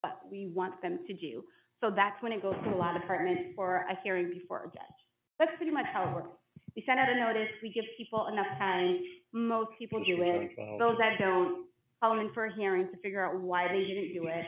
what 0.03 0.21
we 0.31 0.53
want 0.55 0.81
them 0.83 1.01
to 1.07 1.15
do. 1.15 1.43
So 1.81 1.91
that's 1.95 2.21
when 2.23 2.33
it 2.33 2.43
goes 2.43 2.55
to 2.63 2.71
the 2.71 2.77
law 2.77 2.93
department 2.93 3.55
for 3.55 3.87
a 3.91 3.99
hearing 4.03 4.31
before 4.31 4.65
a 4.65 4.69
judge. 4.69 4.97
That's 5.39 5.53
pretty 5.57 5.73
much 5.73 5.87
how 5.93 6.09
it 6.09 6.15
works. 6.15 6.39
We 6.77 6.85
send 6.85 7.01
out 7.01 7.09
a 7.09 7.19
notice, 7.19 7.49
we 7.63 7.71
give 7.73 7.85
people 7.97 8.27
enough 8.31 8.47
time, 8.59 9.01
most 9.33 9.71
people 9.79 10.05
do 10.05 10.21
it. 10.21 10.51
Those 10.79 10.99
that 10.99 11.19
don't, 11.19 11.65
call 12.01 12.15
them 12.15 12.27
in 12.27 12.33
for 12.35 12.45
a 12.45 12.55
hearing 12.55 12.87
to 12.89 12.97
figure 12.99 13.25
out 13.25 13.41
why 13.41 13.67
they 13.69 13.83
didn't 13.85 14.13
do 14.13 14.29
it, 14.29 14.45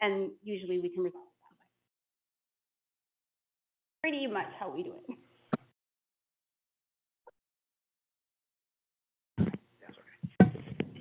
and 0.00 0.30
usually 0.42 0.80
we 0.80 0.88
can 0.88 1.02
resolve 1.02 1.26
it 1.26 1.32
that 4.02 4.10
way. 4.10 4.10
Pretty 4.10 4.26
much 4.32 4.48
how 4.58 4.74
we 4.74 4.82
do 4.82 4.94
it. 5.08 5.18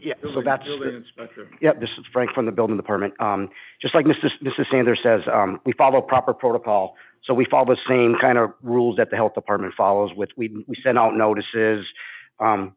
Yeah, 0.04 0.14
so 0.16 0.22
Building- 0.30 0.44
that's, 0.46 0.64
Building 0.64 0.96
inspector. 0.96 1.48
yeah, 1.62 1.74
this 1.74 1.90
is 1.98 2.06
Frank 2.12 2.32
from 2.34 2.46
the 2.46 2.52
building 2.52 2.76
department. 2.78 3.14
Um, 3.20 3.50
just 3.82 3.94
like 3.94 4.06
Mrs. 4.06 4.32
Mrs. 4.42 4.66
Sanders 4.72 5.00
says, 5.04 5.22
um, 5.32 5.62
we 5.66 5.74
follow 5.74 6.02
proper 6.02 6.34
protocol. 6.34 6.96
So 7.24 7.36
we 7.36 7.46
follow 7.46 7.66
the 7.66 7.78
same 7.88 8.16
kind 8.20 8.40
of 8.40 8.52
rules 8.64 8.98
that 8.98 9.12
the 9.12 9.16
health 9.16 9.36
department 9.36 9.76
follows 9.78 10.10
with, 10.16 10.30
we, 10.36 10.66
we 10.68 10.76
send 10.84 10.98
out 10.98 11.16
notices. 11.16 11.86
Um, 12.40 12.76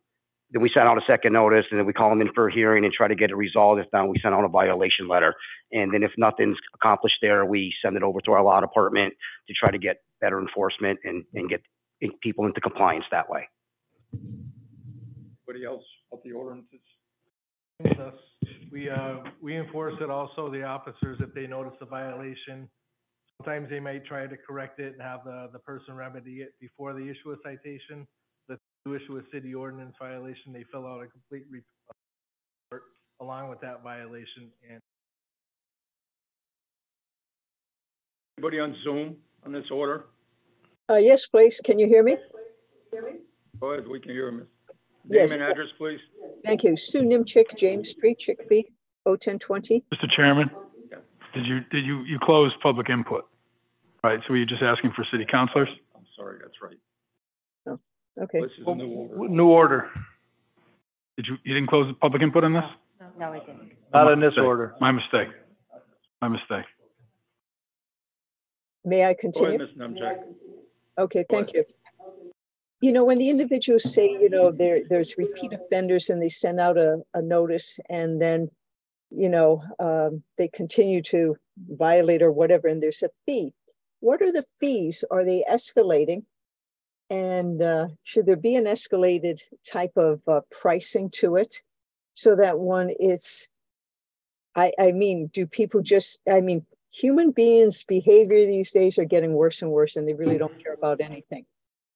then 0.51 0.61
we 0.61 0.71
send 0.73 0.87
out 0.87 0.99
a 0.99 1.01
second 1.07 1.33
notice 1.33 1.65
and 1.71 1.81
then 1.81 1.87
we 1.87 1.95
call 1.95 2.11
them 2.11 2.21
in 2.21 2.31
for 2.35 2.49
a 2.49 2.53
hearing 2.53 2.85
and 2.85 2.93
try 2.93 3.09
to 3.09 3.15
get 3.15 3.31
it 3.31 3.37
resolved. 3.37 3.81
If 3.81 3.87
not, 3.91 4.07
we 4.11 4.19
send 4.23 4.35
out 4.35 4.45
a 4.45 4.49
violation 4.49 5.09
letter. 5.09 5.35
And 5.73 5.95
then 5.95 6.03
if 6.03 6.11
nothing's 6.19 6.59
accomplished 6.75 7.17
there, 7.23 7.47
we 7.47 7.73
send 7.83 7.97
it 7.97 8.03
over 8.03 8.21
to 8.21 8.33
our 8.33 8.45
law 8.45 8.61
department 8.61 9.15
to 9.49 9.55
try 9.59 9.71
to 9.71 9.79
get 9.79 10.03
better 10.21 10.39
enforcement 10.39 10.99
and, 11.05 11.25
and 11.33 11.49
get 11.49 11.63
people 12.23 12.45
into 12.45 12.61
compliance 12.61 13.07
that 13.11 13.31
way. 13.31 13.49
Anybody 14.13 15.65
else 15.67 15.85
about 16.13 16.23
the 16.23 16.33
ordinances? 16.33 16.81
With 17.85 18.01
us. 18.01 18.15
We, 18.73 18.91
uh, 18.91 19.19
we 19.41 19.57
enforce 19.57 19.95
it 20.01 20.11
also, 20.11 20.51
the 20.51 20.65
officers, 20.65 21.19
if 21.21 21.33
they 21.35 21.47
notice 21.47 21.75
a 21.81 21.87
violation. 21.87 22.69
Sometimes 23.39 23.69
they 23.69 23.81
might 23.81 24.05
try 24.07 24.27
to 24.27 24.37
correct 24.37 24.81
it 24.81 24.95
and 24.95 25.03
have 25.03 25.21
the, 25.25 25.49
the 25.53 25.59
person 25.61 25.95
remedy 25.95 26.39
it 26.39 26.55
before 26.61 26.93
they 26.93 27.03
issue 27.03 27.33
a 27.33 27.37
citation. 27.45 28.07
If 28.49 28.59
they 28.85 28.95
issue 28.95 29.19
a 29.19 29.23
city 29.33 29.55
ordinance 29.55 29.95
violation, 30.01 30.53
they 30.53 30.65
fill 30.73 30.87
out 30.87 31.03
a 31.03 31.07
complete 31.07 31.45
report 31.51 32.85
along 33.21 33.49
with 33.49 33.61
that 33.61 33.83
violation 33.83 34.51
and 34.71 34.81
Anybody 38.37 38.59
on 38.59 38.75
Zoom 38.83 39.17
on 39.47 39.53
this 39.53 39.65
order? 39.71 40.07
Uh, 40.91 40.97
yes, 40.97 41.27
please. 41.27 41.61
Can 41.65 41.79
you 41.79 41.87
hear 41.87 42.03
me? 42.03 42.17
Go 43.61 43.73
ahead, 43.73 43.87
we 43.87 44.01
can 44.01 44.11
hear 44.11 44.29
him. 44.29 44.47
Yes. 45.09 45.31
Name 45.31 45.43
and 45.43 45.51
address, 45.51 45.69
please. 45.77 46.01
Thank 46.45 46.65
you. 46.65 46.77
Sue 46.77 47.03
Nimchick, 47.03 47.57
James 47.57 47.91
Street, 47.91 48.19
Chicopee, 48.19 48.73
O 49.07 49.13
oh 49.13 49.17
ten 49.17 49.39
twenty. 49.39 49.85
Mr. 49.93 50.11
Chairman, 50.11 50.51
did 51.35 51.47
you, 51.47 51.61
did 51.71 51.85
you, 51.85 52.03
you 52.05 52.19
closed 52.23 52.55
public 52.63 52.89
input? 52.89 53.25
Right, 54.03 54.21
so 54.27 54.33
were 54.33 54.37
you 54.39 54.47
just 54.47 54.63
asking 54.63 54.93
for 54.95 55.05
city 55.11 55.27
councilors? 55.31 55.69
I'm 55.97 56.05
sorry, 56.17 56.39
that's 56.41 56.61
right. 56.63 56.77
Oh, 57.69 57.79
Okay. 58.23 58.41
This 58.41 58.51
is 58.59 58.65
a 58.67 58.75
new 58.75 58.89
order. 58.89 59.29
New 59.29 59.47
order. 59.47 59.91
Did 61.17 61.27
you, 61.29 61.37
you 61.45 61.55
didn't 61.55 61.69
close 61.69 61.87
the 61.89 61.95
public 61.95 62.23
input 62.23 62.45
on 62.45 62.53
this? 62.53 62.65
No, 63.19 63.33
I 63.33 63.39
didn't. 63.41 63.73
Not 63.93 64.13
in 64.13 64.21
this 64.21 64.29
Mistake. 64.29 64.45
order. 64.45 64.75
My 64.81 64.93
mistake. 64.93 65.29
My 66.21 66.29
mistake. 66.29 66.65
May 68.85 69.05
I 69.05 69.13
Go 69.13 69.19
continue? 69.21 69.49
ahead, 69.57 69.77
Ms. 69.77 69.89
Nemchak. 69.89 70.17
Okay, 70.99 71.25
thank 71.31 71.53
you. 71.55 71.65
You 72.85 72.93
know, 72.93 73.07
when 73.07 73.17
the 73.17 73.31
individuals 73.31 73.95
say, 73.95 74.07
you 74.07 74.29
know, 74.29 74.53
there, 74.53 74.81
there's 74.91 75.17
repeat 75.17 75.55
offenders 75.55 76.11
and 76.11 76.21
they 76.21 76.29
send 76.29 76.61
out 76.61 76.77
a, 76.77 76.99
a 77.15 77.23
notice 77.23 77.81
and 77.89 78.21
then, 78.21 78.51
you 79.11 79.31
know, 79.31 79.63
um, 79.79 80.23
they 80.37 80.49
continue 80.49 81.01
to 81.05 81.35
violate 81.57 82.21
or 82.21 82.31
whatever, 82.31 82.69
and 82.69 82.83
there's 82.83 83.03
a 83.03 83.09
fee. 83.25 83.55
What 84.01 84.21
are 84.21 84.31
the 84.31 84.45
fees? 84.61 85.03
Are 85.11 85.25
they 85.25 85.47
escalating? 85.51 86.25
And, 87.09 87.63
uh, 87.63 87.87
should 88.03 88.27
there 88.27 88.37
be 88.37 88.55
an 88.55 88.67
escalated 88.67 89.41
type 89.67 89.97
of, 89.97 90.21
uh, 90.29 90.43
pricing 90.51 91.09
to 91.21 91.37
it? 91.37 91.63
So 92.13 92.37
that 92.37 92.59
one, 92.59 92.91
it's, 93.01 93.49
I, 94.55 94.73
I 94.79 94.93
mean, 94.93 95.31
do 95.33 95.47
people 95.47 95.81
just, 95.81 96.21
I 96.31 96.43
mean, 96.43 96.67
human 96.91 97.31
beings' 97.31 97.83
behavior 97.83 98.45
these 98.45 98.73
days 98.73 98.99
are 98.99 99.07
getting 99.07 99.33
worse 99.33 99.63
and 99.63 99.71
worse 99.71 99.97
and 99.97 100.07
they 100.07 100.13
really 100.13 100.37
don't 100.37 100.63
care 100.63 100.75
about 100.75 101.01
anything. 101.01 101.47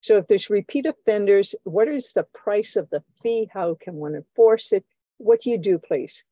So 0.01 0.17
if 0.17 0.27
there's 0.27 0.49
repeat 0.49 0.85
offenders, 0.85 1.55
what 1.63 1.87
is 1.87 2.13
the 2.13 2.23
price 2.33 2.75
of 2.75 2.89
the 2.89 3.03
fee? 3.21 3.49
How 3.53 3.75
can 3.79 3.95
one 3.95 4.15
enforce 4.15 4.71
it? 4.71 4.85
What 5.17 5.41
do 5.41 5.49
you 5.49 5.57
do, 5.57 5.77
please? 5.77 6.23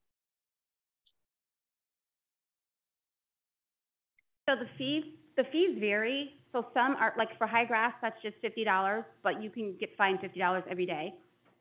So 4.48 4.56
the 4.56 4.68
fees, 4.78 5.04
the 5.36 5.44
fees 5.52 5.76
vary. 5.78 6.32
So 6.52 6.66
some 6.72 6.96
are, 6.96 7.12
like 7.18 7.36
for 7.36 7.46
high 7.46 7.66
grass, 7.66 7.92
that's 8.00 8.20
just 8.22 8.36
fifty 8.40 8.64
dollars, 8.64 9.04
but 9.22 9.42
you 9.42 9.50
can 9.50 9.76
get 9.78 9.90
fined 9.98 10.20
fifty 10.20 10.40
dollars 10.40 10.64
every 10.70 10.86
day. 10.86 11.12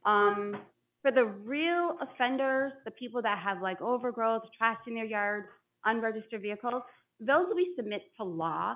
Um, 0.06 0.56
for 1.02 1.12
the 1.12 1.26
real 1.26 1.98
offenders, 2.02 2.72
the 2.86 2.92
people 2.92 3.22
that 3.22 3.38
have 3.40 3.62
like 3.62 3.82
overgrowth, 3.82 4.44
trash 4.58 4.78
in 4.88 4.96
their 4.96 5.06
yard, 5.06 5.46
unregistered 5.84 6.42
vehicles, 6.42 6.82
those 7.20 7.48
we 7.54 7.74
submit 7.76 8.04
to 8.18 8.24
law. 8.24 8.72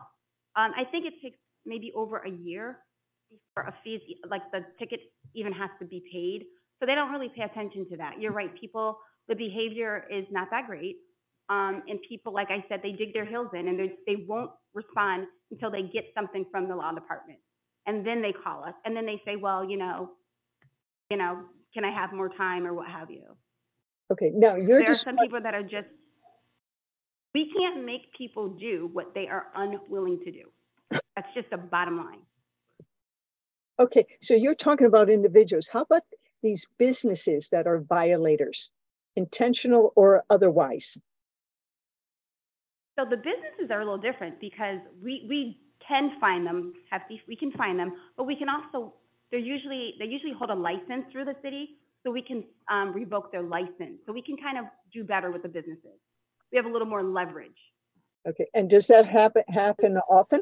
Um, 0.58 0.72
I 0.76 0.84
think 0.92 1.06
it 1.06 1.14
takes 1.22 1.38
maybe 1.66 1.94
over 1.96 2.18
a 2.18 2.30
year 2.30 2.80
for 3.54 3.64
a 3.64 3.74
fee, 3.84 4.18
like 4.30 4.42
the 4.52 4.66
ticket 4.80 5.00
even 5.36 5.54
has 5.54 5.70
to 5.80 5.86
be 5.86 6.04
paid. 6.12 6.46
So 6.80 6.86
they 6.86 6.96
don't 6.96 7.12
really 7.12 7.30
pay 7.36 7.44
attention 7.44 7.88
to 7.90 7.98
that. 7.98 8.20
You're 8.20 8.32
right, 8.32 8.50
people, 8.60 8.98
the 9.28 9.36
behavior 9.36 10.06
is 10.10 10.26
not 10.32 10.50
that 10.52 10.68
great. 10.68 10.98
Um, 11.50 11.84
and 11.88 12.00
people, 12.08 12.34
like 12.34 12.48
I 12.50 12.64
said, 12.70 12.80
they 12.82 12.92
dig 12.94 13.14
their 13.14 13.26
heels 13.26 13.50
in 13.54 13.68
and 13.68 13.78
they, 13.78 13.92
they 14.08 14.26
won't 14.28 14.52
respond 14.74 15.28
until 15.52 15.70
they 15.70 15.84
get 15.84 16.06
something 16.16 16.46
from 16.50 16.68
the 16.68 16.76
law 16.76 16.92
department. 16.94 17.40
And 17.86 18.06
then 18.06 18.22
they 18.22 18.32
call 18.32 18.64
us 18.64 18.74
and 18.86 18.96
then 18.96 19.06
they 19.06 19.22
say, 19.26 19.36
well, 19.36 19.64
you 19.70 19.78
know, 19.78 20.12
you 21.10 21.18
know, 21.18 21.44
can 21.74 21.84
I 21.84 21.92
have 21.92 22.14
more 22.14 22.30
time 22.30 22.66
or 22.66 22.74
what 22.74 22.88
have 22.90 23.12
you? 23.12 23.24
Okay, 24.12 24.32
now 24.34 24.56
you're 24.56 24.80
There 24.80 24.84
are 24.84 24.88
just, 24.88 25.04
some 25.04 25.18
people 25.18 25.42
that 25.42 25.54
are 25.54 25.64
just, 25.64 25.88
we 27.34 27.52
can't 27.58 27.86
make 27.86 28.14
people 28.18 28.50
do 28.50 28.90
what 28.92 29.14
they 29.14 29.28
are 29.28 29.48
unwilling 29.56 30.20
to 30.26 30.32
do. 30.32 30.44
That's 31.16 31.28
just 31.34 31.50
the 31.50 31.58
bottom 31.58 31.98
line. 31.98 32.20
Okay, 33.82 34.06
so 34.22 34.34
you're 34.34 34.56
talking 34.56 34.88
about 34.88 35.10
individuals. 35.10 35.68
How 35.68 35.82
about 35.82 36.04
these 36.44 36.66
businesses 36.78 37.50
that 37.50 37.68
are 37.68 37.80
violators, 37.80 38.72
intentional 39.16 39.94
or 39.96 40.24
otherwise? 40.30 40.98
So 42.98 43.06
the 43.10 43.18
businesses 43.18 43.72
are 43.72 43.82
a 43.82 43.86
little 43.86 43.98
different 43.98 44.40
because 44.40 44.80
we, 45.02 45.26
we 45.28 45.60
can 45.86 46.12
find 46.20 46.46
them, 46.46 46.74
have, 46.90 47.02
we 47.28 47.36
can 47.36 47.52
find 47.54 47.80
them, 47.80 47.94
but 48.18 48.26
we 48.26 48.36
can 48.36 48.48
also, 48.50 48.94
they're 49.30 49.40
usually, 49.40 49.96
they 50.00 50.06
usually 50.06 50.34
hold 50.38 50.52
a 50.52 50.56
license 50.56 51.06
through 51.12 51.26
the 51.26 51.36
city, 51.42 51.78
so 52.04 52.12
we 52.12 52.22
can, 52.22 52.44
um, 52.70 52.94
revoke 52.94 53.32
their 53.32 53.44
license. 53.44 54.00
So 54.06 54.14
we 54.14 54.22
can 54.22 54.36
kind 54.38 54.58
of 54.58 54.66
do 54.94 55.04
better 55.04 55.32
with 55.32 55.44
the 55.44 55.50
businesses. 55.50 55.98
We 56.52 56.58
have 56.58 56.66
a 56.66 56.70
little 56.70 56.88
more 56.88 57.04
leverage. 57.04 57.52
Okay, 58.28 58.48
and 58.54 58.70
does 58.70 58.88
that 58.88 59.06
happen, 59.08 59.44
happen 59.50 59.98
often? 60.10 60.42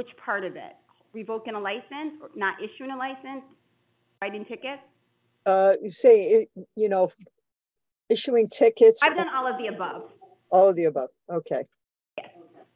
Which 0.00 0.16
part 0.16 0.46
of 0.46 0.56
it? 0.56 0.72
Revoking 1.12 1.54
a 1.56 1.60
license 1.60 2.14
or 2.22 2.30
not 2.34 2.54
issuing 2.62 2.90
a 2.90 2.96
license? 2.96 3.44
Writing 4.22 4.46
tickets? 4.46 4.80
Uh, 5.44 5.74
you 5.82 5.90
say, 5.90 6.48
you 6.74 6.88
know, 6.88 7.10
issuing 8.08 8.48
tickets, 8.48 9.02
I've 9.02 9.14
done 9.14 9.28
all 9.28 9.46
of 9.46 9.58
the 9.58 9.66
above. 9.66 10.04
all 10.50 10.70
of 10.70 10.76
the 10.76 10.84
above, 10.86 11.10
okay, 11.30 11.64
Yes. 12.16 12.30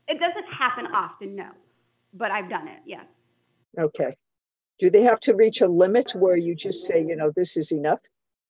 It 0.06 0.20
doesn't 0.20 0.52
happen 0.52 0.86
often, 0.94 1.34
no, 1.34 1.48
but 2.12 2.30
I've 2.30 2.50
done 2.50 2.68
it, 2.68 2.80
yes. 2.84 3.06
okay. 3.80 4.12
Do 4.78 4.90
they 4.90 5.00
have 5.04 5.20
to 5.20 5.34
reach 5.34 5.62
a 5.62 5.66
limit 5.66 6.14
where 6.14 6.36
you 6.36 6.54
just 6.54 6.84
say, 6.86 7.02
you 7.02 7.16
know, 7.16 7.32
this 7.34 7.56
is 7.56 7.72
enough? 7.72 8.00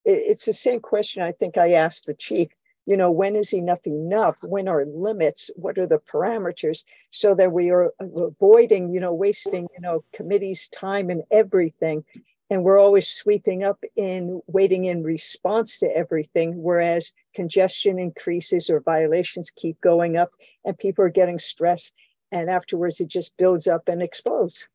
It, 0.04 0.18
it's 0.30 0.46
the 0.46 0.52
same 0.52 0.80
question 0.80 1.22
I 1.22 1.30
think 1.30 1.56
I 1.56 1.74
asked 1.74 2.06
the 2.06 2.14
chief, 2.14 2.48
you 2.86 2.96
know, 2.96 3.10
when 3.10 3.36
is 3.36 3.54
enough 3.54 3.86
enough? 3.86 4.36
When 4.42 4.68
are 4.68 4.84
limits? 4.84 5.50
What 5.56 5.78
are 5.78 5.86
the 5.86 5.98
parameters? 5.98 6.84
So 7.10 7.34
that 7.34 7.52
we 7.52 7.70
are 7.70 7.92
avoiding, 8.00 8.92
you 8.92 9.00
know, 9.00 9.14
wasting, 9.14 9.68
you 9.74 9.80
know, 9.80 10.04
committees' 10.12 10.68
time 10.68 11.10
and 11.10 11.22
everything. 11.30 12.04
And 12.50 12.62
we're 12.62 12.78
always 12.78 13.08
sweeping 13.08 13.64
up 13.64 13.82
in 13.96 14.40
waiting 14.46 14.84
in 14.84 15.02
response 15.02 15.78
to 15.78 15.96
everything, 15.96 16.62
whereas 16.62 17.12
congestion 17.34 17.98
increases 17.98 18.68
or 18.68 18.80
violations 18.80 19.50
keep 19.50 19.80
going 19.80 20.16
up 20.16 20.30
and 20.64 20.78
people 20.78 21.04
are 21.04 21.10
getting 21.10 21.38
stressed. 21.38 21.94
And 22.32 22.50
afterwards, 22.50 23.00
it 23.00 23.08
just 23.08 23.36
builds 23.38 23.66
up 23.66 23.88
and 23.88 24.02
explodes. 24.02 24.68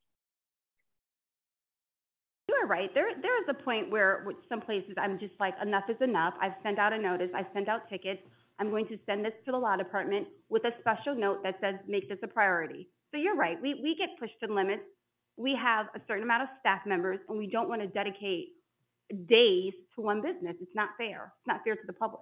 You 2.70 2.76
are 2.76 2.78
right. 2.78 2.94
There, 2.94 3.10
there 3.22 3.42
is 3.42 3.48
a 3.50 3.54
point 3.54 3.90
where, 3.90 4.26
some 4.48 4.62
places, 4.62 4.94
I'm 4.98 5.20
just 5.20 5.34
like, 5.40 5.56
enough 5.62 5.86
is 5.90 5.98
enough. 6.02 6.34
I've 6.42 6.54
sent 6.64 6.78
out 6.80 6.94
a 6.94 6.98
notice, 6.98 7.30
I've 7.36 7.48
sent 7.54 7.68
out 7.68 7.90
tickets. 7.90 8.22
I'm 8.60 8.70
going 8.70 8.88
to 8.88 9.00
send 9.06 9.24
this 9.24 9.34
to 9.46 9.52
the 9.52 9.58
law 9.58 9.76
department 9.78 10.28
with 10.50 10.64
a 10.66 10.72
special 10.82 11.16
note 11.16 11.44
that 11.44 11.56
says, 11.62 11.76
make 11.88 12.10
this 12.10 12.20
a 12.24 12.28
priority. 12.28 12.88
So 13.12 13.18
you're 13.18 13.36
right. 13.36 13.60
We, 13.62 13.80
we 13.82 13.96
get 13.96 14.10
pushed 14.20 14.40
to 14.44 14.54
limits. 14.54 14.84
We 15.38 15.56
have 15.56 15.88
a 15.96 16.02
certain 16.08 16.24
amount 16.24 16.44
of 16.44 16.50
staff 16.60 16.82
members 16.86 17.20
and 17.30 17.38
we 17.38 17.48
don't 17.48 17.70
want 17.70 17.82
to 17.82 17.88
dedicate 17.88 18.50
days 19.28 19.74
to 19.96 20.02
one 20.02 20.22
business. 20.22 20.56
It's 20.62 20.76
not 20.76 20.90
fair. 20.98 21.32
It's 21.40 21.48
not 21.48 21.62
fair 21.64 21.76
to 21.76 21.88
the 21.88 21.94
public. 21.94 22.22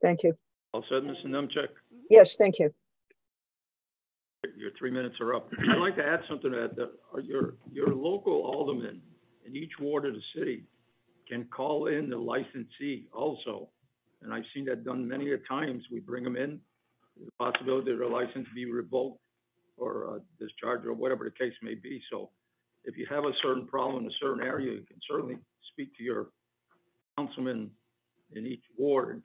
Thank 0.00 0.22
you. 0.22 0.34
All 0.72 0.84
said, 0.88 1.02
Mr. 1.02 1.26
Nemchek? 1.26 1.68
Mm-hmm. 1.68 2.06
Yes, 2.10 2.36
thank 2.36 2.60
you. 2.60 2.72
Your 4.58 4.70
three 4.78 4.90
minutes 4.90 5.16
are 5.20 5.34
up. 5.34 5.48
I'd 5.52 5.78
like 5.78 5.96
to 5.96 6.04
add 6.04 6.20
something 6.28 6.50
to 6.50 6.68
that, 6.76 7.24
your, 7.24 7.54
your 7.72 7.94
local 7.94 8.42
alderman 8.42 9.00
in 9.46 9.56
each 9.56 9.72
ward 9.80 10.04
of 10.04 10.14
the 10.14 10.20
city 10.36 10.64
can 11.28 11.44
call 11.44 11.86
in 11.86 12.10
the 12.10 12.16
licensee 12.16 13.08
also. 13.12 13.68
And 14.22 14.32
I've 14.32 14.44
seen 14.52 14.64
that 14.64 14.84
done 14.84 15.06
many 15.06 15.32
a 15.32 15.38
times. 15.38 15.84
We 15.92 16.00
bring 16.00 16.24
them 16.24 16.36
in, 16.36 16.58
the 17.24 17.30
possibility 17.38 17.92
that 17.92 17.98
their 17.98 18.08
license 18.08 18.48
be 18.54 18.64
revoked 18.64 19.20
or 19.76 20.16
uh, 20.16 20.18
discharged 20.40 20.86
or 20.86 20.92
whatever 20.92 21.24
the 21.24 21.30
case 21.30 21.54
may 21.62 21.74
be. 21.74 22.02
So 22.10 22.30
if 22.84 22.96
you 22.96 23.06
have 23.08 23.24
a 23.24 23.32
certain 23.42 23.66
problem 23.66 24.04
in 24.04 24.10
a 24.10 24.14
certain 24.20 24.42
area, 24.42 24.72
you 24.72 24.84
can 24.86 24.98
certainly 25.08 25.36
speak 25.72 25.96
to 25.98 26.02
your 26.02 26.28
councilman 27.16 27.70
in 28.34 28.46
each 28.46 28.64
ward 28.76 29.22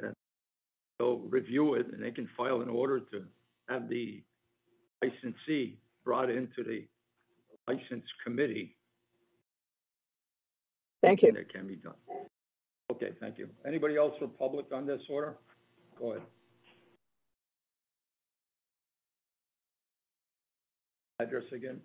and 0.00 0.12
they'll 0.98 1.18
review 1.18 1.74
it 1.74 1.86
and 1.92 2.02
they 2.02 2.10
can 2.10 2.28
file 2.36 2.62
an 2.62 2.68
order 2.68 3.00
to 3.00 3.24
have 3.68 3.88
the 3.88 4.22
licensee 5.02 5.78
brought 6.04 6.30
into 6.30 6.62
the 6.64 6.86
license 7.68 8.04
committee. 8.24 8.76
Thank 11.02 11.22
you. 11.22 11.32
That 11.32 11.52
can 11.52 11.66
be 11.66 11.76
done. 11.76 11.94
Okay, 12.90 13.10
thank 13.20 13.38
you. 13.38 13.48
Anybody 13.66 13.96
else 13.96 14.14
for 14.18 14.28
public 14.28 14.66
on 14.72 14.86
this 14.86 15.00
order? 15.10 15.36
Go 15.98 16.12
ahead. 16.12 16.22
Address 21.18 21.44
again? 21.52 21.80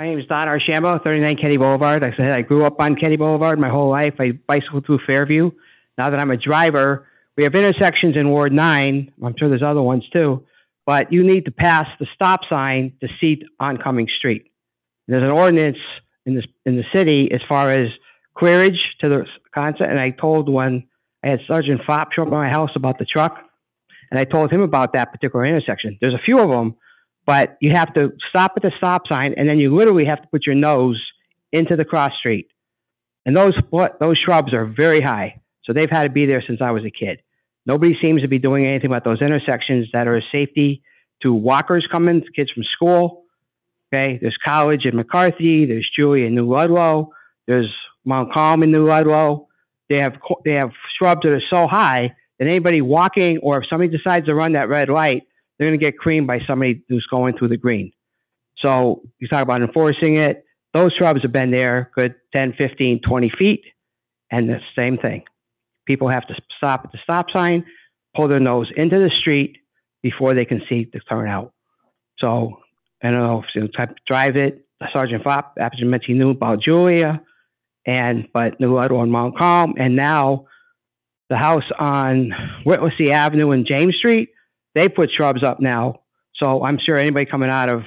My 0.00 0.06
name 0.06 0.18
is 0.18 0.26
Don 0.26 0.48
Archambault, 0.48 1.04
39 1.04 1.36
Kenny 1.36 1.56
Boulevard. 1.56 2.02
Like 2.02 2.14
I 2.14 2.16
said, 2.16 2.32
I 2.32 2.42
grew 2.42 2.64
up 2.64 2.80
on 2.80 2.96
Kenny 2.96 3.16
Boulevard 3.16 3.60
my 3.60 3.68
whole 3.68 3.90
life. 3.90 4.14
I 4.18 4.32
bicycled 4.32 4.86
through 4.86 5.00
Fairview. 5.06 5.52
Now 5.96 6.10
that 6.10 6.18
I'm 6.18 6.30
a 6.30 6.36
driver, 6.36 7.06
we 7.36 7.44
have 7.44 7.54
intersections 7.54 8.16
in 8.16 8.28
Ward 8.28 8.52
9. 8.52 9.12
I'm 9.24 9.34
sure 9.38 9.48
there's 9.48 9.62
other 9.62 9.82
ones 9.82 10.04
too. 10.14 10.44
But 10.84 11.12
you 11.12 11.24
need 11.24 11.44
to 11.44 11.52
pass 11.52 11.86
the 12.00 12.06
stop 12.14 12.40
sign 12.52 12.94
to 13.00 13.08
see 13.20 13.42
oncoming 13.60 14.08
street. 14.18 14.50
There's 15.06 15.22
an 15.22 15.30
ordinance 15.30 15.78
in 16.26 16.34
this 16.34 16.44
in 16.64 16.76
the 16.76 16.84
city 16.94 17.30
as 17.32 17.40
far 17.48 17.70
as 17.70 17.88
clearage 18.36 18.78
to 19.00 19.08
the 19.08 19.24
concept. 19.54 19.90
And 19.90 20.00
I 20.00 20.10
told 20.10 20.48
when 20.48 20.84
I 21.24 21.28
had 21.28 21.40
Sergeant 21.46 21.82
Fopp 21.88 22.12
show 22.14 22.22
up 22.22 22.28
at 22.28 22.32
my 22.32 22.48
house 22.48 22.70
about 22.74 22.98
the 22.98 23.04
truck, 23.04 23.38
and 24.10 24.18
I 24.18 24.24
told 24.24 24.52
him 24.52 24.62
about 24.62 24.92
that 24.94 25.12
particular 25.12 25.46
intersection. 25.46 25.98
There's 26.00 26.14
a 26.14 26.22
few 26.24 26.38
of 26.38 26.50
them, 26.50 26.76
but 27.26 27.56
you 27.60 27.72
have 27.74 27.94
to 27.94 28.12
stop 28.28 28.52
at 28.56 28.62
the 28.62 28.72
stop 28.76 29.02
sign, 29.10 29.34
and 29.36 29.48
then 29.48 29.58
you 29.58 29.74
literally 29.74 30.04
have 30.06 30.20
to 30.22 30.28
put 30.28 30.46
your 30.46 30.56
nose 30.56 31.00
into 31.52 31.76
the 31.76 31.84
cross 31.84 32.12
street. 32.18 32.48
And 33.24 33.36
those 33.36 33.52
those 34.00 34.18
shrubs 34.18 34.52
are 34.52 34.66
very 34.66 35.00
high, 35.00 35.41
so 35.64 35.72
they've 35.72 35.90
had 35.90 36.04
to 36.04 36.10
be 36.10 36.26
there 36.26 36.42
since 36.46 36.60
I 36.60 36.70
was 36.70 36.84
a 36.84 36.90
kid. 36.90 37.20
Nobody 37.66 37.96
seems 38.02 38.22
to 38.22 38.28
be 38.28 38.38
doing 38.38 38.66
anything 38.66 38.90
about 38.90 39.04
those 39.04 39.22
intersections 39.22 39.88
that 39.92 40.08
are 40.08 40.16
a 40.16 40.22
safety 40.32 40.82
to 41.22 41.32
walkers 41.32 41.86
coming, 41.90 42.22
kids 42.34 42.50
from 42.50 42.64
school. 42.64 43.24
Okay, 43.94 44.18
there's 44.20 44.36
college 44.44 44.86
in 44.86 44.96
McCarthy, 44.96 45.66
there's 45.66 45.88
Julie 45.94 46.26
in 46.26 46.34
New 46.34 46.48
Ludlow, 46.48 47.12
there's 47.46 47.72
Montcalm 48.04 48.62
in 48.62 48.72
New 48.72 48.84
Ludlow. 48.84 49.48
They 49.88 49.98
have 49.98 50.14
they 50.44 50.56
have 50.56 50.70
shrubs 50.98 51.20
that 51.24 51.32
are 51.32 51.42
so 51.52 51.68
high 51.68 52.14
that 52.38 52.48
anybody 52.48 52.80
walking 52.80 53.38
or 53.38 53.62
if 53.62 53.68
somebody 53.70 53.96
decides 53.96 54.26
to 54.26 54.34
run 54.34 54.52
that 54.52 54.68
red 54.68 54.88
light, 54.88 55.24
they're 55.58 55.68
going 55.68 55.78
to 55.78 55.84
get 55.84 55.98
creamed 55.98 56.26
by 56.26 56.40
somebody 56.46 56.82
who's 56.88 57.06
going 57.10 57.36
through 57.36 57.48
the 57.48 57.56
green. 57.56 57.92
So 58.64 59.02
you 59.18 59.28
talk 59.28 59.42
about 59.42 59.60
enforcing 59.60 60.16
it. 60.16 60.44
Those 60.72 60.92
shrubs 60.96 61.20
have 61.22 61.32
been 61.32 61.50
there 61.50 61.90
good 61.94 62.14
10, 62.34 62.54
15, 62.58 63.02
20 63.06 63.32
feet, 63.38 63.64
and 64.30 64.48
the 64.48 64.58
same 64.76 64.96
thing. 64.96 65.24
People 65.86 66.08
have 66.08 66.26
to 66.28 66.34
stop 66.56 66.82
at 66.84 66.92
the 66.92 66.98
stop 67.02 67.26
sign, 67.34 67.64
pull 68.14 68.28
their 68.28 68.40
nose 68.40 68.70
into 68.76 68.98
the 68.98 69.10
street 69.20 69.56
before 70.02 70.34
they 70.34 70.44
can 70.44 70.62
see 70.68 70.88
the 70.92 71.00
turn 71.00 71.28
out. 71.28 71.52
So 72.18 72.60
I 73.02 73.10
don't 73.10 73.22
know 73.22 73.40
if 73.40 73.46
you 73.54 73.68
type 73.68 73.96
drive 74.08 74.36
it. 74.36 74.66
Sergeant 74.94 75.22
Fopp, 75.22 75.52
after 75.58 75.84
mentioned, 75.84 76.04
he 76.06 76.14
knew 76.14 76.30
about 76.30 76.60
Julia, 76.60 77.22
and 77.86 78.28
but 78.32 78.60
New 78.60 78.74
Ludlow 78.74 79.02
and 79.02 79.12
Montcalm, 79.12 79.74
and 79.78 79.96
now 79.96 80.46
the 81.30 81.36
house 81.36 81.64
on 81.78 82.32
Whittlesey 82.64 83.12
Avenue 83.12 83.52
and 83.52 83.66
James 83.66 83.94
Street, 83.96 84.30
they 84.74 84.88
put 84.88 85.10
shrubs 85.10 85.42
up 85.44 85.60
now. 85.60 86.00
So 86.42 86.64
I'm 86.64 86.78
sure 86.84 86.96
anybody 86.96 87.26
coming 87.26 87.50
out 87.50 87.70
of 87.70 87.82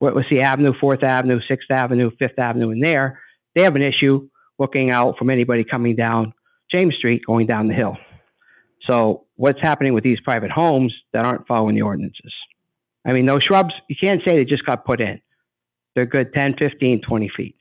Whittlesey 0.00 0.40
Avenue, 0.40 0.72
Fourth 0.80 1.02
Avenue, 1.02 1.40
Sixth 1.48 1.70
Avenue, 1.70 2.10
Fifth 2.18 2.38
Avenue, 2.38 2.70
and 2.70 2.82
there, 2.82 3.20
they 3.54 3.62
have 3.62 3.76
an 3.76 3.82
issue 3.82 4.28
looking 4.58 4.90
out 4.90 5.16
from 5.18 5.30
anybody 5.30 5.64
coming 5.64 5.96
down 5.96 6.32
James 6.72 6.94
Street 6.96 7.22
going 7.26 7.46
down 7.46 7.68
the 7.68 7.74
hill. 7.74 7.96
So 8.88 9.26
what's 9.36 9.60
happening 9.60 9.94
with 9.94 10.04
these 10.04 10.20
private 10.20 10.50
homes 10.50 10.94
that 11.12 11.24
aren't 11.24 11.46
following 11.46 11.74
the 11.74 11.82
ordinances? 11.82 12.32
I 13.06 13.12
mean, 13.12 13.26
those 13.26 13.42
shrubs, 13.42 13.74
you 13.88 13.96
can't 14.00 14.20
say 14.26 14.36
they 14.36 14.44
just 14.44 14.66
got 14.66 14.84
put 14.84 15.00
in. 15.00 15.20
They're 15.94 16.06
good 16.06 16.32
10, 16.34 16.56
15, 16.58 17.02
20 17.02 17.30
feet. 17.36 17.56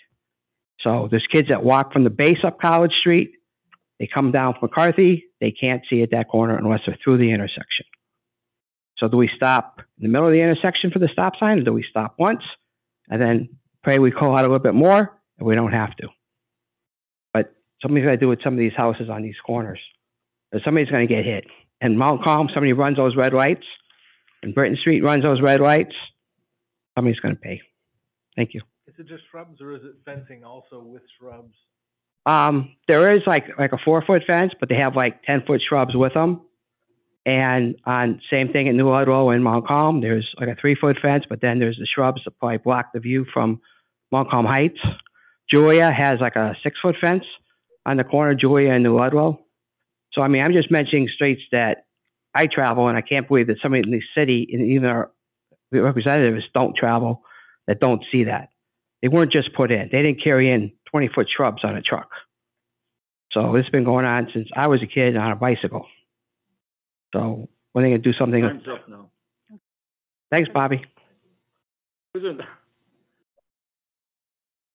So 0.82 1.08
there's 1.10 1.26
kids 1.32 1.49
that 1.49 1.64
walk 1.64 1.91
from 1.91 2.03
the 2.03 2.10
base 2.10 2.38
up 2.43 2.60
College 2.60 2.93
Street. 2.99 3.32
They 3.99 4.08
come 4.14 4.32
down 4.32 4.53
from 4.53 4.70
McCarthy. 4.70 5.26
They 5.41 5.51
can't 5.51 5.82
see 5.89 6.03
at 6.03 6.12
that 6.12 6.30
corner 6.30 6.58
unless 6.58 6.82
they're 6.86 6.97
through 7.03 7.18
the 7.18 7.32
intersection. 7.32 7.86
So 8.97 9.08
do 9.08 9.18
we 9.18 9.30
stop 9.36 9.80
in 9.80 10.03
the 10.03 10.10
middle 10.10 10.28
of 10.28 10.34
the 10.34 10.41
intersection 10.41 10.91
for 10.91 10.99
the 10.99 11.10
stop 11.12 11.34
sign, 11.39 11.60
or 11.60 11.64
do 11.64 11.74
we 11.74 11.86
stop 11.89 12.16
once 12.18 12.43
and 13.10 13.22
then 13.22 13.49
pray 13.84 13.99
we 13.99 14.12
call 14.12 14.34
out 14.34 14.39
a 14.39 14.49
little 14.49 14.60
bit 14.60 14.74
more, 14.74 15.20
and 15.38 15.47
we 15.47 15.55
don't 15.55 15.72
have 15.72 15.95
to? 15.97 16.08
Somebody's 17.82 18.06
got 18.06 18.12
to 18.12 18.18
do 18.18 18.28
with 18.28 18.40
some 18.44 18.54
of 18.54 18.60
these 18.60 18.74
houses 18.76 19.10
on 19.10 19.22
these 19.22 19.36
corners. 19.46 19.80
Or 20.52 20.60
somebody's 20.64 20.90
going 20.90 21.08
to 21.08 21.14
get 21.14 21.26
hit. 21.26 21.46
And 21.82 21.98
Montcalm, 21.98 22.50
somebody 22.54 22.74
runs 22.74 22.98
those 22.98 23.16
red 23.16 23.34
lights, 23.34 23.66
and 24.42 24.56
Britton 24.56 24.78
Street 24.78 25.04
runs 25.04 25.24
those 25.24 25.42
red 25.42 25.60
lights. 25.60 25.94
Somebody's 26.96 27.20
going 27.20 27.36
to 27.36 27.42
pay. 27.42 27.62
Thank 28.36 28.54
you. 28.54 28.62
Is 28.88 28.96
it 28.98 29.08
just 29.08 29.24
shrubs 29.30 29.62
or 29.62 29.76
is 29.76 29.82
it 29.84 29.96
fencing 30.06 30.44
also 30.44 30.80
with 30.80 31.04
shrubs? 31.20 31.54
Um, 32.26 32.76
there 32.88 33.12
is 33.12 33.20
like 33.26 33.46
like 33.58 33.72
a 33.74 33.78
four 33.84 34.02
foot 34.06 34.24
fence, 34.28 34.54
but 34.60 34.70
they 34.70 34.76
have 34.76 34.96
like 34.96 35.24
ten 35.24 35.44
foot 35.46 35.62
shrubs 35.68 35.96
with 35.96 36.14
them. 36.14 36.42
And 37.26 37.76
on 37.86 38.22
same 38.32 38.52
thing 38.52 38.70
at 38.70 38.76
New 38.76 38.90
Ludlow 38.90 39.30
and 39.32 39.44
Montcalm, 39.44 40.02
there's 40.02 40.28
like 40.40 40.50
a 40.50 40.56
three 40.60 40.76
foot 40.76 40.98
fence, 41.02 41.26
but 41.30 41.42
then 41.42 41.60
there's 41.60 41.78
the 41.78 41.86
shrubs 41.86 42.22
that 42.26 42.40
probably 42.40 42.58
block 42.58 42.92
the 42.94 43.00
view 43.00 43.26
from 43.34 43.62
Montcalm 44.12 44.46
Heights. 44.46 44.80
Julia 45.54 45.92
has 45.92 46.16
like 46.20 46.36
a 46.36 46.56
six 46.64 46.78
foot 46.82 46.96
fence 47.02 47.24
on 47.88 47.98
the 47.98 48.04
corner 48.04 48.32
of 48.32 48.40
Julia 48.40 48.72
and 48.74 48.84
New 48.84 48.96
Ludlow. 48.96 49.40
So 50.14 50.22
I 50.22 50.28
mean, 50.28 50.44
I'm 50.44 50.54
just 50.54 50.70
mentioning 50.70 51.10
streets 51.16 51.42
that 51.52 51.86
I 52.36 52.46
travel, 52.46 52.88
and 52.88 52.98
I 52.98 53.02
can't 53.02 53.28
believe 53.28 53.48
that 53.48 53.58
somebody 53.64 53.84
in 53.84 53.92
the 53.92 54.02
city 54.16 54.48
and 54.52 54.62
even 54.68 54.86
our 54.86 55.12
representatives 55.72 56.44
don't 56.54 56.76
travel 56.76 57.24
that 57.66 57.80
don't 57.80 58.04
see 58.12 58.26
that. 58.26 58.50
They 59.02 59.08
weren't 59.08 59.32
just 59.32 59.54
put 59.56 59.72
in. 59.72 59.90
They 59.92 60.02
didn't 60.02 60.24
carry 60.24 60.52
in 60.52 60.74
20 60.92 61.10
foot 61.14 61.28
shrubs 61.36 61.64
on 61.64 61.76
a 61.76 61.82
truck. 61.82 62.10
So 63.32 63.54
this 63.54 63.64
has 63.64 63.72
been 63.72 63.84
going 63.84 64.06
on 64.06 64.30
since 64.34 64.48
I 64.56 64.68
was 64.68 64.82
a 64.82 64.88
kid 64.88 65.16
on 65.16 65.32
a 65.32 65.36
bicycle. 65.36 65.86
So 67.14 67.50
when 67.72 67.84
they 67.84 67.92
gonna 67.92 68.02
do 68.02 68.14
something? 68.14 68.42
Time's 68.42 68.68
up 68.68 68.88
now. 68.90 69.10
Thanks, 70.32 70.50
Bobby. 70.54 70.84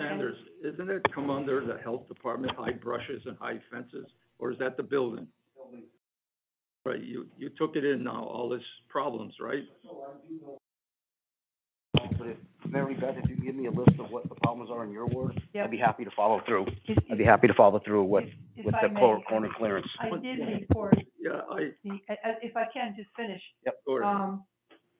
Sanders, 0.01 0.37
isn't 0.65 0.91
it 0.91 1.03
come 1.15 1.31
under 1.31 1.65
the 1.65 1.79
health 1.83 2.07
department, 2.09 2.55
high 2.57 2.73
brushes 2.73 3.23
and 3.27 3.37
high 3.39 3.59
fences, 3.71 4.07
or 4.39 4.53
is 4.53 4.59
that 4.59 4.77
the 4.77 4.83
building? 4.83 5.27
Building. 5.57 5.85
Right, 6.85 7.01
you, 7.03 7.27
you 7.39 7.51
took 7.59 7.77
it 7.77 7.85
in 7.85 8.03
now, 8.03 8.25
all 8.25 8.49
this 8.49 8.63
problems, 8.89 9.35
right? 9.41 9.63
But 11.95 12.27
if, 12.29 12.37
Mary 12.69 12.95
Beth, 12.95 13.15
if 13.23 13.29
you 13.31 13.37
give 13.37 13.55
me 13.55 13.67
a 13.67 13.71
list 13.71 13.99
of 14.01 14.11
what 14.11 14.29
the 14.29 14.35
problems 14.37 14.71
are 14.71 14.85
in 14.85 14.91
your 14.93 15.07
ward, 15.07 15.41
Yep. 15.55 15.65
I'd 15.65 15.71
be 15.71 15.79
happy 15.79 16.05
to 16.05 16.11
follow 16.17 16.41
through. 16.47 16.67
If- 16.87 16.99
I'd 17.11 17.19
be 17.19 17.25
happy 17.25 17.47
to 17.47 17.55
follow 17.55 17.81
through 17.85 18.05
with, 18.05 18.25
if 18.57 18.65
with 18.67 18.75
I 18.75 18.89
the 18.89 18.95
cor- 18.95 19.23
corner 19.29 19.49
clearance. 19.57 19.87
I 20.01 20.09
did 20.19 20.39
report 20.39 20.99
Yeah, 21.21 21.41
I, 21.51 21.71
the, 21.85 21.91
I- 22.09 22.13
I- 22.25 22.37
if 22.43 22.57
I 22.57 22.65
can, 22.73 22.95
just 22.97 23.11
finish. 23.17 23.43
Yep. 23.67 23.75
go 23.87 23.99
ahead. 23.99 24.15
Um, 24.15 24.45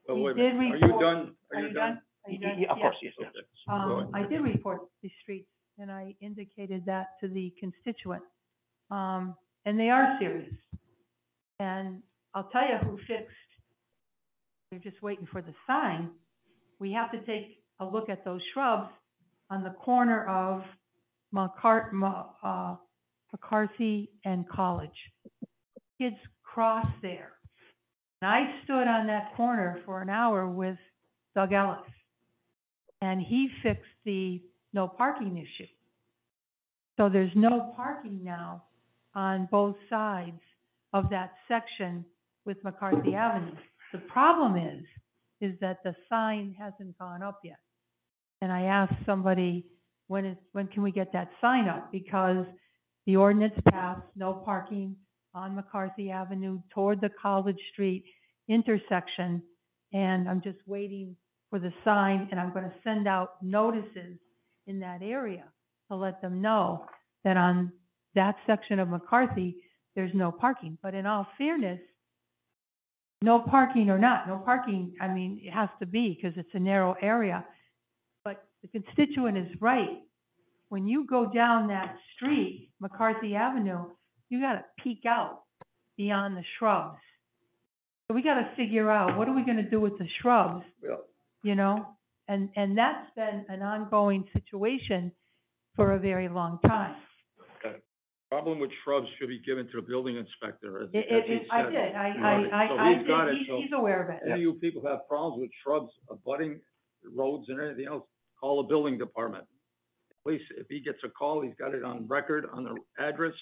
Oh, 0.09 0.17
we 0.17 0.23
wait 0.23 0.31
a 0.33 0.35
did 0.35 0.55
minute. 0.57 0.73
Are 0.73 0.77
you 0.79 0.83
report- 0.87 1.01
done? 1.03 1.37
are 1.55 1.61
you 1.63 1.73
done? 1.73 2.01
Are 2.25 2.31
you? 2.31 2.39
Yeah, 2.59 2.71
of 2.73 2.79
course, 2.79 2.97
yes, 3.03 3.13
yes. 3.19 3.31
Okay. 3.37 3.47
Go 3.67 3.73
Um, 3.73 3.91
ahead. 4.11 4.11
I 4.15 4.29
did 4.29 4.41
report 4.43 4.83
the 5.03 5.11
streets, 5.23 5.49
and 5.79 5.91
I 5.91 6.15
indicated 6.21 6.85
that 6.87 7.19
to 7.21 7.29
the 7.29 7.53
constituent. 7.59 8.23
Um, 8.91 9.37
and 9.65 9.79
they 9.79 9.91
are 9.91 10.17
serious. 10.21 10.53
And 11.59 12.03
I'll 12.35 12.49
tell 12.51 12.63
you 12.69 12.77
who 12.79 12.99
fixed, 13.07 13.35
they're 14.71 14.81
just 14.81 15.01
waiting 15.03 15.27
for 15.27 15.43
the 15.43 15.55
sign. 15.67 16.11
We 16.79 16.93
have 16.93 17.11
to 17.13 17.21
take 17.25 17.63
a 17.81 17.85
look 17.85 18.09
at 18.09 18.25
those 18.25 18.41
shrubs 18.53 18.89
on 19.51 19.63
the 19.63 19.71
corner 19.71 20.27
of 20.27 20.63
McCart, 21.35 21.93
Ma- 21.93 22.31
uh, 22.43 22.77
McCarthy 23.33 24.11
and 24.25 24.49
College. 24.49 24.91
Kids 25.99 26.17
cross 26.43 26.87
there. 27.03 27.33
And 28.21 28.31
I 28.31 28.63
stood 28.65 28.87
on 28.89 29.07
that 29.09 29.35
corner 29.37 29.81
for 29.85 30.01
an 30.03 30.09
hour 30.11 30.49
with 30.49 30.79
Doug 31.35 31.53
Ellis 31.53 31.81
and 33.03 33.21
he 33.21 33.49
fixed 33.63 33.83
the 34.07 34.41
no 34.73 34.87
parking 34.87 35.37
issue. 35.37 35.69
So 36.97 37.09
there's 37.09 37.33
no 37.35 37.73
parking 37.77 38.21
now 38.23 38.63
on 39.15 39.49
both 39.51 39.75
sides 39.91 40.41
of 40.93 41.11
that 41.11 41.33
section 41.49 42.05
with 42.47 42.63
McCarthy 42.63 43.15
Avenue. 43.15 43.57
The 43.93 43.99
problem 43.99 44.57
is, 44.57 44.85
is 45.41 45.59
that 45.61 45.83
the 45.83 45.95
sign 46.09 46.55
hasn't 46.59 46.97
gone 46.97 47.23
up 47.23 47.41
yet. 47.43 47.59
And 48.41 48.53
I 48.53 48.63
asked 48.63 49.05
somebody, 49.05 49.67
when 50.07 50.25
is, 50.25 50.37
when 50.53 50.69
can 50.69 50.83
we 50.83 50.93
get 50.93 51.13
that 51.13 51.29
sign 51.41 51.69
up? 51.69 51.91
Because 51.91 52.47
the 53.07 53.17
ordinance 53.17 53.55
passed, 53.69 54.03
no 54.15 54.33
parking 54.33 54.95
on 55.35 55.57
McCarthy 55.57 56.11
Avenue 56.11 56.61
toward 56.73 57.01
the 57.01 57.11
College 57.21 57.59
Street 57.73 58.05
intersection. 58.49 59.43
And 59.93 60.29
I'm 60.29 60.41
just 60.41 60.59
waiting 60.67 61.17
for 61.53 61.59
the 61.59 61.73
sign, 61.85 62.29
and 62.31 62.41
I'm 62.41 62.51
gonna 62.55 62.73
send 62.83 63.07
out 63.07 63.35
notices 63.43 64.19
in 64.67 64.81
that 64.81 65.03
area 65.03 65.45
to 65.91 65.97
let 65.97 66.23
them 66.23 66.41
know 66.41 66.87
that 67.25 67.37
on 67.37 67.71
that 68.15 68.37
section 68.47 68.79
of 68.79 68.89
McCarthy, 68.89 69.57
there's 69.95 70.15
no 70.15 70.33
parking. 70.33 70.79
But 70.83 70.95
in 70.95 71.05
all 71.05 71.27
fairness, 71.37 71.79
no 73.21 73.39
parking 73.39 73.91
or 73.91 73.99
not, 73.99 74.27
no 74.27 74.39
parking, 74.39 74.95
I 74.99 75.09
mean, 75.09 75.43
it 75.43 75.51
has 75.51 75.69
to 75.81 75.87
be, 75.87 76.19
because 76.19 76.39
it's 76.39 76.49
a 76.55 76.59
narrow 76.59 76.97
area. 77.03 77.45
But 78.25 78.43
the 78.63 78.69
constituent 78.69 79.37
is 79.37 79.61
right. 79.61 80.01
When 80.71 80.87
you 80.87 81.07
go 81.07 81.31
down 81.31 81.69
that 81.69 81.97
street, 82.17 82.71
McCarthy 82.81 83.35
Avenue, 83.35 83.91
you 84.31 84.41
gotta 84.41 84.65
peek 84.83 85.05
out 85.07 85.43
beyond 85.99 86.35
the 86.35 86.45
shrubs. 86.59 86.97
So 88.09 88.15
we 88.15 88.23
gotta 88.23 88.49
figure 88.57 88.91
out, 88.91 89.19
what 89.19 89.29
are 89.29 89.35
we 89.35 89.45
gonna 89.45 89.69
do 89.69 89.81
with 89.81 89.99
the 89.99 90.09
shrubs? 90.23 90.65
You 91.43 91.55
know? 91.55 91.87
And, 92.29 92.49
and 92.57 92.77
that's 92.79 93.09
been 93.17 93.45
an 93.49 93.63
ongoing 93.63 94.25
situation 94.33 95.13
for 95.77 95.93
a 95.93 95.99
very 95.99 96.29
long 96.29 96.59
time. 96.67 96.95
Problem 98.31 98.59
with 98.61 98.71
shrubs 98.83 99.07
should 99.19 99.29
be 99.29 99.41
given 99.45 99.67
to 99.67 99.73
the 99.75 99.83
building 99.87 100.17
inspector, 100.17 100.85
as, 100.85 100.89
It, 100.95 101.05
as 101.11 101.19
it, 101.19 101.25
he 101.27 101.33
it- 101.35 101.47
I 101.53 101.65
said. 101.65 101.71
did, 101.71 101.95
I, 101.95 102.09
Right. 102.17 102.47
I, 102.53 102.69
So 102.69 102.75
I, 102.77 102.89
I 102.89 102.99
he's 102.99 103.07
got 103.07 103.25
did, 103.27 103.35
it, 103.35 103.39
he's, 103.41 103.47
so 103.49 103.57
he's 103.61 103.71
aware 103.75 104.03
of 104.03 104.09
it. 104.09 104.21
Any 104.25 104.33
of 104.33 104.39
you 104.41 104.55
people 104.55 104.83
have 104.87 105.07
problems 105.07 105.43
with 105.43 105.51
shrubs 105.63 105.91
abutting 106.11 106.59
roads 107.15 107.45
and 107.51 107.61
anything 107.61 107.89
else, 107.89 108.05
call 108.41 108.63
the 108.63 108.69
building 108.69 108.97
department. 108.97 109.45
At 109.45 110.33
least 110.33 110.45
if 110.57 110.67
he 110.71 110.81
gets 110.81 110.97
a 111.05 111.11
call, 111.11 111.43
he's 111.43 111.53
got 111.59 111.75
it 111.75 111.85
on 111.85 112.07
record, 112.09 112.47
on 112.55 112.65
the 112.65 112.75
address, 112.99 113.35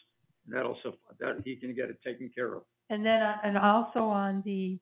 and 0.49 0.57
that'll, 0.57 0.77
suff- 0.83 0.95
that, 1.21 1.37
he 1.45 1.55
can 1.55 1.73
get 1.73 1.89
it 1.89 1.99
taken 2.05 2.29
care 2.35 2.55
of. 2.57 2.63
And 2.89 3.07
then, 3.07 3.23
uh, 3.23 3.37
and 3.45 3.57
also 3.57 4.01
on 4.01 4.43
the, 4.45 4.77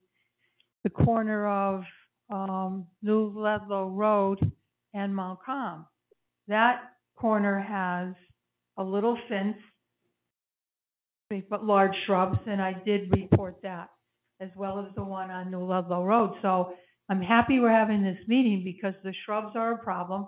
the 0.83 0.89
corner 0.89 1.45
of, 1.47 1.83
um, 2.29 2.85
New 3.01 3.31
Ludlow 3.35 3.89
Road 3.89 4.51
and 4.93 5.15
Malcolm. 5.15 5.85
That 6.47 6.81
corner 7.15 7.59
has 7.59 8.13
a 8.77 8.83
little 8.83 9.17
fence, 9.27 9.57
but 11.49 11.65
large 11.65 11.93
shrubs, 12.05 12.39
and 12.47 12.61
I 12.61 12.73
did 12.85 13.11
report 13.11 13.57
that, 13.63 13.89
as 14.39 14.49
well 14.55 14.79
as 14.79 14.93
the 14.95 15.03
one 15.03 15.29
on 15.29 15.51
New 15.51 15.63
Ludlow 15.63 16.03
Road. 16.03 16.33
So 16.41 16.73
I'm 17.09 17.21
happy 17.21 17.59
we're 17.59 17.71
having 17.71 18.03
this 18.03 18.17
meeting 18.27 18.63
because 18.63 18.93
the 19.03 19.13
shrubs 19.25 19.55
are 19.55 19.73
a 19.73 19.77
problem. 19.77 20.27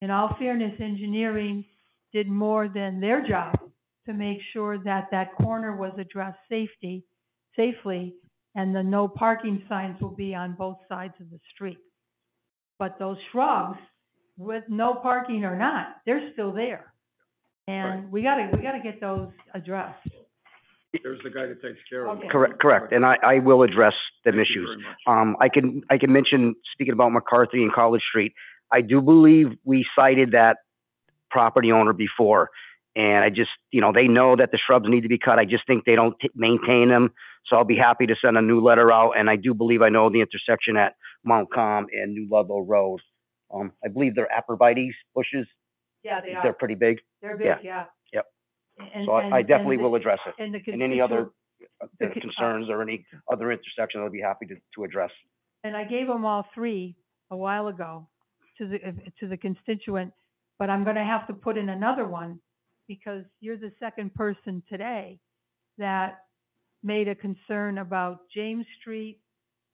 In 0.00 0.10
all 0.10 0.36
fairness, 0.38 0.74
engineering 0.80 1.64
did 2.12 2.28
more 2.28 2.68
than 2.68 3.00
their 3.00 3.26
job 3.26 3.58
to 4.06 4.12
make 4.12 4.38
sure 4.52 4.78
that 4.84 5.08
that 5.10 5.34
corner 5.36 5.76
was 5.76 5.92
addressed 5.98 6.38
safety, 6.48 7.04
safely, 7.56 8.14
and 8.56 8.74
the 8.74 8.82
no 8.82 9.06
parking 9.06 9.62
signs 9.68 10.00
will 10.00 10.16
be 10.16 10.34
on 10.34 10.54
both 10.54 10.78
sides 10.88 11.14
of 11.20 11.30
the 11.30 11.38
street. 11.54 11.78
But 12.78 12.98
those 12.98 13.18
shrubs, 13.30 13.78
with 14.36 14.64
no 14.68 14.94
parking 14.94 15.44
or 15.44 15.56
not, 15.56 15.96
they're 16.04 16.30
still 16.32 16.52
there. 16.52 16.92
And 17.68 18.10
we 18.10 18.22
gotta, 18.22 18.50
we 18.52 18.62
gotta 18.62 18.80
get 18.82 19.00
those 19.00 19.28
addressed. 19.54 20.08
There's 21.02 21.20
the 21.22 21.30
guy 21.30 21.46
that 21.46 21.60
takes 21.62 21.78
care 21.90 22.08
of 22.08 22.22
it. 22.22 22.30
Correct, 22.30 22.58
correct, 22.58 22.92
and 22.92 23.04
I, 23.04 23.16
I 23.22 23.38
will 23.38 23.62
address 23.62 23.94
them 24.24 24.34
Thank 24.36 24.48
you 24.48 24.62
issues. 24.62 24.68
very 24.68 24.82
much. 24.82 24.98
Um, 25.06 25.36
I 25.40 25.48
can, 25.48 25.82
I 25.90 25.98
can 25.98 26.12
mention, 26.12 26.54
speaking 26.72 26.94
about 26.94 27.12
McCarthy 27.12 27.62
and 27.62 27.72
College 27.72 28.02
Street, 28.08 28.32
I 28.72 28.80
do 28.80 29.00
believe 29.00 29.52
we 29.64 29.84
cited 29.94 30.32
that 30.32 30.58
property 31.30 31.72
owner 31.72 31.92
before. 31.92 32.50
And 32.94 33.22
I 33.22 33.28
just, 33.28 33.50
you 33.70 33.82
know, 33.82 33.92
they 33.92 34.08
know 34.08 34.36
that 34.36 34.52
the 34.52 34.58
shrubs 34.64 34.86
need 34.88 35.02
to 35.02 35.08
be 35.08 35.18
cut. 35.18 35.38
I 35.38 35.44
just 35.44 35.66
think 35.66 35.84
they 35.84 35.96
don't 35.96 36.18
t- 36.18 36.30
maintain 36.34 36.88
them. 36.88 37.12
So 37.48 37.56
I'll 37.56 37.64
be 37.64 37.76
happy 37.76 38.06
to 38.06 38.14
send 38.22 38.36
a 38.36 38.42
new 38.42 38.60
letter 38.60 38.92
out. 38.92 39.12
And 39.16 39.30
I 39.30 39.36
do 39.36 39.54
believe 39.54 39.82
I 39.82 39.88
know 39.88 40.10
the 40.10 40.20
intersection 40.20 40.76
at 40.76 40.94
Montcalm 41.24 41.86
and 41.92 42.12
New 42.12 42.26
Ludlow 42.30 42.60
Road. 42.60 43.00
Um, 43.54 43.72
I 43.84 43.88
believe 43.88 44.14
they're 44.14 44.28
arborvitaes 44.36 44.92
bushes. 45.14 45.46
Yeah, 46.02 46.20
they 46.20 46.32
They're 46.42 46.50
are. 46.50 46.52
pretty 46.54 46.74
big. 46.74 46.98
They're 47.22 47.36
big, 47.36 47.46
yeah. 47.62 47.84
Yep. 48.12 48.26
And- 48.94 49.06
So 49.06 49.12
I, 49.12 49.22
I 49.28 49.38
and 49.38 49.48
definitely 49.48 49.76
the- 49.76 49.82
will 49.84 49.94
address 49.94 50.18
it. 50.26 50.34
And 50.38 50.54
the 50.54 50.60
And 50.72 50.82
any 50.82 51.00
other 51.00 51.30
constituent- 51.30 51.32
uh, 51.82 51.86
the 52.00 52.06
con- 52.08 52.20
concerns 52.20 52.68
or 52.70 52.82
any 52.82 53.04
other 53.32 53.50
intersection, 53.52 54.00
I'll 54.02 54.10
be 54.10 54.20
happy 54.20 54.46
to, 54.46 54.56
to 54.74 54.84
address. 54.84 55.10
And 55.64 55.76
I 55.76 55.84
gave 55.84 56.06
them 56.06 56.24
all 56.24 56.46
three 56.54 56.96
a 57.30 57.36
while 57.36 57.68
ago 57.68 58.08
to 58.58 58.66
the, 58.68 58.78
to 59.20 59.26
the 59.28 59.36
constituent, 59.36 60.12
but 60.58 60.68
I'm 60.70 60.84
gonna 60.84 61.04
have 61.04 61.26
to 61.28 61.32
put 61.32 61.56
in 61.56 61.68
another 61.70 62.06
one 62.06 62.40
because 62.88 63.24
you're 63.40 63.56
the 63.56 63.72
second 63.80 64.14
person 64.14 64.62
today 64.68 65.18
that 65.78 66.25
made 66.86 67.08
a 67.08 67.14
concern 67.16 67.78
about 67.78 68.20
James 68.32 68.64
Street 68.80 69.18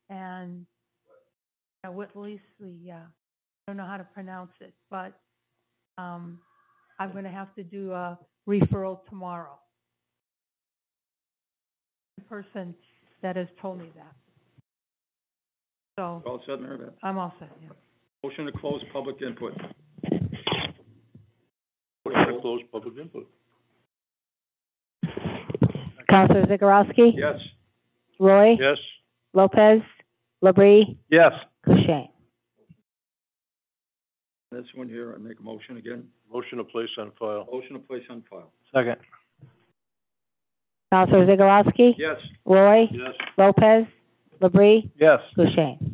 and, 0.08 0.66
uh, 1.84 1.92
Whitley, 1.92 2.40
yeah, 2.58 3.04
I 3.04 3.70
don't 3.70 3.76
know 3.76 3.84
how 3.84 3.98
to 3.98 4.04
pronounce 4.14 4.52
it, 4.60 4.72
but, 4.90 5.12
um, 5.98 6.40
I'm 6.98 7.12
gonna 7.12 7.30
have 7.30 7.54
to 7.56 7.62
do 7.62 7.92
a 7.92 8.18
referral 8.48 9.06
tomorrow. 9.10 9.58
The 12.16 12.24
person 12.24 12.74
that 13.20 13.36
has 13.36 13.48
told 13.60 13.78
me 13.78 13.90
that. 13.94 14.14
So, 15.98 16.22
All 16.24 16.42
set, 16.46 16.60
Mary 16.60 16.78
Beth? 16.78 16.94
I'm 17.02 17.18
all 17.18 17.34
set, 17.38 17.50
yeah. 17.60 17.68
Motion 18.24 18.46
to 18.46 18.52
close 18.52 18.82
public 18.90 19.20
input. 19.20 19.52
Motion 22.06 22.34
to 22.34 22.40
close 22.40 22.62
public 22.72 22.96
input. 22.96 23.28
Counselor 26.12 26.44
Zagorowski? 26.44 27.12
Yes. 27.16 27.40
Roy? 28.20 28.56
Yes. 28.60 28.76
Lopez? 29.32 29.80
Labrie? 30.44 30.98
Yes. 31.10 31.32
Kushein? 31.66 32.08
This 34.50 34.66
one 34.74 34.90
here, 34.90 35.14
I 35.14 35.18
make 35.18 35.40
a 35.40 35.42
motion 35.42 35.78
again. 35.78 36.04
Motion 36.30 36.58
to 36.58 36.64
place 36.64 36.90
on 36.98 37.12
file. 37.18 37.48
Motion 37.50 37.72
to 37.72 37.78
place 37.78 38.02
on 38.10 38.22
file. 38.28 38.52
Second. 38.74 38.96
Counselor 40.92 41.26
Zagorowski? 41.26 41.94
Yes. 41.96 42.18
Roy? 42.44 42.88
Yes. 42.92 43.14
Lopez? 43.38 43.86
Labrie? 44.42 44.90
Yes. 45.00 45.20
Kushein? 45.38 45.91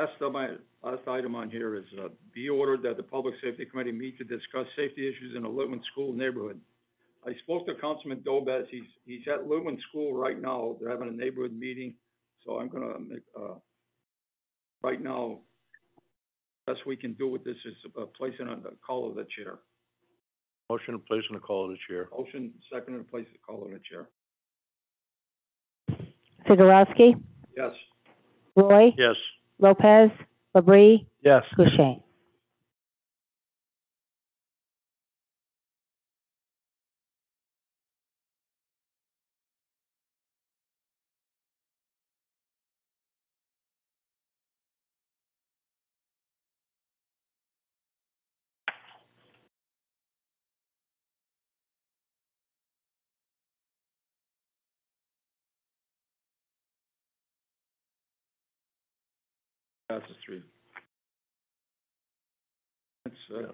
Last, 0.00 0.12
of 0.22 0.32
my, 0.32 0.48
last 0.82 1.06
item 1.06 1.34
on 1.34 1.50
here 1.50 1.76
is, 1.76 1.84
uh, 2.02 2.08
be 2.32 2.48
ordered 2.48 2.82
that 2.84 2.96
the 2.96 3.02
Public 3.02 3.34
Safety 3.42 3.66
Committee 3.66 3.92
meet 3.92 4.16
to 4.16 4.24
discuss 4.24 4.64
safety 4.74 5.06
issues 5.06 5.36
in 5.36 5.42
the 5.42 5.48
Litwin 5.48 5.82
School 5.92 6.14
neighborhood. 6.14 6.58
I 7.26 7.32
spoke 7.42 7.66
to 7.66 7.74
Councilman 7.74 8.20
Dobez, 8.26 8.64
he's, 8.70 8.88
he's 9.04 9.20
at 9.28 9.46
Litwin 9.46 9.78
School 9.90 10.14
right 10.14 10.40
now, 10.40 10.76
they're 10.80 10.88
having 10.88 11.08
a 11.08 11.12
neighborhood 11.12 11.52
meeting, 11.52 11.92
so 12.46 12.58
I'm 12.58 12.68
gonna 12.68 12.98
make, 12.98 13.20
uh, 13.38 13.56
right 14.82 15.02
now, 15.02 15.40
best 16.66 16.78
we 16.86 16.96
can 16.96 17.12
do 17.12 17.28
with 17.28 17.44
this 17.44 17.58
is, 17.66 17.74
uh, 18.00 18.06
placing 18.16 18.48
on 18.48 18.62
the 18.62 18.70
call 18.86 19.06
of 19.06 19.16
the 19.16 19.26
chair. 19.36 19.58
Motion 20.70 20.94
to 20.94 20.98
place 20.98 21.24
on 21.28 21.34
the 21.34 21.40
call 21.40 21.66
of 21.66 21.72
the 21.72 21.78
chair. 21.86 22.08
Motion, 22.16 22.54
second, 22.72 22.94
and 22.94 23.06
place 23.06 23.26
the 23.34 23.38
call 23.46 23.66
of 23.66 23.70
the 23.70 23.80
chair. 23.80 24.08
Zagorowski, 26.48 27.22
Yes. 27.54 27.74
Roy, 28.56 28.94
Yes. 28.96 29.16
Lopez, 29.60 30.10
Labrie, 30.56 31.06
Yes. 31.22 31.44
Boucher. 31.56 31.96
Passes 60.00 60.16
three. 60.24 60.42
That's, 63.04 63.16
uh, 63.34 63.52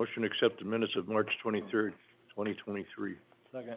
Motion 0.00 0.22
to 0.22 0.28
accept 0.28 0.60
the 0.60 0.64
minutes 0.64 0.92
of 0.96 1.08
March 1.08 1.28
twenty-third, 1.42 1.92
twenty 2.34 2.54
twenty-three. 2.54 3.16
Second. 3.52 3.76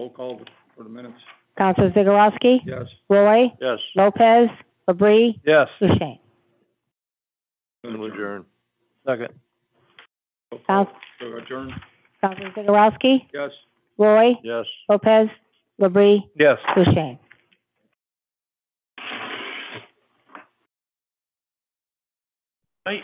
roll 0.00 0.10
call 0.10 0.40
for 0.76 0.84
the 0.84 0.88
minutes. 0.88 1.18
Council 1.58 1.90
Zagorowski, 1.90 2.60
Yes. 2.64 2.86
Roy, 3.10 3.52
Yes. 3.60 3.78
Lopez, 3.96 4.48
Labrie, 4.88 5.40
Yes. 5.44 5.68
Boucher. 5.80 6.14
And 7.84 8.02
adjourn. 8.04 8.46
Second. 9.04 9.28
Roll 10.52 10.60
call 10.66 10.84
Council, 10.86 11.00
to 11.20 11.36
adjourn. 11.36 11.74
Council 12.20 12.50
Zagorowski, 12.52 13.28
Yes. 13.34 13.50
Roy, 13.98 14.34
Yes. 14.44 14.66
Lopez, 14.88 15.28
Labrie, 15.80 16.20
Yes. 16.38 16.58
Boucher. 16.76 17.18
Right. 22.86 23.02